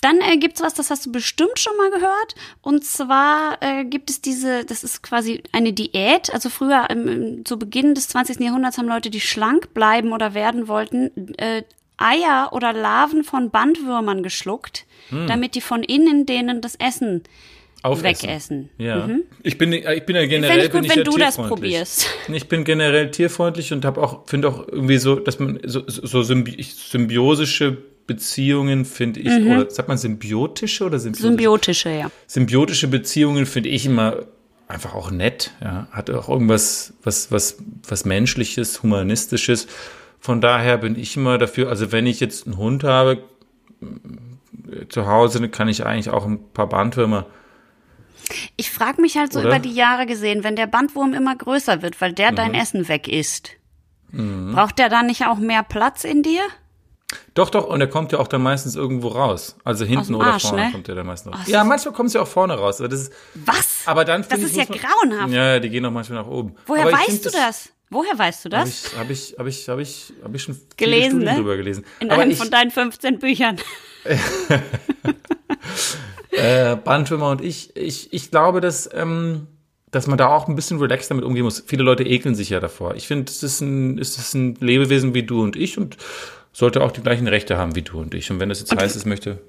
Dann 0.02 0.22
äh, 0.22 0.38
gibt's 0.38 0.62
was, 0.62 0.74
das 0.74 0.90
hast 0.90 1.06
du 1.06 1.12
bestimmt 1.12 1.60
schon 1.60 1.78
mal 1.78 1.92
gehört. 1.92 2.34
Und 2.62 2.84
zwar 2.84 3.62
äh, 3.62 3.86
gibt 3.86 4.10
es 4.10 4.22
diese, 4.22 4.66
das 4.66 4.84
ist 4.84 5.04
quasi 5.04 5.44
eine 5.52 5.72
Diät. 5.72 6.34
Also 6.34 6.50
früher, 6.50 6.88
ähm, 6.90 7.46
zu 7.46 7.60
Beginn 7.60 7.94
des 7.94 8.08
20. 8.08 8.40
Jahrhunderts 8.40 8.80
haben 8.80 8.88
Leute, 8.88 9.12
die 9.12 9.22
schlank 9.22 9.76
bleiben 9.76 10.14
oder 10.14 10.34
werden 10.34 10.68
wollten, 10.68 11.36
äh, 11.38 11.62
Eier 11.98 12.50
oder 12.52 12.74
Larven 12.74 13.24
von 13.24 13.50
Bandwürmern 13.52 14.24
geschluckt, 14.24 14.86
hm. 15.10 15.28
damit 15.28 15.56
die 15.56 15.62
von 15.62 15.84
innen 15.84 16.26
denen 16.26 16.62
das 16.62 16.76
Essen 16.76 17.24
Aufessen. 17.84 18.30
wegessen. 18.30 18.70
Ja. 18.78 19.08
Mhm. 19.08 19.24
Ich 19.44 19.58
bin 19.58 19.74
ich 19.74 20.06
bin 20.06 20.16
ja 20.16 20.26
generell 20.26 20.66
ich 20.66 20.72
gut, 20.72 20.82
bin 20.82 20.84
ich 20.86 20.90
wenn 20.92 20.98
ja 21.00 21.04
du 21.04 21.18
das 21.18 21.36
probierst. 21.36 22.08
Ich 22.34 22.48
bin 22.48 22.64
generell 22.64 23.12
tierfreundlich 23.12 23.74
und 23.74 23.84
habe 23.84 24.02
auch 24.02 24.26
finde 24.26 24.48
auch 24.48 24.68
irgendwie 24.70 24.98
so, 24.98 25.16
dass 25.16 25.38
man 25.40 25.60
so, 25.66 25.84
so 25.86 26.24
symbi 26.24 26.64
symbiosische 26.64 27.78
Beziehungen 28.08 28.86
finde 28.86 29.20
ich 29.20 29.28
mhm. 29.28 29.52
oder 29.52 29.70
sagt 29.70 29.90
man 29.90 29.98
symbiotische 29.98 30.86
oder 30.86 30.98
symbiotische? 30.98 31.28
Symbiotische, 31.28 31.90
ja. 31.90 32.12
Symbiotische 32.26 32.88
Beziehungen 32.88 33.46
finde 33.46 33.70
ich 33.70 33.86
immer 33.86 34.28
einfach 34.70 34.96
auch 34.96 35.12
nett, 35.12 35.52
ja, 35.62 35.88
hat 35.92 36.10
auch 36.10 36.30
irgendwas 36.30 36.94
was 37.04 37.34
was 37.34 37.58
was 37.86 38.06
menschliches, 38.06 38.82
humanistisches. 38.82 39.68
Von 40.24 40.40
daher 40.42 40.78
bin 40.78 40.98
ich 40.98 41.18
immer 41.18 41.38
dafür, 41.38 41.70
also 41.70 41.92
wenn 41.92 42.08
ich 42.08 42.20
jetzt 42.20 42.48
einen 42.48 42.58
Hund 42.58 42.84
habe 42.84 43.24
zu 44.90 45.06
Hause, 45.06 45.42
dann 45.42 45.52
kann 45.52 45.68
ich 45.68 45.86
eigentlich 45.86 46.10
auch 46.10 46.26
ein 46.26 46.40
paar 46.54 46.68
Bandwürmer 46.68 47.28
ich 48.56 48.72
frage 48.72 49.02
mich 49.02 49.18
halt 49.18 49.34
so 49.34 49.40
Oder? 49.40 49.50
über 49.50 49.60
die 49.60 49.74
Jahre 49.74 50.06
gesehen, 50.06 50.44
wenn 50.44 50.56
der 50.56 50.68
Bandwurm 50.68 51.14
immer 51.14 51.36
größer 51.36 51.82
wird, 51.82 52.00
weil 52.02 52.14
der 52.14 52.32
mhm. 52.32 52.36
dein 52.36 52.54
Essen 52.54 52.88
weg 52.88 53.08
isst, 53.08 53.52
mhm. 54.12 54.54
braucht 54.54 54.80
der 54.80 54.90
dann 54.90 55.08
nicht 55.08 55.26
auch 55.26 55.38
mehr 55.38 55.64
Platz 55.64 56.04
in 56.04 56.24
dir? 56.24 56.42
Doch, 57.36 57.52
doch, 57.52 57.68
und 57.68 57.80
er 57.80 57.88
kommt 57.88 58.12
ja 58.12 58.20
auch 58.20 58.28
dann 58.28 58.42
meistens 58.42 58.76
irgendwo 58.76 59.10
raus. 59.10 59.56
Also 59.64 59.86
hinten 59.86 60.16
oder 60.16 60.34
Arsch, 60.34 60.48
vorne 60.48 60.66
ne? 60.66 60.72
kommt 60.72 60.90
er 60.90 60.96
dann 60.96 61.06
meistens 61.06 61.34
raus. 61.34 61.42
Ja, 61.46 61.64
manchmal 61.64 61.94
kommt 61.94 62.10
sie 62.10 62.20
auch 62.20 62.28
vorne 62.28 62.56
raus. 62.56 62.80
Aber 62.80 62.90
das 62.90 63.02
ist, 63.02 63.14
Was? 63.36 63.84
Aber 63.86 64.04
dann 64.04 64.26
Das 64.28 64.40
ist 64.40 64.56
ja 64.56 64.66
grauenhaft. 64.66 65.32
Ja, 65.32 65.60
die 65.60 65.70
gehen 65.70 65.86
auch 65.86 65.92
manchmal 65.92 66.24
nach 66.24 66.28
oben. 66.28 66.56
Woher 66.66 66.88
aber 66.88 66.94
weißt 66.94 67.26
du 67.26 67.30
das? 67.30 67.70
Woher 67.94 68.18
weißt 68.18 68.46
du 68.46 68.50
das? 68.50 68.98
Habe 68.98 69.14
ich, 69.14 69.36
habe 69.38 69.50
ich, 69.50 69.70
habe 69.70 69.82
ich, 69.82 70.14
hab 70.24 70.34
ich 70.34 70.42
schon 70.42 70.58
gelesen, 70.78 71.20
ne? 71.20 71.36
drüber 71.36 71.56
gelesen. 71.58 71.86
In 72.00 72.10
aber 72.10 72.24
einem 72.24 72.32
ich, 72.32 72.38
von 72.38 72.50
deinen 72.50 72.72
15 72.72 73.20
Büchern. 73.20 73.58
äh, 76.32 76.76
Bandschwimmer 76.76 77.30
und 77.30 77.42
ich, 77.42 77.76
ich, 77.76 78.12
ich 78.12 78.32
glaube, 78.32 78.62
dass, 78.62 78.90
ähm, 78.94 79.48
dass 79.92 80.08
man 80.08 80.18
da 80.18 80.30
auch 80.30 80.48
ein 80.48 80.56
bisschen 80.56 80.80
relaxed 80.80 81.12
damit 81.12 81.24
umgehen 81.24 81.44
muss. 81.44 81.64
Viele 81.66 81.84
Leute 81.84 82.04
ekeln 82.04 82.34
sich 82.34 82.50
ja 82.50 82.60
davor. 82.60 82.96
Ich 82.96 83.08
finde, 83.08 83.32
es 83.32 83.44
ist 83.44 83.62
ein, 83.62 84.00
es 84.00 84.18
ist 84.18 84.34
ein 84.34 84.56
Lebewesen 84.60 85.14
wie 85.14 85.24
du 85.24 85.44
und 85.44 85.56
ich 85.56 85.78
und 85.78 85.98
sollte 86.52 86.82
auch 86.82 86.92
die 86.92 87.02
gleichen 87.02 87.28
Rechte 87.28 87.58
haben 87.58 87.76
wie 87.76 87.84
du 87.84 88.00
und 88.00 88.14
ich. 88.16 88.32
Und 88.32 88.40
wenn 88.40 88.50
das 88.50 88.60
jetzt 88.60 88.72
und 88.72 88.82
heißt, 88.82 88.96
es 88.96 89.06
möchte 89.06 89.40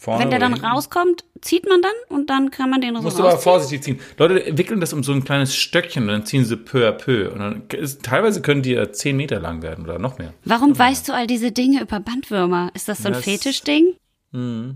Vorne 0.00 0.22
Wenn 0.24 0.30
der 0.30 0.38
oder 0.38 0.48
dann 0.56 0.64
rauskommt, 0.64 1.24
zieht 1.42 1.68
man 1.68 1.82
dann 1.82 1.92
und 2.08 2.30
dann 2.30 2.50
kann 2.50 2.70
man 2.70 2.80
den 2.80 2.96
so 2.96 3.02
Musst 3.02 3.18
du 3.18 3.22
aber 3.22 3.36
vorsichtig 3.36 3.82
ziehen. 3.82 4.00
Leute 4.16 4.56
wickeln 4.56 4.80
das 4.80 4.94
um 4.94 5.02
so 5.02 5.12
ein 5.12 5.24
kleines 5.24 5.54
Stöckchen 5.54 6.04
und 6.04 6.08
dann 6.08 6.24
ziehen 6.24 6.46
sie 6.46 6.56
peu 6.56 6.88
à 6.88 6.92
peu. 6.92 7.30
Und 7.30 7.38
dann 7.38 7.62
ist, 7.68 8.02
teilweise 8.02 8.40
können 8.40 8.62
die 8.62 8.70
ja 8.72 8.90
zehn 8.92 9.14
Meter 9.18 9.40
lang 9.40 9.60
werden 9.60 9.84
oder 9.84 9.98
noch 9.98 10.16
mehr. 10.16 10.32
Warum 10.46 10.78
weißt 10.78 11.06
du 11.06 11.12
all 11.12 11.26
diese 11.26 11.52
Dinge 11.52 11.82
über 11.82 12.00
Bandwürmer? 12.00 12.70
Ist 12.72 12.88
das 12.88 13.02
so 13.02 13.08
ein 13.08 13.12
Das- 13.12 13.24
Fetischding? 13.24 13.94
Nee. 14.32 14.74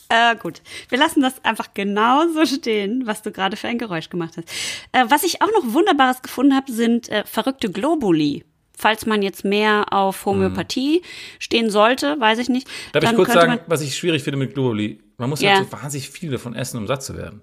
Äh, 0.09 0.37
gut, 0.37 0.61
wir 0.87 0.97
lassen 0.97 1.21
das 1.21 1.43
einfach 1.43 1.73
genau 1.73 2.29
so 2.29 2.45
stehen, 2.45 3.05
was 3.05 3.23
du 3.23 3.31
gerade 3.33 3.57
für 3.57 3.67
ein 3.67 3.77
Geräusch 3.77 4.07
gemacht 4.07 4.37
hast. 4.37 4.47
Äh, 4.93 5.03
was 5.09 5.23
ich 5.23 5.41
auch 5.41 5.51
noch 5.51 5.73
Wunderbares 5.73 6.21
gefunden 6.21 6.55
habe, 6.55 6.71
sind 6.71 7.09
äh, 7.09 7.25
verrückte 7.25 7.69
Globuli. 7.69 8.45
Falls 8.79 9.07
man 9.07 9.23
jetzt 9.23 9.43
mehr 9.43 9.91
auf 9.91 10.23
Homöopathie 10.25 11.01
stehen 11.39 11.71
sollte, 11.71 12.19
weiß 12.19 12.37
ich 12.37 12.47
nicht. 12.47 12.67
Darf 12.93 13.03
ich 13.03 13.15
kurz 13.15 13.33
sagen, 13.33 13.59
was 13.65 13.81
ich 13.81 13.95
schwierig 13.97 14.21
finde 14.21 14.37
mit 14.37 14.53
Globuli? 14.53 14.99
Man 15.17 15.31
muss 15.31 15.41
ja, 15.41 15.49
Ja. 15.55 15.63
so 15.63 15.71
wahnsinnig 15.71 16.09
viel 16.11 16.29
davon 16.29 16.53
essen, 16.53 16.77
um 16.77 16.85
satt 16.85 17.01
zu 17.01 17.17
werden. 17.17 17.41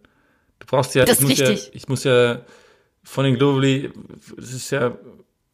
Du 0.61 0.66
brauchst 0.68 0.95
ja, 0.95 1.05
Das 1.05 1.18
ich 1.20 1.24
ist 1.24 1.28
muss 1.30 1.39
ja, 1.41 1.70
ich 1.72 1.89
muss 1.89 2.05
ja 2.05 2.41
von 3.03 3.24
den 3.24 3.35
Globuli, 3.37 3.91
es 4.39 4.53
ist 4.55 4.70
ja 4.70 4.97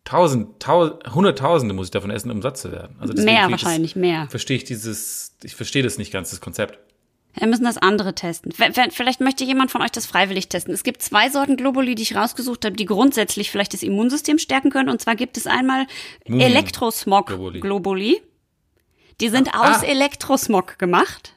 tausend, 0.05 0.61
tausend, 0.61 1.15
hunderttausende 1.15 1.75
muss 1.75 1.87
ich 1.87 1.91
davon 1.93 2.11
essen, 2.11 2.31
um 2.31 2.43
satt 2.43 2.59
zu 2.59 2.71
werden. 2.73 2.97
Also 3.01 3.15
mehr 3.15 3.25
finde 3.25 3.33
ich 3.33 3.41
das- 3.41 3.65
wahrscheinlich, 3.65 3.97
mehr. 3.97 4.27
Verstehe 4.29 4.59
ich 4.59 4.65
dieses, 4.65 5.35
ich 5.43 5.55
verstehe 5.57 5.83
das 5.83 5.97
nicht 5.97 6.13
ganz, 6.13 6.29
das 6.31 6.41
Konzept. 6.43 6.79
Wir 7.39 7.47
müssen 7.47 7.65
das 7.65 7.79
andere 7.79 8.15
testen. 8.15 8.53
Vielleicht 8.53 9.21
möchte 9.21 9.45
jemand 9.45 9.71
von 9.71 9.83
euch 9.83 9.93
das 9.93 10.05
freiwillig 10.07 10.49
testen. 10.49 10.75
Es 10.75 10.83
gibt 10.83 11.01
zwei 11.01 11.31
Sorten 11.31 11.57
Globuli, 11.57 11.95
die 11.95 12.03
ich 12.03 12.17
rausgesucht 12.17 12.65
habe, 12.65 12.75
die 12.77 12.87
grundsätzlich 12.87 13.51
vielleicht 13.51 13.73
das 13.73 13.83
Immunsystem 13.83 14.39
stärken 14.39 14.71
können. 14.71 14.89
Und 14.89 15.01
zwar 15.01 15.15
gibt 15.15 15.37
es 15.37 15.47
einmal 15.47 15.87
Globuli. 16.25 16.45
Elektrosmog-Globuli. 16.45 18.21
Die 19.21 19.29
sind 19.29 19.55
Ah, 19.55 19.77
aus. 19.77 19.83
Elektrosmog 19.83 20.79
gemacht. 20.79 21.35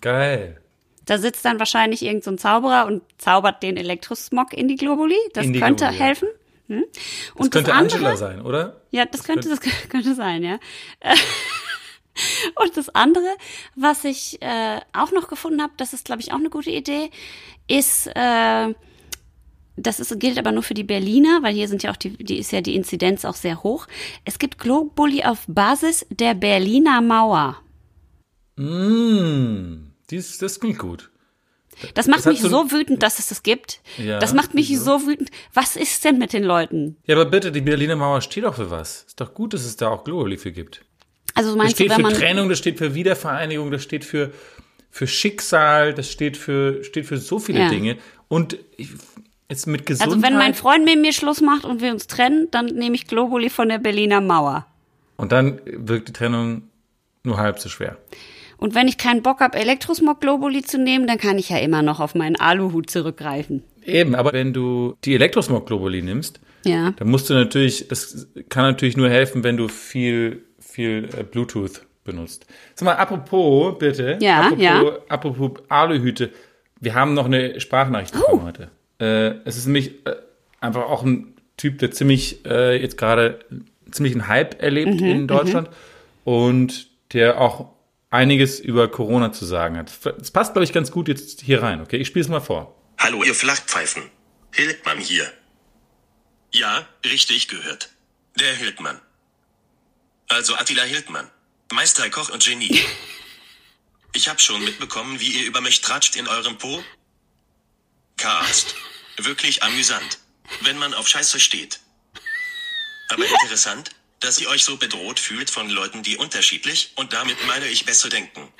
Geil. 0.00 0.60
Da 1.06 1.18
sitzt 1.18 1.44
dann 1.44 1.58
wahrscheinlich 1.58 2.02
irgendein 2.02 2.22
so 2.22 2.30
ein 2.32 2.38
Zauberer 2.38 2.86
und 2.86 3.02
zaubert 3.18 3.62
den 3.62 3.76
Elektrosmog 3.76 4.52
in 4.52 4.68
die 4.68 4.76
Globuli. 4.76 5.16
Das 5.32 5.46
die 5.46 5.58
könnte 5.58 5.84
Globuli, 5.86 5.98
helfen. 5.98 6.28
Hm? 6.68 6.84
Das 6.92 7.02
Und 7.34 7.50
könnte 7.52 7.72
andere, 7.72 7.96
Angela 7.96 8.16
sein, 8.16 8.42
oder? 8.42 8.80
Ja, 8.90 9.06
das 9.06 9.24
könnte, 9.24 9.48
das 9.48 9.60
könnte 9.88 10.14
sein, 10.14 10.42
ja. 10.44 10.58
Und 12.62 12.76
das 12.76 12.88
andere, 12.94 13.24
was 13.76 14.04
ich 14.04 14.40
äh, 14.42 14.80
auch 14.92 15.12
noch 15.12 15.28
gefunden 15.28 15.62
habe, 15.62 15.72
das 15.76 15.92
ist, 15.92 16.04
glaube 16.04 16.20
ich, 16.22 16.32
auch 16.32 16.38
eine 16.38 16.50
gute 16.50 16.70
Idee, 16.70 17.10
ist, 17.68 18.08
äh, 18.14 18.74
das 19.76 20.00
ist, 20.00 20.18
gilt 20.20 20.38
aber 20.38 20.52
nur 20.52 20.62
für 20.62 20.74
die 20.74 20.84
Berliner, 20.84 21.42
weil 21.42 21.54
hier 21.54 21.68
sind 21.68 21.82
ja 21.82 21.90
auch 21.92 21.96
die, 21.96 22.10
die 22.22 22.38
ist 22.38 22.52
ja 22.52 22.60
die 22.60 22.74
Inzidenz 22.74 23.24
auch 23.24 23.36
sehr 23.36 23.62
hoch. 23.62 23.86
Es 24.24 24.38
gibt 24.38 24.58
Globuli 24.58 25.22
auf 25.24 25.44
Basis 25.46 26.04
der 26.10 26.34
Berliner 26.34 27.00
Mauer. 27.00 27.56
Mm, 28.56 29.92
dies, 30.10 30.38
das 30.38 30.60
klingt 30.60 30.78
gut. 30.78 31.10
Das 31.94 32.06
macht 32.08 32.20
Das 32.20 32.26
mich 32.26 32.40
so- 32.42 32.48
so 32.48 32.72
wütend, 32.72 33.02
dass 33.02 33.18
es 33.18 33.28
das 33.28 33.42
gibt. 33.42 33.80
Ja, 33.96 34.18
das 34.18 34.34
macht 34.34 34.52
mich 34.52 34.68
wieso? 34.68 34.98
so 34.98 35.06
wütend. 35.06 35.30
Was 35.54 35.76
ist 35.76 36.04
denn 36.04 36.18
mit 36.18 36.34
den 36.34 36.44
Leuten? 36.44 36.96
Ja, 37.06 37.14
aber 37.14 37.24
bitte, 37.24 37.52
die 37.52 37.62
Berliner 37.62 37.96
Mauer 37.96 38.20
steht 38.20 38.44
doch 38.44 38.56
für 38.56 38.70
was. 38.70 39.04
Ist 39.04 39.20
doch 39.20 39.32
gut, 39.32 39.54
dass 39.54 39.64
es 39.64 39.76
da 39.76 39.88
auch 39.88 40.04
Globuli 40.04 40.36
für 40.36 40.52
gibt. 40.52 40.82
Also 41.40 41.50
Das 41.50 41.58
meinst 41.58 41.72
du, 41.72 41.76
steht 41.84 41.90
wenn 41.90 41.96
für 41.96 42.02
man 42.02 42.14
Trennung, 42.14 42.48
das 42.48 42.58
steht 42.58 42.78
für 42.78 42.94
Wiedervereinigung, 42.94 43.70
das 43.70 43.82
steht 43.82 44.04
für, 44.04 44.30
für 44.90 45.06
Schicksal, 45.06 45.94
das 45.94 46.10
steht 46.10 46.36
für, 46.36 46.82
steht 46.84 47.06
für 47.06 47.16
so 47.18 47.38
viele 47.38 47.60
Ja. 47.60 47.68
Dinge. 47.70 47.96
Und 48.28 48.56
ich, 48.76 48.88
jetzt 49.48 49.66
mit 49.66 49.86
Gesundheit. 49.86 50.12
also 50.14 50.22
wenn 50.22 50.34
mein 50.38 50.54
Freund 50.54 50.84
mit 50.84 51.00
mir 51.00 51.12
Schluss 51.12 51.40
macht 51.40 51.64
und 51.64 51.80
wir 51.80 51.90
uns 51.92 52.06
trennen, 52.06 52.48
dann 52.50 52.66
nehme 52.66 52.94
ich 52.94 53.06
Globuli 53.06 53.50
von 53.50 53.68
der 53.68 53.78
Berliner 53.78 54.20
Mauer. 54.20 54.66
und 55.16 55.32
dann 55.32 55.60
wirkt 55.64 56.08
die 56.08 56.12
Trennung 56.12 56.62
nur 57.24 57.36
halb 57.38 57.58
so 57.58 57.68
schwer. 57.68 57.96
Und 58.56 58.74
wenn 58.74 58.88
ich 58.88 58.98
keinen 58.98 59.22
Bock 59.22 59.40
habe, 59.40 59.56
Elektrosmog-Globuli 59.58 60.62
zu 60.62 60.78
nehmen, 60.78 61.06
dann 61.06 61.16
kann 61.18 61.38
ich 61.38 61.48
ja 61.48 61.58
immer 61.58 61.80
noch 61.82 61.98
auf 61.98 62.14
meinen 62.14 62.36
Aluhut 62.36 62.90
zurückgreifen. 62.90 63.62
Eben, 63.84 64.14
aber 64.14 64.32
wenn 64.34 64.52
du 64.52 64.96
die 65.04 65.14
Elektrosmog-Globuli 65.14 66.02
nimmst, 66.02 66.40
Ja. 66.64 66.90
dann 66.98 67.08
musst 67.08 67.30
du 67.30 67.34
natürlich, 67.34 67.88
das 67.88 68.28
kann 68.50 68.64
natürlich 68.64 68.96
nur 68.98 69.08
helfen, 69.08 69.42
wenn 69.44 69.56
du 69.56 69.68
viel, 69.68 70.44
viel 70.70 71.08
äh, 71.16 71.22
Bluetooth 71.22 71.82
benutzt. 72.04 72.46
Sag 72.74 72.86
mal, 72.86 72.94
apropos, 72.96 73.78
bitte. 73.78 74.18
Ja, 74.20 74.40
apropos, 74.42 74.62
ja. 74.64 74.98
Apropos 75.08 75.50
Aluhüte. 75.68 76.30
Wir 76.80 76.94
haben 76.94 77.14
noch 77.14 77.26
eine 77.26 77.60
Sprachnachricht 77.60 78.14
Oh. 78.16 78.20
bekommen 78.20 78.44
heute. 78.44 78.70
Äh, 79.00 79.40
es 79.46 79.56
ist 79.56 79.66
nämlich 79.66 80.06
äh, 80.06 80.14
einfach 80.60 80.82
auch 80.84 81.02
ein 81.02 81.34
Typ, 81.56 81.78
der 81.78 81.90
ziemlich, 81.90 82.44
äh, 82.46 82.80
jetzt 82.80 82.96
gerade 82.96 83.40
ziemlich 83.90 84.14
einen 84.14 84.28
Hype 84.28 84.62
erlebt 84.62 85.00
Mhm, 85.00 85.06
in 85.06 85.26
Deutschland 85.26 85.68
und 86.24 86.88
der 87.12 87.40
auch 87.40 87.70
einiges 88.08 88.60
über 88.60 88.88
Corona 88.88 89.30
zu 89.32 89.44
sagen 89.44 89.76
hat. 89.76 89.92
Es 90.20 90.30
passt, 90.30 90.54
glaube 90.54 90.64
ich, 90.64 90.72
ganz 90.72 90.90
gut 90.90 91.08
jetzt 91.08 91.42
hier 91.42 91.62
rein, 91.62 91.80
okay? 91.82 91.96
Ich 91.98 92.06
spiele 92.08 92.22
es 92.24 92.28
mal 92.30 92.40
vor. 92.40 92.74
Hallo 92.98 93.22
ihr 93.24 93.34
Flachpfeifen. 93.34 94.04
Hildmann 94.52 94.98
hier. 94.98 95.24
Ja, 96.52 96.86
richtig 97.04 97.48
gehört. 97.48 97.90
Der 98.38 98.52
Hildmann. 98.54 98.98
Also 100.30 100.54
Attila 100.54 100.84
Hildmann. 100.84 101.28
Meisterkoch 101.72 102.30
und 102.30 102.42
Genie. 102.44 102.82
Ich 104.12 104.28
hab 104.28 104.40
schon 104.40 104.64
mitbekommen, 104.64 105.20
wie 105.20 105.28
ihr 105.38 105.44
über 105.46 105.60
mich 105.60 105.82
tratscht 105.82 106.16
in 106.16 106.26
eurem 106.26 106.58
Po. 106.58 106.84
Cast. 108.16 108.74
Wirklich 109.18 109.62
amüsant. 109.62 110.18
Wenn 110.62 110.78
man 110.78 110.94
auf 110.94 111.06
Scheiße 111.06 111.38
steht. 111.38 111.78
Aber 113.08 113.24
interessant, 113.24 113.90
dass 114.18 114.40
ihr 114.40 114.48
euch 114.48 114.64
so 114.64 114.76
bedroht 114.78 115.20
fühlt 115.20 115.48
von 115.48 115.70
Leuten, 115.70 116.02
die 116.02 116.16
unterschiedlich, 116.16 116.90
und 116.96 117.12
damit 117.12 117.36
meine 117.46 117.68
ich 117.68 117.84
besser 117.84 118.08
denken. 118.08 118.52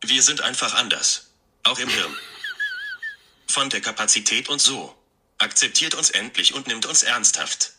Wir 0.00 0.20
sind 0.20 0.40
einfach 0.40 0.74
anders. 0.74 1.30
Auch 1.62 1.78
im 1.78 1.88
Hirn. 1.88 2.18
Von 3.46 3.70
der 3.70 3.82
Kapazität 3.82 4.48
und 4.48 4.60
so. 4.60 5.00
Akzeptiert 5.38 5.94
uns 5.94 6.10
endlich 6.10 6.54
und 6.54 6.66
nimmt 6.66 6.86
uns 6.86 7.04
ernsthaft. 7.04 7.74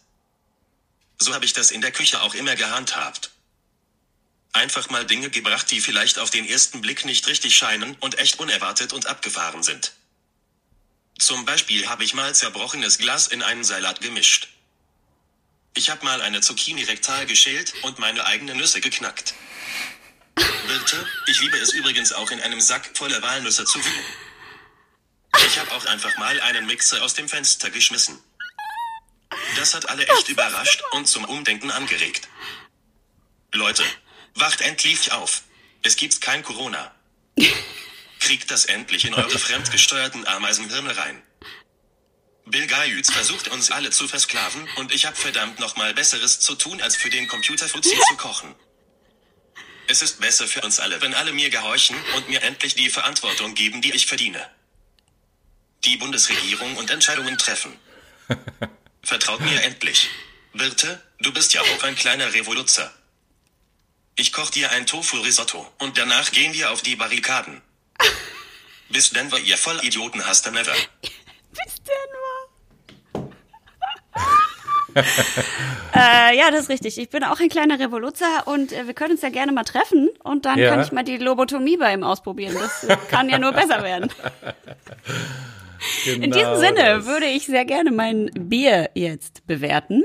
So 1.18 1.34
habe 1.34 1.45
ich 1.45 1.53
das 1.53 1.72
in 1.72 1.82
der 1.82 1.91
Küche 1.91 2.22
auch 2.22 2.34
immer 2.34 2.55
gehandhabt. 2.55 3.32
Einfach 4.53 4.89
mal 4.89 5.05
Dinge 5.05 5.30
gebracht, 5.30 5.70
die 5.72 5.82
vielleicht 5.82 6.20
auf 6.20 6.30
den 6.30 6.47
ersten 6.47 6.82
Blick 6.82 7.05
nicht 7.05 7.28
richtig 7.28 7.55
scheinen 7.55 7.95
und 7.99 8.20
echt 8.20 8.39
unerwartet 8.39 8.93
und 8.93 9.05
abgefahren 9.07 9.63
sind. 9.63 9.93
Zum 11.20 11.45
Beispiel 11.45 11.88
habe 11.88 12.03
ich 12.03 12.13
mal 12.13 12.34
zerbrochenes 12.36 12.97
Glas 12.97 13.28
in 13.28 13.41
einen 13.41 13.63
Salat 13.63 14.01
gemischt. 14.01 14.49
Ich 15.74 15.89
habe 15.89 16.05
mal 16.05 16.22
eine 16.22 16.41
Zucchini 16.41 16.84
rektal 16.84 17.26
geschält 17.26 17.74
und 17.84 17.99
meine 17.99 18.26
eigenen 18.26 18.57
Nüsse 18.57 18.80
geknackt. 18.80 19.34
Bitte, 20.36 21.07
ich 21.28 21.41
liebe 21.41 21.57
es 21.57 21.74
übrigens 21.74 22.13
auch 22.13 22.32
in 22.32 22.41
einem 22.41 22.61
Sack 22.61 22.91
voller 22.95 23.22
Walnüsse 23.22 23.66
zu 23.66 23.84
wühlen. 23.84 24.05
Ich 25.47 25.59
habe 25.59 25.72
auch 25.72 25.86
einfach 25.86 26.18
mal 26.18 26.39
einen 26.41 26.66
Mixer 26.66 27.03
aus 27.03 27.13
dem 27.13 27.28
Fenster 27.28 27.70
geschmissen. 27.70 28.18
Das 29.57 29.73
hat 29.73 29.89
alle 29.89 30.07
echt 30.07 30.30
überrascht 30.30 30.84
und 30.91 31.07
zum 31.07 31.26
Umdenken 31.26 31.71
angeregt. 31.71 32.28
Leute, 33.51 33.84
wacht 34.36 34.61
endlich 34.61 35.11
auf. 35.11 35.43
Es 35.82 35.95
gibt 35.95 36.21
kein 36.21 36.43
Corona. 36.43 36.93
Kriegt 38.19 38.51
das 38.51 38.65
endlich 38.65 39.05
in 39.05 39.13
eure 39.13 39.38
fremdgesteuerten 39.38 40.28
Ameisenhirne 40.28 40.95
rein. 40.97 41.21
Bill 42.45 42.67
Gates 42.67 43.11
versucht 43.11 43.47
uns 43.47 43.71
alle 43.71 43.89
zu 43.89 44.07
versklaven 44.07 44.67
und 44.76 44.93
ich 44.93 45.05
habe 45.05 45.15
verdammt 45.15 45.59
nochmal 45.59 45.93
Besseres 45.93 46.39
zu 46.39 46.55
tun, 46.55 46.82
als 46.82 46.95
für 46.95 47.09
den 47.09 47.28
Computerfuzzi 47.28 47.97
zu 48.09 48.17
kochen. 48.17 48.53
Es 49.88 50.01
ist 50.01 50.19
besser 50.19 50.47
für 50.47 50.61
uns 50.61 50.80
alle, 50.80 51.01
wenn 51.01 51.13
alle 51.13 51.34
mir 51.34 51.49
gehorchen 51.49 51.95
und 52.15 52.30
mir 52.30 52.41
endlich 52.41 52.76
die 52.76 52.89
Verantwortung 52.89 53.53
geben, 53.53 53.82
die 53.82 53.93
ich 53.93 54.07
verdiene. 54.07 54.49
Die 55.84 55.97
Bundesregierung 55.97 56.76
und 56.78 56.89
Entscheidungen 56.89 57.38
treffen. 57.38 57.78
Vertraut 59.05 59.39
mir 59.41 59.61
endlich. 59.63 60.09
Birte, 60.53 60.99
du 61.19 61.31
bist 61.31 61.53
ja 61.53 61.61
auch 61.61 61.83
ein 61.83 61.95
kleiner 61.95 62.33
Revoluzer. 62.33 62.91
Ich 64.15 64.33
koch 64.33 64.49
dir 64.49 64.71
ein 64.71 64.87
Tofu-Risotto 64.87 65.65
und 65.77 65.97
danach 65.97 66.31
gehen 66.31 66.53
wir 66.53 66.71
auf 66.71 66.81
die 66.81 66.95
Barrikaden. 66.95 67.61
Bis 68.89 69.11
Denver, 69.11 69.39
ihr 69.39 69.57
Vollidioten, 69.57 70.25
hast 70.25 70.51
never. 70.51 70.73
Bis 71.51 71.75
Denver. 71.83 73.29
äh, 75.93 76.37
ja, 76.37 76.49
das 76.51 76.61
ist 76.61 76.69
richtig. 76.69 76.97
Ich 76.97 77.09
bin 77.09 77.23
auch 77.23 77.39
ein 77.39 77.49
kleiner 77.49 77.77
Revoluzer 77.77 78.47
und 78.47 78.71
äh, 78.71 78.87
wir 78.87 78.93
können 78.95 79.11
uns 79.11 79.21
ja 79.21 79.29
gerne 79.29 79.51
mal 79.51 79.65
treffen 79.65 80.09
und 80.23 80.45
dann 80.45 80.57
Ja. 80.57 80.69
kann 80.71 80.81
ich 80.81 80.91
mal 80.91 81.03
die 81.03 81.17
Lobotomie 81.17 81.77
bei 81.77 81.93
ihm 81.93 82.03
ausprobieren. 82.03 82.55
Das 82.57 82.85
äh, 82.85 82.97
kann 83.09 83.29
ja 83.29 83.37
nur 83.37 83.51
besser 83.51 83.83
werden. 83.83 84.11
In 86.05 86.31
diesem 86.31 86.31
Genau 86.31 86.59
Sinne 86.59 86.83
das. 86.83 87.05
würde 87.05 87.25
ich 87.25 87.45
sehr 87.45 87.65
gerne 87.65 87.91
mein 87.91 88.29
Bier 88.33 88.89
jetzt 88.93 89.45
bewerten. 89.47 90.03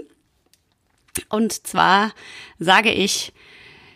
Und 1.29 1.67
zwar 1.67 2.13
sage 2.59 2.93
ich, 2.93 3.33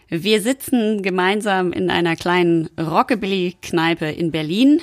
wir 0.09 0.41
sitzen 0.43 1.03
gemeinsam 1.03 1.73
in 1.73 1.91
einer 1.91 2.17
kleinen 2.17 2.69
Rockabilly-Kneipe 2.79 4.07
in 4.07 4.31
Berlin. 4.31 4.83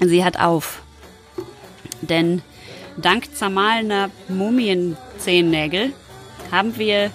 Sie 0.00 0.24
hat 0.24 0.38
auf. 0.38 0.82
Denn 2.00 2.42
dank 2.96 3.34
zermahlener 3.34 4.10
Mumienzehennägel 4.28 5.92
haben 6.50 6.76
wir 6.78 7.10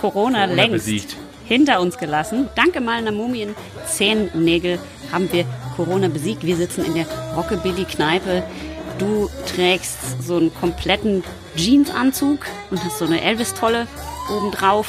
Corona, 0.00 0.40
Corona 0.40 0.44
längst 0.46 0.72
besiegt. 0.72 1.16
Hinter 1.52 1.80
uns 1.80 1.98
gelassen. 1.98 2.48
Dank 2.54 2.72
gemahlener 2.72 3.12
Mumienzehennägel 3.12 4.78
haben 5.12 5.30
wir 5.32 5.44
Corona 5.76 6.08
besiegt. 6.08 6.44
Wir 6.44 6.56
sitzen 6.56 6.82
in 6.84 6.94
der 6.94 7.06
Rockabilly-Kneipe. 7.36 8.42
Du 8.98 9.28
trägst 9.54 10.22
so 10.22 10.36
einen 10.36 10.54
kompletten 10.54 11.22
Jeansanzug 11.56 12.46
und 12.70 12.82
hast 12.82 12.98
so 12.98 13.04
eine 13.04 13.20
Elvis-Tolle 13.20 13.86
obendrauf. 14.34 14.88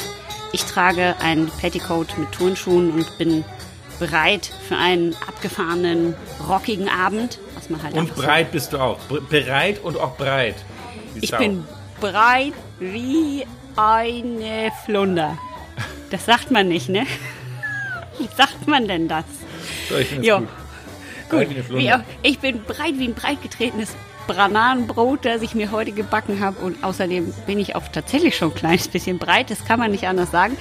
Ich 0.54 0.64
trage 0.64 1.16
einen 1.20 1.50
Petticoat 1.60 2.18
mit 2.18 2.32
Turnschuhen 2.32 2.92
und 2.92 3.18
bin 3.18 3.44
bereit 4.00 4.50
für 4.68 4.78
einen 4.78 5.16
abgefahrenen, 5.28 6.16
rockigen 6.48 6.88
Abend. 6.88 7.40
Was 7.56 7.70
man 7.70 7.84
halt 7.84 7.94
Und 7.94 8.00
einfach 8.02 8.16
so- 8.18 8.22
breit 8.24 8.52
bist 8.52 8.72
du 8.72 8.78
auch. 8.78 9.00
Bre- 9.10 9.22
Bereit 9.28 9.84
und 9.84 9.98
auch 10.00 10.16
breit. 10.16 10.56
Ich 11.20 11.30
Sau. 11.32 11.38
bin 11.40 11.66
breit 12.00 12.54
wie 12.80 13.46
eine 13.76 14.72
Flunder. 14.86 15.38
Das 16.14 16.26
sagt 16.26 16.52
man 16.52 16.68
nicht, 16.68 16.90
ne? 16.90 17.08
Wie 18.20 18.30
sagt 18.38 18.68
man 18.68 18.88
denn 18.88 19.08
das? 19.08 19.26
So, 19.90 19.98
ich 19.98 20.12
Jo. 20.12 20.44
es 21.24 21.30
gut. 21.30 21.48
Breit 21.48 21.70
wie 21.70 21.92
auch, 21.92 22.02
ich 22.22 22.38
bin 22.38 22.62
breit 22.62 23.00
wie 23.00 23.08
ein 23.08 23.16
breitgetretenes 23.16 23.96
Bananenbrot, 24.28 25.26
das 25.26 25.42
ich 25.42 25.56
mir 25.56 25.72
heute 25.72 25.92
gebacken 25.92 26.40
habe. 26.40 26.64
Und 26.64 26.84
außerdem 26.84 27.34
bin 27.48 27.58
ich 27.58 27.76
auch 27.76 27.88
tatsächlich 27.88 28.38
schon 28.38 28.52
ein 28.52 28.54
kleines 28.54 28.90
bisschen 28.90 29.18
breit, 29.18 29.50
das 29.50 29.66
kann 29.66 29.80
man 29.80 29.90
nicht 29.90 30.08
anders 30.08 30.30
sagen. 30.30 30.56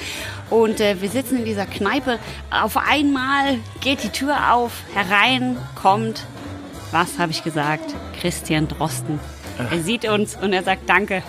Und 0.48 0.80
äh, 0.80 1.02
wir 1.02 1.10
sitzen 1.10 1.40
in 1.40 1.44
dieser 1.44 1.66
Kneipe. 1.66 2.18
Auf 2.50 2.78
einmal 2.78 3.58
geht 3.82 4.02
die 4.04 4.08
Tür 4.08 4.54
auf, 4.54 4.72
herein 4.94 5.58
kommt, 5.74 6.24
was 6.92 7.18
habe 7.18 7.30
ich 7.30 7.44
gesagt? 7.44 7.94
Christian 8.18 8.68
Drosten. 8.68 9.20
Er 9.70 9.82
sieht 9.82 10.08
uns 10.08 10.34
und 10.34 10.54
er 10.54 10.62
sagt 10.62 10.88
Danke. 10.88 11.22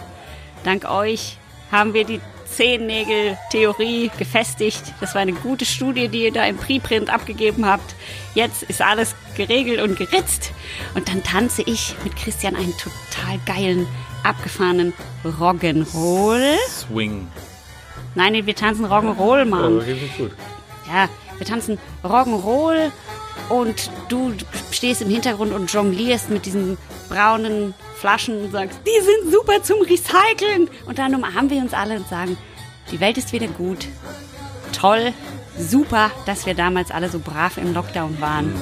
Dank 0.64 0.90
euch 0.90 1.38
haben 1.74 1.94
wir 1.94 2.06
die 2.06 2.22
Zehennägel-Theorie 2.56 4.12
gefestigt. 4.18 4.94
Das 5.02 5.14
war 5.16 5.22
eine 5.22 5.34
gute 5.34 5.66
Studie, 5.66 6.08
die 6.08 6.24
ihr 6.26 6.32
da 6.32 6.46
im 6.46 6.58
Preprint 6.58 7.10
abgegeben 7.10 7.66
habt. 7.66 7.96
Jetzt 8.36 8.64
ist 8.64 8.82
alles 8.82 9.16
geregelt 9.36 9.82
und 9.82 9.98
geritzt. 9.98 10.52
Und 10.96 11.10
dann 11.10 11.24
tanze 11.24 11.64
ich 11.64 11.96
mit 12.04 12.16
Christian 12.16 12.56
einen 12.56 12.74
total 12.78 13.40
geilen, 13.46 13.88
abgefahrenen 14.24 14.94
Rock'n'Roll. 15.24 16.58
Swing. 16.70 17.28
Nein, 18.16 18.46
wir 18.46 18.56
tanzen 18.56 18.86
Rock'n'Roll, 18.86 19.46
Mann. 19.46 19.82
Ich 19.88 20.18
gut. 20.18 20.32
Ja, 20.88 21.10
wir 21.44 21.50
tanzen 21.50 21.78
Rock'n'Roll 22.04 22.92
und 23.50 23.92
du 24.08 24.34
stehst 24.72 25.02
im 25.02 25.10
Hintergrund 25.10 25.52
und 25.52 25.72
jonglierst 25.72 26.30
mit 26.30 26.46
diesen 26.46 26.78
braunen 27.10 27.74
Flaschen 27.98 28.46
und 28.46 28.52
sagst, 28.52 28.80
die 28.86 29.04
sind 29.04 29.34
super 29.34 29.62
zum 29.62 29.82
Recyceln. 29.82 30.70
Und 30.86 31.00
dann 31.00 31.14
umarmen 31.14 31.50
wir 31.50 31.62
uns 31.62 31.74
alle 31.74 31.98
und 31.98 32.08
sagen, 32.08 32.38
die 32.92 33.00
Welt 33.00 33.18
ist 33.18 33.34
wieder 33.34 33.48
gut. 33.48 33.88
Toll, 34.72 35.14
super, 35.58 36.12
dass 36.26 36.46
wir 36.46 36.54
damals 36.54 36.92
alle 36.92 37.10
so 37.10 37.20
brav 37.20 37.58
im 37.58 37.74
Lockdown 37.74 38.22
waren 38.22 38.54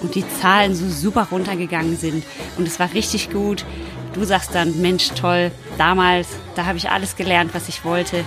und 0.00 0.14
die 0.14 0.24
Zahlen 0.40 0.74
so 0.74 0.88
super 0.88 1.28
runtergegangen 1.30 1.96
sind. 1.96 2.24
Und 2.56 2.68
es 2.68 2.78
war 2.78 2.92
richtig 2.94 3.30
gut. 3.30 3.64
Du 4.12 4.24
sagst 4.24 4.54
dann, 4.54 4.80
Mensch, 4.80 5.08
toll, 5.10 5.50
damals, 5.78 6.28
da 6.54 6.66
habe 6.66 6.78
ich 6.78 6.90
alles 6.90 7.16
gelernt, 7.16 7.54
was 7.54 7.68
ich 7.68 7.84
wollte. 7.84 8.24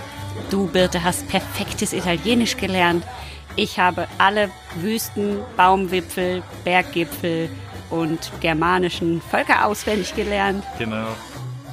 Du, 0.49 0.67
Birte, 0.67 1.03
hast 1.03 1.27
perfektes 1.27 1.93
Italienisch 1.93 2.57
gelernt. 2.57 3.03
Ich 3.55 3.79
habe 3.79 4.07
alle 4.17 4.49
Wüsten, 4.75 5.39
Baumwipfel, 5.55 6.41
Berggipfel 6.63 7.49
und 7.89 8.31
germanischen 8.41 9.21
Völker 9.21 9.65
auswendig 9.65 10.15
gelernt. 10.15 10.63
Genau. 10.79 11.07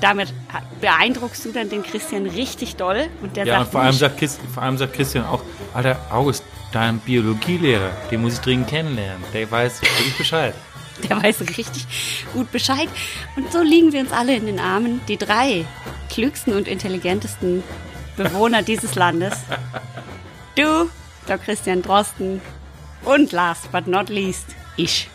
Damit 0.01 0.33
beeindruckst 0.81 1.45
du 1.45 1.53
dann 1.53 1.69
den 1.69 1.83
Christian 1.83 2.27
richtig 2.27 2.77
doll. 2.77 3.09
Und 3.23 3.37
der 3.37 3.47
Ja, 3.47 3.55
sagt, 3.55 3.67
und 3.67 3.73
vor 3.73 3.81
allem, 3.83 3.93
sagt 3.95 4.19
Christ, 4.19 4.41
vor 4.53 4.63
allem 4.63 4.79
sagt 4.79 4.95
Christian 4.95 5.25
auch, 5.25 5.43
Alter, 5.75 5.99
August, 6.11 6.45
dein 6.73 6.99
Biologielehrer, 7.01 7.91
den 8.11 8.23
muss 8.23 8.35
ich 8.35 8.41
dringend 8.41 8.69
kennenlernen. 8.69 9.23
Der 9.33 9.51
weiß 9.51 9.83
wirklich 9.83 10.17
Bescheid. 10.17 10.55
Der 11.09 11.23
weiß 11.23 11.41
richtig 11.57 11.87
gut 12.35 12.53
Bescheid. 12.53 12.89
Und 13.35 13.51
so 13.51 13.63
liegen 13.63 13.91
wir 13.91 14.01
uns 14.01 14.13
alle 14.13 14.37
in 14.37 14.45
den 14.45 14.61
Armen, 14.61 15.01
die 15.09 15.17
drei 15.17 15.65
klügsten 16.11 16.53
und 16.53 16.69
intelligentesten 16.69 17.63
Bewohner 18.19 18.63
dieses 18.63 18.95
Landes. 18.97 19.33
Du, 20.57 20.91
der 21.31 21.39
Christian 21.39 21.81
Drosten 21.81 22.41
und 23.05 23.33
last 23.33 23.71
but 23.73 23.87
not 23.87 24.09
least, 24.09 24.47
ich. 24.77 25.09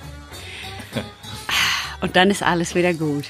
Und 2.02 2.16
dann 2.16 2.30
ist 2.32 2.44
alles 2.44 2.76
wieder 2.76 2.94
gut. 2.94 3.26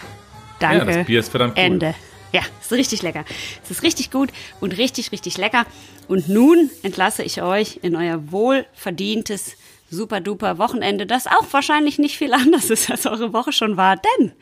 Danke. 0.59 0.91
Ja, 0.91 0.97
das 0.97 1.05
Bier 1.07 1.19
ist 1.19 1.29
verdammt 1.29 1.57
cool. 1.57 1.63
Ende. 1.63 1.95
Ja, 2.31 2.41
ist 2.61 2.71
richtig 2.71 3.01
lecker. 3.01 3.23
Es 3.63 3.71
ist 3.71 3.83
richtig 3.83 4.11
gut 4.11 4.29
und 4.59 4.77
richtig, 4.77 5.11
richtig 5.11 5.37
lecker. 5.37 5.65
Und 6.07 6.27
nun 6.27 6.69
entlasse 6.83 7.23
ich 7.23 7.41
euch 7.41 7.79
in 7.81 7.95
euer 7.95 8.31
wohlverdientes 8.31 9.55
super 9.95 10.21
duper 10.21 10.59
Wochenende, 10.59 11.05
das 11.05 11.25
auch 11.25 11.45
wahrscheinlich 11.51 11.97
nicht 11.97 12.17
viel 12.17 12.33
anders 12.33 12.69
ist, 12.69 12.91
als 12.91 13.05
eure 13.05 13.33
Woche 13.33 13.51
schon 13.51 13.77
war, 13.77 13.95
denn 13.97 14.33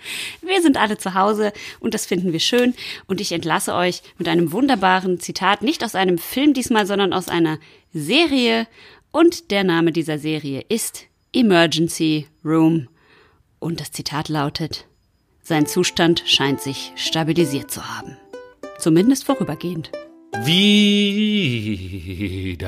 wir 0.41 0.62
sind 0.62 0.78
alle 0.78 0.97
zu 0.97 1.14
Hause 1.14 1.54
und 1.80 1.93
das 1.93 2.06
finden 2.06 2.34
wir 2.34 2.41
schön 2.41 2.74
und 3.08 3.22
ich 3.22 3.32
entlasse 3.32 3.74
euch 3.74 4.01
mit 4.18 4.28
einem 4.28 4.51
wunderbaren 4.51 5.20
Zitat, 5.20 5.62
nicht 5.62 5.84
aus 5.84 5.95
einem 5.95 6.18
Film 6.18 6.54
diesmal, 6.54 6.86
sondern 6.86 7.14
aus 7.14 7.30
einer 7.30 7.60
Serie 7.93 8.68
und 9.12 9.51
der 9.51 9.64
Name 9.64 9.91
dieser 9.91 10.18
Serie 10.20 10.66
ist 10.68 11.06
Emergency 11.32 12.28
Room 12.43 12.89
und 13.60 13.80
das 13.80 13.91
Zitat 13.91 14.28
lautet, 14.28 14.88
sein 15.41 15.68
Zustand 15.68 16.24
scheint 16.26 16.62
sich 16.62 16.91
stabilisiert 16.95 17.70
zu 17.72 17.88
haben. 17.88 18.18
Zumindest 18.80 19.24
vorübergehend. 19.26 19.91
Wieder 20.41 20.68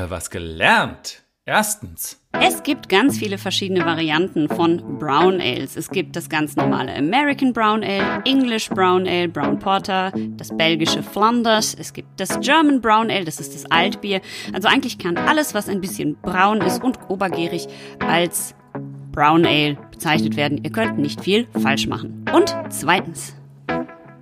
was 0.10 0.30
gelernt. 0.30 1.25
Erstens. 1.48 2.20
Es 2.32 2.64
gibt 2.64 2.90
ganz 2.90 3.20
viele 3.20 3.38
verschiedene 3.38 3.86
Varianten 3.86 4.50
von 4.50 4.98
Brown 4.98 5.40
Ales. 5.40 5.78
Es 5.78 5.92
gibt 5.92 6.16
das 6.16 6.28
ganz 6.28 6.56
normale 6.56 6.92
American 6.96 7.54
Brown 7.54 7.84
Ale, 7.84 8.24
English 8.26 8.68
Brown 8.70 9.08
Ale, 9.08 9.30
Brown 9.30 9.60
Porter, 9.60 10.12
das 10.38 10.50
belgische 10.58 11.04
Flanders, 11.04 11.76
es 11.80 11.94
gibt 11.94 12.20
das 12.20 12.40
German 12.40 12.82
Brown 12.82 13.12
Ale, 13.12 13.26
das 13.26 13.40
ist 13.40 13.54
das 13.54 13.70
Altbier. 13.70 14.22
Also 14.54 14.68
eigentlich 14.68 14.98
kann 14.98 15.18
alles, 15.18 15.54
was 15.54 15.70
ein 15.70 15.82
bisschen 15.82 16.18
braun 16.24 16.62
ist 16.62 16.84
und 16.84 16.98
obergärig, 17.10 17.68
als 18.00 18.56
Brown 19.12 19.46
Ale 19.46 19.78
bezeichnet 19.92 20.36
werden. 20.38 20.64
Ihr 20.64 20.72
könnt 20.72 20.98
nicht 20.98 21.22
viel 21.22 21.48
falsch 21.62 21.86
machen. 21.86 22.26
Und 22.34 22.56
zweitens, 22.70 23.36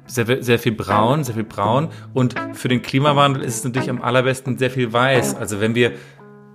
Sehr, 0.05 0.43
sehr 0.43 0.59
viel 0.59 0.73
braun, 0.73 1.23
sehr 1.23 1.35
viel 1.35 1.45
braun. 1.45 1.87
Und 2.13 2.35
für 2.51 2.67
den 2.67 2.81
Klimawandel 2.81 3.41
ist 3.41 3.59
es 3.59 3.63
natürlich 3.63 3.89
am 3.89 4.01
allerbesten 4.01 4.57
sehr 4.57 4.69
viel 4.69 4.91
weiß. 4.91 5.35
Also 5.35 5.61
wenn 5.61 5.73
wir, 5.73 5.93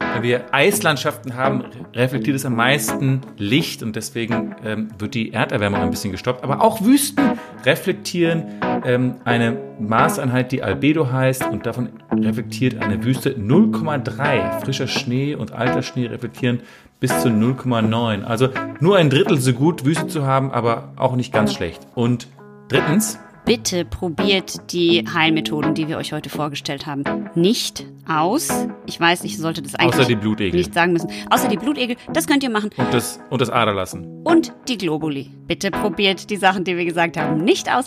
wenn 0.00 0.22
wir 0.22 0.52
Eislandschaften 0.52 1.36
haben, 1.36 1.64
reflektiert 1.94 2.36
es 2.36 2.44
am 2.44 2.56
meisten 2.56 3.20
Licht 3.36 3.82
und 3.82 3.96
deswegen 3.96 4.56
ähm, 4.64 4.88
wird 4.98 5.14
die 5.14 5.32
Erderwärmung 5.32 5.80
ein 5.80 5.90
bisschen 5.90 6.12
gestoppt. 6.12 6.42
Aber 6.42 6.60
auch 6.62 6.82
Wüsten 6.82 7.38
reflektieren 7.64 8.44
ähm, 8.84 9.16
eine 9.24 9.56
Maßeinheit, 9.78 10.52
die 10.52 10.62
Albedo 10.62 11.10
heißt 11.10 11.46
und 11.48 11.66
davon 11.66 11.90
reflektiert 12.12 12.82
eine 12.82 13.04
Wüste 13.04 13.30
0,3. 13.30 14.60
Frischer 14.60 14.88
Schnee 14.88 15.34
und 15.34 15.52
alter 15.52 15.82
Schnee 15.82 16.06
reflektieren 16.06 16.60
bis 17.00 17.20
zu 17.20 17.28
0,9. 17.28 18.24
Also 18.24 18.48
nur 18.80 18.96
ein 18.96 19.10
Drittel 19.10 19.38
so 19.38 19.52
gut 19.52 19.84
Wüste 19.84 20.08
zu 20.08 20.26
haben, 20.26 20.50
aber 20.50 20.92
auch 20.96 21.14
nicht 21.14 21.32
ganz 21.32 21.54
schlecht. 21.54 21.86
Und 21.94 22.28
drittens, 22.68 23.18
Bitte 23.48 23.86
probiert 23.86 24.72
die 24.74 25.06
Heilmethoden, 25.10 25.72
die 25.72 25.88
wir 25.88 25.96
euch 25.96 26.12
heute 26.12 26.28
vorgestellt 26.28 26.86
haben, 26.86 27.30
nicht 27.34 27.86
aus. 28.06 28.50
Ich 28.84 29.00
weiß, 29.00 29.24
ich 29.24 29.38
sollte 29.38 29.62
das 29.62 29.74
eigentlich 29.74 29.94
Außer 29.94 30.04
die 30.04 30.16
Blutegel. 30.16 30.60
nicht 30.60 30.74
sagen 30.74 30.92
müssen. 30.92 31.08
Außer 31.30 31.48
die 31.48 31.56
Blutegel, 31.56 31.96
das 32.12 32.26
könnt 32.26 32.42
ihr 32.42 32.50
machen. 32.50 32.68
Und 32.76 32.92
das, 32.92 33.18
und 33.30 33.40
das 33.40 33.48
Aderlassen. 33.48 34.22
Und 34.22 34.52
die 34.68 34.76
Globuli. 34.76 35.30
Bitte 35.46 35.70
probiert 35.70 36.28
die 36.28 36.36
Sachen, 36.36 36.64
die 36.64 36.76
wir 36.76 36.84
gesagt 36.84 37.16
haben, 37.16 37.42
nicht 37.42 37.72
aus. 37.74 37.86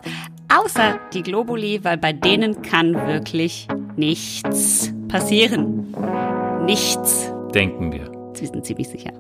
Außer 0.51 0.99
die 1.13 1.21
Globuli, 1.21 1.83
weil 1.83 1.99
bei 1.99 2.11
denen 2.11 2.63
kann 2.63 2.95
wirklich 2.95 3.67
nichts 3.95 4.91
passieren. 5.09 5.93
Nichts. 6.65 7.31
Denken 7.53 7.91
wir. 7.91 8.11
Sie 8.33 8.47
sind 8.47 8.65
ziemlich 8.65 8.89
sicher. 8.89 9.11